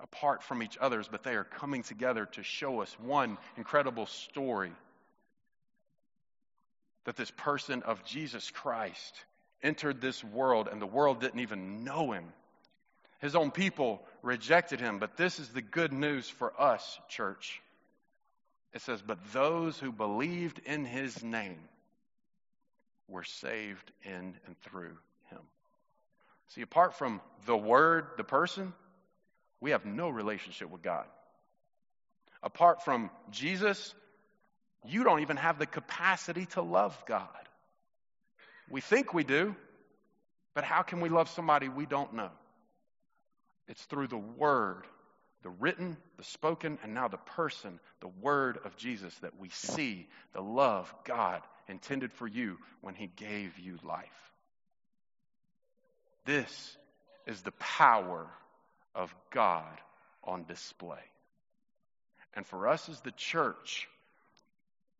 apart 0.00 0.42
from 0.42 0.62
each 0.62 0.76
other's, 0.80 1.08
but 1.08 1.22
they 1.22 1.34
are 1.34 1.44
coming 1.44 1.82
together 1.82 2.26
to 2.26 2.42
show 2.42 2.80
us 2.80 2.94
one 3.00 3.38
incredible 3.56 4.06
story 4.06 4.72
that 7.04 7.16
this 7.16 7.30
person 7.30 7.82
of 7.82 8.04
Jesus 8.04 8.50
Christ 8.50 9.24
entered 9.62 10.00
this 10.00 10.22
world, 10.22 10.68
and 10.70 10.80
the 10.80 10.86
world 10.86 11.20
didn't 11.20 11.40
even 11.40 11.82
know 11.82 12.12
him. 12.12 12.24
His 13.20 13.34
own 13.34 13.50
people 13.50 14.02
rejected 14.22 14.80
him. 14.80 14.98
But 14.98 15.16
this 15.16 15.38
is 15.38 15.48
the 15.48 15.62
good 15.62 15.92
news 15.92 16.28
for 16.28 16.52
us, 16.60 16.98
church. 17.08 17.60
It 18.72 18.82
says, 18.82 19.02
But 19.02 19.32
those 19.32 19.78
who 19.78 19.92
believed 19.92 20.60
in 20.64 20.84
his 20.84 21.22
name 21.22 21.58
were 23.08 23.24
saved 23.24 23.90
in 24.04 24.36
and 24.46 24.58
through 24.62 24.96
him. 25.30 25.40
See, 26.48 26.62
apart 26.62 26.94
from 26.94 27.20
the 27.46 27.56
Word, 27.56 28.06
the 28.16 28.24
person, 28.24 28.72
we 29.60 29.70
have 29.70 29.84
no 29.84 30.08
relationship 30.08 30.70
with 30.70 30.82
God. 30.82 31.06
Apart 32.42 32.84
from 32.84 33.10
Jesus, 33.30 33.94
you 34.84 35.04
don't 35.04 35.20
even 35.20 35.36
have 35.36 35.58
the 35.58 35.66
capacity 35.66 36.46
to 36.46 36.62
love 36.62 36.96
God. 37.06 37.28
We 38.70 38.80
think 38.80 39.12
we 39.12 39.24
do, 39.24 39.56
but 40.54 40.64
how 40.64 40.82
can 40.82 41.00
we 41.00 41.08
love 41.08 41.28
somebody 41.30 41.68
we 41.68 41.86
don't 41.86 42.14
know? 42.14 42.30
It's 43.66 43.82
through 43.84 44.08
the 44.08 44.18
Word, 44.18 44.84
the 45.42 45.50
written, 45.50 45.96
the 46.16 46.24
spoken, 46.24 46.78
and 46.82 46.94
now 46.94 47.08
the 47.08 47.16
person, 47.16 47.78
the 48.00 48.08
Word 48.08 48.58
of 48.64 48.76
Jesus, 48.76 49.14
that 49.18 49.38
we 49.38 49.48
see 49.50 50.08
the 50.32 50.40
love 50.40 50.92
God 51.04 51.42
intended 51.68 52.12
for 52.12 52.26
you 52.26 52.58
when 52.80 52.94
He 52.94 53.06
gave 53.06 53.58
you 53.58 53.78
life. 53.84 54.32
This 56.24 56.76
is 57.26 57.40
the 57.42 57.52
power 57.52 58.26
of 58.94 59.14
God 59.30 59.78
on 60.24 60.44
display. 60.44 60.98
And 62.34 62.46
for 62.46 62.68
us 62.68 62.88
as 62.88 63.00
the 63.00 63.12
church, 63.12 63.88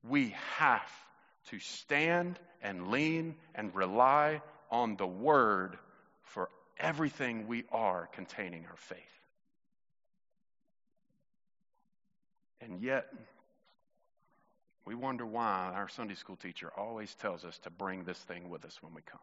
we 0.08 0.34
have 0.56 0.90
to 1.50 1.58
stand 1.58 2.38
and 2.62 2.88
lean 2.88 3.34
and 3.54 3.74
rely 3.74 4.40
on 4.70 4.96
the 4.96 5.06
Word 5.06 5.76
for 6.22 6.48
everything 6.78 7.46
we 7.46 7.64
are 7.72 8.08
containing 8.12 8.66
our 8.66 8.76
faith. 8.76 9.17
And 12.60 12.82
yet, 12.82 13.06
we 14.84 14.94
wonder 14.94 15.24
why 15.26 15.72
our 15.74 15.88
Sunday 15.88 16.14
school 16.14 16.36
teacher 16.36 16.72
always 16.76 17.14
tells 17.16 17.44
us 17.44 17.58
to 17.58 17.70
bring 17.70 18.04
this 18.04 18.18
thing 18.18 18.48
with 18.48 18.64
us 18.64 18.78
when 18.82 18.94
we 18.94 19.02
come. 19.02 19.20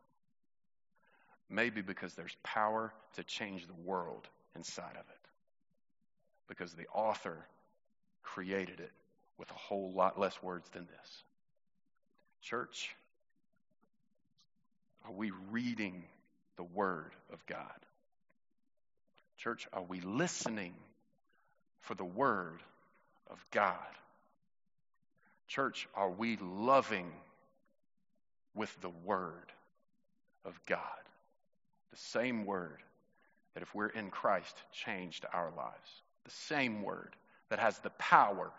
Maybe 1.49 1.81
because 1.81 2.13
there's 2.13 2.35
power 2.43 2.93
to 3.15 3.23
change 3.23 3.67
the 3.67 3.73
world 3.73 4.27
inside 4.55 4.91
of 4.91 5.05
it. 5.09 5.29
Because 6.47 6.73
the 6.73 6.87
author 6.87 7.45
created 8.23 8.79
it 8.79 8.91
with 9.37 9.49
a 9.51 9.55
whole 9.55 9.91
lot 9.91 10.19
less 10.19 10.41
words 10.41 10.69
than 10.69 10.85
this. 10.85 11.23
Church, 12.41 12.95
are 15.05 15.11
we 15.11 15.31
reading 15.51 16.03
the 16.57 16.63
Word 16.63 17.11
of 17.33 17.45
God? 17.45 17.85
Church, 19.37 19.67
are 19.73 19.83
we 19.83 19.99
listening 20.01 20.73
for 21.81 21.95
the 21.95 22.05
Word 22.05 22.61
of 23.29 23.43
God? 23.51 23.75
Church, 25.47 25.87
are 25.95 26.09
we 26.09 26.37
loving 26.37 27.11
with 28.53 28.75
the 28.81 28.91
Word 29.03 29.51
of 30.43 30.59
God? 30.65 30.79
The 31.91 31.97
same 31.97 32.45
Word 32.45 32.81
that, 33.53 33.63
if 33.63 33.73
we're 33.73 33.87
in 33.87 34.09
Christ, 34.09 34.55
changed 34.71 35.25
our 35.31 35.51
lives. 35.55 35.89
The 36.23 36.31
same 36.31 36.81
Word 36.81 37.15
that 37.49 37.59
has 37.59 37.77
the 37.79 37.91
power 37.91 38.51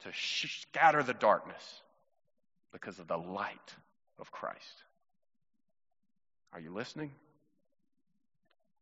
to 0.00 0.10
scatter 0.12 1.02
the 1.02 1.14
darkness 1.14 1.80
because 2.72 2.98
of 2.98 3.06
the 3.06 3.16
light 3.16 3.74
of 4.18 4.32
Christ. 4.32 4.82
Are 6.52 6.60
you 6.60 6.72
listening? 6.72 7.12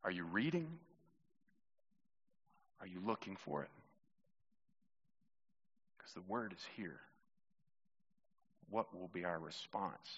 Are 0.03 0.11
you 0.11 0.25
reading? 0.25 0.67
Are 2.81 2.87
you 2.87 3.01
looking 3.05 3.37
for 3.37 3.63
it? 3.63 3.69
Because 6.11 6.27
the 6.27 6.33
word 6.33 6.53
is 6.53 6.65
here. 6.77 7.01
What 8.71 8.95
will 8.95 9.09
be 9.09 9.25
our 9.25 9.39
response 9.39 10.09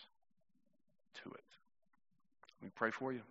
to 1.22 1.30
it? 1.30 1.44
We 2.62 2.68
pray 2.68 2.90
for 2.90 3.12
you. 3.12 3.22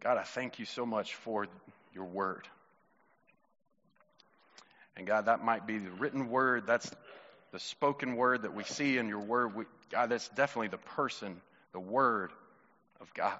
God, 0.00 0.18
I 0.18 0.22
thank 0.22 0.58
you 0.58 0.64
so 0.64 0.86
much 0.86 1.14
for 1.14 1.46
your 1.94 2.04
word. 2.04 2.46
And 4.96 5.06
God, 5.06 5.26
that 5.26 5.44
might 5.44 5.66
be 5.66 5.78
the 5.78 5.90
written 5.90 6.28
word, 6.30 6.66
that's 6.66 6.90
the 7.52 7.58
spoken 7.58 8.16
word 8.16 8.42
that 8.42 8.54
we 8.54 8.64
see 8.64 8.98
in 8.98 9.08
your 9.08 9.20
word. 9.20 9.54
We, 9.54 9.64
God, 9.90 10.10
that's 10.10 10.28
definitely 10.30 10.68
the 10.68 10.78
person, 10.78 11.40
the 11.72 11.80
word 11.80 12.30
of 13.00 13.12
God. 13.14 13.38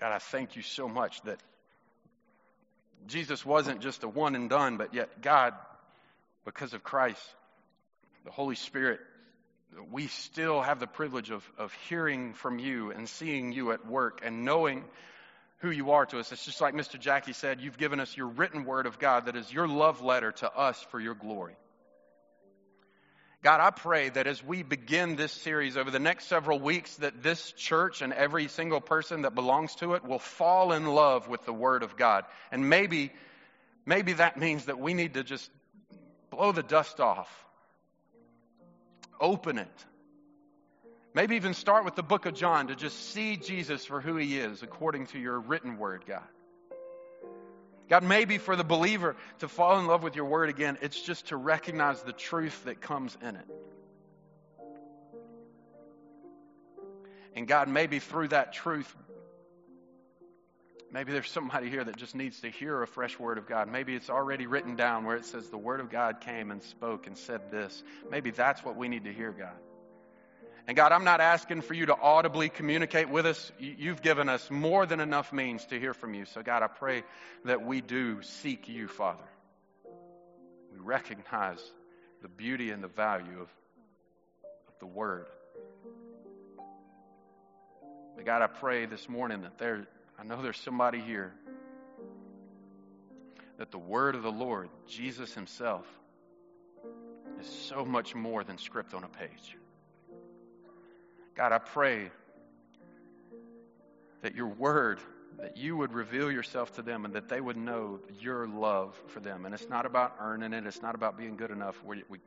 God, 0.00 0.12
I 0.12 0.18
thank 0.18 0.56
you 0.56 0.62
so 0.62 0.88
much 0.88 1.20
that 1.22 1.40
Jesus 3.06 3.44
wasn't 3.44 3.80
just 3.80 4.02
a 4.02 4.08
one 4.08 4.34
and 4.34 4.50
done, 4.50 4.76
but 4.76 4.94
yet, 4.94 5.20
God, 5.20 5.54
because 6.44 6.74
of 6.74 6.82
Christ, 6.82 7.22
the 8.24 8.30
Holy 8.30 8.56
Spirit, 8.56 9.00
we 9.90 10.06
still 10.06 10.62
have 10.62 10.80
the 10.80 10.86
privilege 10.86 11.30
of, 11.30 11.44
of 11.58 11.72
hearing 11.88 12.34
from 12.34 12.58
you 12.58 12.90
and 12.90 13.08
seeing 13.08 13.52
you 13.52 13.72
at 13.72 13.86
work 13.86 14.20
and 14.24 14.44
knowing 14.44 14.84
who 15.58 15.70
you 15.70 15.92
are 15.92 16.06
to 16.06 16.18
us. 16.18 16.30
It's 16.32 16.44
just 16.44 16.60
like 16.60 16.74
Mr. 16.74 16.98
Jackie 16.98 17.32
said, 17.32 17.60
you've 17.60 17.78
given 17.78 18.00
us 18.00 18.16
your 18.16 18.26
written 18.26 18.64
word 18.64 18.86
of 18.86 18.98
God 18.98 19.26
that 19.26 19.36
is 19.36 19.52
your 19.52 19.66
love 19.68 20.02
letter 20.02 20.32
to 20.32 20.52
us 20.52 20.80
for 20.90 21.00
your 21.00 21.14
glory. 21.14 21.56
God, 23.44 23.60
I 23.60 23.70
pray 23.70 24.08
that 24.08 24.26
as 24.26 24.42
we 24.42 24.62
begin 24.62 25.16
this 25.16 25.30
series 25.30 25.76
over 25.76 25.90
the 25.90 25.98
next 25.98 26.28
several 26.28 26.58
weeks, 26.58 26.96
that 26.96 27.22
this 27.22 27.52
church 27.52 28.00
and 28.00 28.12
every 28.12 28.48
single 28.48 28.80
person 28.80 29.22
that 29.22 29.34
belongs 29.34 29.74
to 29.76 29.92
it 29.94 30.02
will 30.02 30.18
fall 30.18 30.72
in 30.72 30.86
love 30.86 31.28
with 31.28 31.44
the 31.44 31.52
Word 31.52 31.82
of 31.82 31.96
God. 31.96 32.24
And 32.50 32.70
maybe, 32.70 33.12
maybe 33.84 34.14
that 34.14 34.38
means 34.38 34.64
that 34.64 34.78
we 34.78 34.94
need 34.94 35.14
to 35.14 35.22
just 35.22 35.50
blow 36.30 36.52
the 36.52 36.62
dust 36.62 37.00
off, 37.00 37.28
open 39.20 39.58
it, 39.58 39.84
Maybe 41.14 41.36
even 41.36 41.54
start 41.54 41.84
with 41.84 41.94
the 41.94 42.02
book 42.02 42.26
of 42.26 42.34
John 42.34 42.66
to 42.66 42.74
just 42.74 43.10
see 43.10 43.36
Jesus 43.36 43.84
for 43.84 44.00
who 44.00 44.16
he 44.16 44.36
is 44.36 44.64
according 44.64 45.06
to 45.08 45.18
your 45.18 45.38
written 45.38 45.78
word, 45.78 46.04
God. 46.08 46.24
God, 47.88 48.02
maybe 48.02 48.38
for 48.38 48.56
the 48.56 48.64
believer 48.64 49.14
to 49.40 49.48
fall 49.48 49.78
in 49.78 49.86
love 49.86 50.02
with 50.02 50.16
your 50.16 50.24
word 50.24 50.48
again, 50.48 50.78
it's 50.80 51.00
just 51.00 51.26
to 51.28 51.36
recognize 51.36 52.02
the 52.02 52.12
truth 52.12 52.64
that 52.64 52.80
comes 52.80 53.16
in 53.20 53.36
it. 53.36 53.46
And 57.34 57.46
God, 57.46 57.68
maybe 57.68 57.98
through 57.98 58.28
that 58.28 58.52
truth, 58.52 58.94
maybe 60.90 61.12
there's 61.12 61.30
somebody 61.30 61.68
here 61.68 61.84
that 61.84 61.96
just 61.96 62.14
needs 62.14 62.40
to 62.40 62.48
hear 62.48 62.80
a 62.82 62.86
fresh 62.86 63.18
word 63.18 63.38
of 63.38 63.46
God. 63.46 63.68
Maybe 63.68 63.94
it's 63.94 64.08
already 64.08 64.46
written 64.46 64.76
down 64.76 65.04
where 65.04 65.16
it 65.16 65.26
says 65.26 65.50
the 65.50 65.58
word 65.58 65.80
of 65.80 65.90
God 65.90 66.20
came 66.20 66.50
and 66.50 66.62
spoke 66.62 67.06
and 67.06 67.18
said 67.18 67.50
this. 67.50 67.82
Maybe 68.10 68.30
that's 68.30 68.64
what 68.64 68.76
we 68.76 68.88
need 68.88 69.04
to 69.04 69.12
hear, 69.12 69.32
God. 69.32 69.56
And 70.66 70.76
God, 70.76 70.92
I'm 70.92 71.04
not 71.04 71.20
asking 71.20 71.60
for 71.60 71.74
you 71.74 71.86
to 71.86 71.94
audibly 71.94 72.48
communicate 72.48 73.10
with 73.10 73.26
us. 73.26 73.52
You've 73.58 74.00
given 74.00 74.30
us 74.30 74.50
more 74.50 74.86
than 74.86 74.98
enough 75.00 75.30
means 75.32 75.66
to 75.66 75.78
hear 75.78 75.92
from 75.92 76.14
you. 76.14 76.24
So, 76.24 76.42
God, 76.42 76.62
I 76.62 76.68
pray 76.68 77.04
that 77.44 77.66
we 77.66 77.82
do 77.82 78.22
seek 78.22 78.66
you, 78.66 78.88
Father. 78.88 79.24
We 80.72 80.78
recognize 80.78 81.62
the 82.22 82.28
beauty 82.28 82.70
and 82.70 82.82
the 82.82 82.88
value 82.88 83.40
of, 83.42 83.48
of 84.68 84.78
the 84.80 84.86
Word. 84.86 85.26
But, 88.16 88.24
God, 88.24 88.40
I 88.40 88.46
pray 88.46 88.86
this 88.86 89.06
morning 89.06 89.42
that 89.42 89.58
there, 89.58 89.86
I 90.18 90.24
know 90.24 90.40
there's 90.40 90.60
somebody 90.60 91.00
here 91.00 91.34
that 93.58 93.70
the 93.70 93.78
Word 93.78 94.14
of 94.14 94.22
the 94.22 94.32
Lord, 94.32 94.70
Jesus 94.88 95.34
Himself, 95.34 95.86
is 97.38 97.46
so 97.46 97.84
much 97.84 98.14
more 98.14 98.42
than 98.44 98.56
script 98.56 98.94
on 98.94 99.04
a 99.04 99.08
page. 99.08 99.58
God, 101.34 101.52
I 101.52 101.58
pray 101.58 102.10
that 104.22 104.34
your 104.34 104.46
word, 104.46 105.00
that 105.40 105.56
you 105.56 105.76
would 105.76 105.92
reveal 105.92 106.30
yourself 106.30 106.72
to 106.76 106.82
them 106.82 107.04
and 107.04 107.14
that 107.14 107.28
they 107.28 107.40
would 107.40 107.56
know 107.56 108.00
your 108.20 108.46
love 108.46 108.94
for 109.08 109.20
them. 109.20 109.44
And 109.44 109.54
it's 109.54 109.68
not 109.68 109.84
about 109.84 110.14
earning 110.20 110.52
it, 110.52 110.66
it's 110.66 110.80
not 110.80 110.94
about 110.94 111.18
being 111.18 111.36
good 111.36 111.50
enough. 111.50 111.82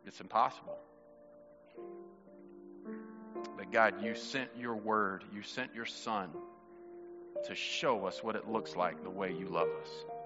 It's 0.06 0.20
impossible. 0.20 0.78
But 3.56 3.72
God, 3.72 4.04
you 4.04 4.14
sent 4.14 4.50
your 4.60 4.76
word, 4.76 5.24
you 5.34 5.42
sent 5.42 5.74
your 5.74 5.86
son 5.86 6.30
to 7.46 7.56
show 7.56 8.06
us 8.06 8.24
what 8.24 8.36
it 8.36 8.50
looks 8.50 8.76
like 8.76 9.04
the 9.04 9.10
way 9.10 9.32
you 9.32 9.48
love 9.48 9.70
us. 9.82 10.17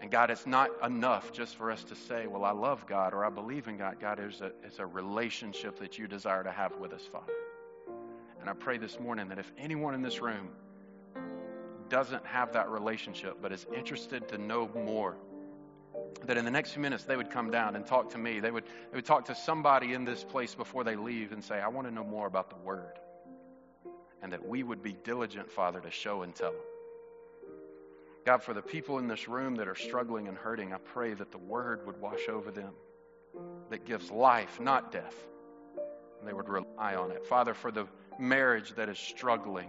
And 0.00 0.10
God, 0.10 0.30
it's 0.30 0.46
not 0.46 0.70
enough 0.84 1.32
just 1.32 1.56
for 1.56 1.70
us 1.70 1.82
to 1.84 1.94
say, 1.94 2.26
well, 2.26 2.44
I 2.44 2.52
love 2.52 2.86
God 2.86 3.14
or 3.14 3.24
I 3.24 3.30
believe 3.30 3.66
in 3.66 3.78
God. 3.78 3.98
God, 3.98 4.20
is 4.20 4.40
a, 4.40 4.52
it's 4.62 4.78
a 4.78 4.86
relationship 4.86 5.78
that 5.78 5.98
you 5.98 6.06
desire 6.06 6.44
to 6.44 6.52
have 6.52 6.76
with 6.76 6.92
us, 6.92 7.02
Father. 7.10 7.32
And 8.40 8.50
I 8.50 8.52
pray 8.52 8.78
this 8.78 9.00
morning 9.00 9.28
that 9.28 9.38
if 9.38 9.50
anyone 9.58 9.94
in 9.94 10.02
this 10.02 10.20
room 10.20 10.50
doesn't 11.88 12.24
have 12.26 12.52
that 12.52 12.68
relationship 12.68 13.38
but 13.40 13.52
is 13.52 13.66
interested 13.74 14.28
to 14.28 14.38
know 14.38 14.68
more, 14.74 15.16
that 16.24 16.36
in 16.36 16.44
the 16.44 16.50
next 16.50 16.72
few 16.72 16.82
minutes 16.82 17.04
they 17.04 17.16
would 17.16 17.30
come 17.30 17.50
down 17.50 17.76
and 17.76 17.86
talk 17.86 18.10
to 18.10 18.18
me. 18.18 18.40
They 18.40 18.50
would, 18.50 18.64
they 18.90 18.96
would 18.96 19.04
talk 19.04 19.26
to 19.26 19.34
somebody 19.34 19.94
in 19.94 20.04
this 20.04 20.22
place 20.22 20.54
before 20.54 20.84
they 20.84 20.96
leave 20.96 21.32
and 21.32 21.42
say, 21.42 21.60
I 21.60 21.68
want 21.68 21.86
to 21.88 21.94
know 21.94 22.04
more 22.04 22.26
about 22.26 22.50
the 22.50 22.56
Word. 22.56 22.98
And 24.22 24.32
that 24.32 24.46
we 24.46 24.62
would 24.62 24.82
be 24.82 24.96
diligent, 25.04 25.50
Father, 25.50 25.80
to 25.80 25.90
show 25.90 26.22
and 26.22 26.34
tell. 26.34 26.54
God, 28.26 28.42
for 28.42 28.52
the 28.52 28.62
people 28.62 28.98
in 28.98 29.06
this 29.06 29.28
room 29.28 29.54
that 29.54 29.68
are 29.68 29.76
struggling 29.76 30.26
and 30.26 30.36
hurting, 30.36 30.74
I 30.74 30.78
pray 30.78 31.14
that 31.14 31.30
the 31.30 31.38
Word 31.38 31.86
would 31.86 32.00
wash 32.00 32.28
over 32.28 32.50
them, 32.50 32.74
that 33.70 33.86
gives 33.86 34.10
life, 34.10 34.60
not 34.60 34.90
death. 34.92 35.14
And 36.18 36.28
they 36.28 36.32
would 36.32 36.48
rely 36.48 36.96
on 36.96 37.12
it. 37.12 37.24
Father, 37.24 37.54
for 37.54 37.70
the 37.70 37.86
marriage 38.18 38.74
that 38.74 38.88
is 38.88 38.98
struggling, 38.98 39.68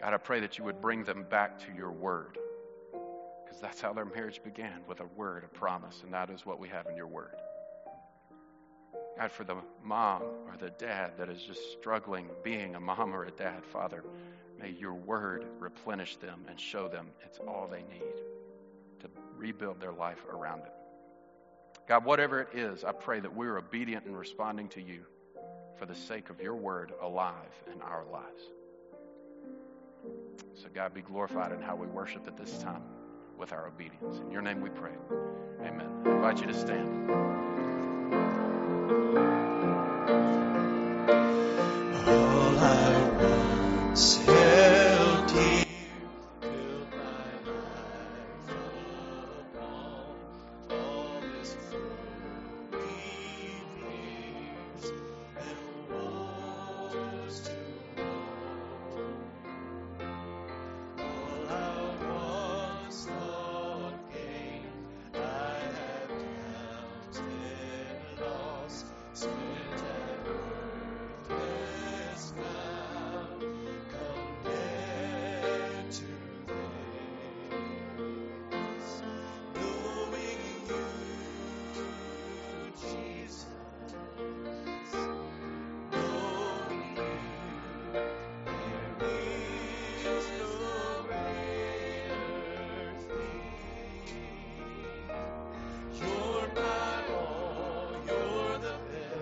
God, 0.00 0.14
I 0.14 0.18
pray 0.18 0.40
that 0.40 0.58
you 0.58 0.64
would 0.64 0.80
bring 0.80 1.02
them 1.02 1.24
back 1.28 1.58
to 1.66 1.72
your 1.76 1.90
Word 1.90 2.38
because 3.56 3.60
that's 3.60 3.80
how 3.80 3.92
their 3.92 4.04
marriage 4.04 4.42
began 4.44 4.80
with 4.86 5.00
a 5.00 5.06
word, 5.16 5.42
a 5.42 5.48
promise, 5.48 6.02
and 6.04 6.12
that 6.12 6.28
is 6.28 6.44
what 6.44 6.60
we 6.60 6.68
have 6.68 6.86
in 6.86 6.96
your 6.96 7.06
word. 7.06 7.36
God, 9.18 9.32
for 9.32 9.44
the 9.44 9.56
mom 9.82 10.22
or 10.22 10.56
the 10.58 10.70
dad 10.70 11.12
that 11.16 11.30
is 11.30 11.42
just 11.42 11.72
struggling 11.72 12.28
being 12.44 12.74
a 12.74 12.80
mom 12.80 13.14
or 13.14 13.24
a 13.24 13.30
dad, 13.30 13.64
Father, 13.64 14.04
may 14.58 14.70
your 14.70 14.94
word 14.94 15.46
replenish 15.58 16.16
them 16.16 16.44
and 16.48 16.58
show 16.58 16.88
them 16.88 17.08
it's 17.24 17.38
all 17.38 17.68
they 17.70 17.82
need 17.92 18.14
to 19.00 19.08
rebuild 19.36 19.80
their 19.80 19.92
life 19.92 20.24
around 20.30 20.60
it. 20.60 20.72
God, 21.88 22.04
whatever 22.04 22.40
it 22.40 22.48
is, 22.52 22.82
I 22.84 22.92
pray 22.92 23.20
that 23.20 23.34
we're 23.34 23.58
obedient 23.58 24.06
in 24.06 24.16
responding 24.16 24.68
to 24.70 24.82
you 24.82 25.02
for 25.78 25.86
the 25.86 25.94
sake 25.94 26.30
of 26.30 26.40
your 26.40 26.56
word 26.56 26.92
alive 27.00 27.34
in 27.72 27.80
our 27.82 28.04
lives. 28.10 28.42
So, 30.54 30.68
God, 30.74 30.94
be 30.94 31.02
glorified 31.02 31.52
in 31.52 31.60
how 31.60 31.76
we 31.76 31.86
worship 31.86 32.26
at 32.26 32.36
this 32.36 32.58
time 32.58 32.82
with 33.38 33.52
our 33.52 33.68
obedience. 33.68 34.18
In 34.18 34.30
your 34.30 34.42
name 34.42 34.60
we 34.60 34.70
pray. 34.70 34.92
Amen. 35.60 35.88
I 36.04 36.10
invite 36.10 36.40
you 36.40 36.46
to 36.46 36.54
stand. 36.54 37.06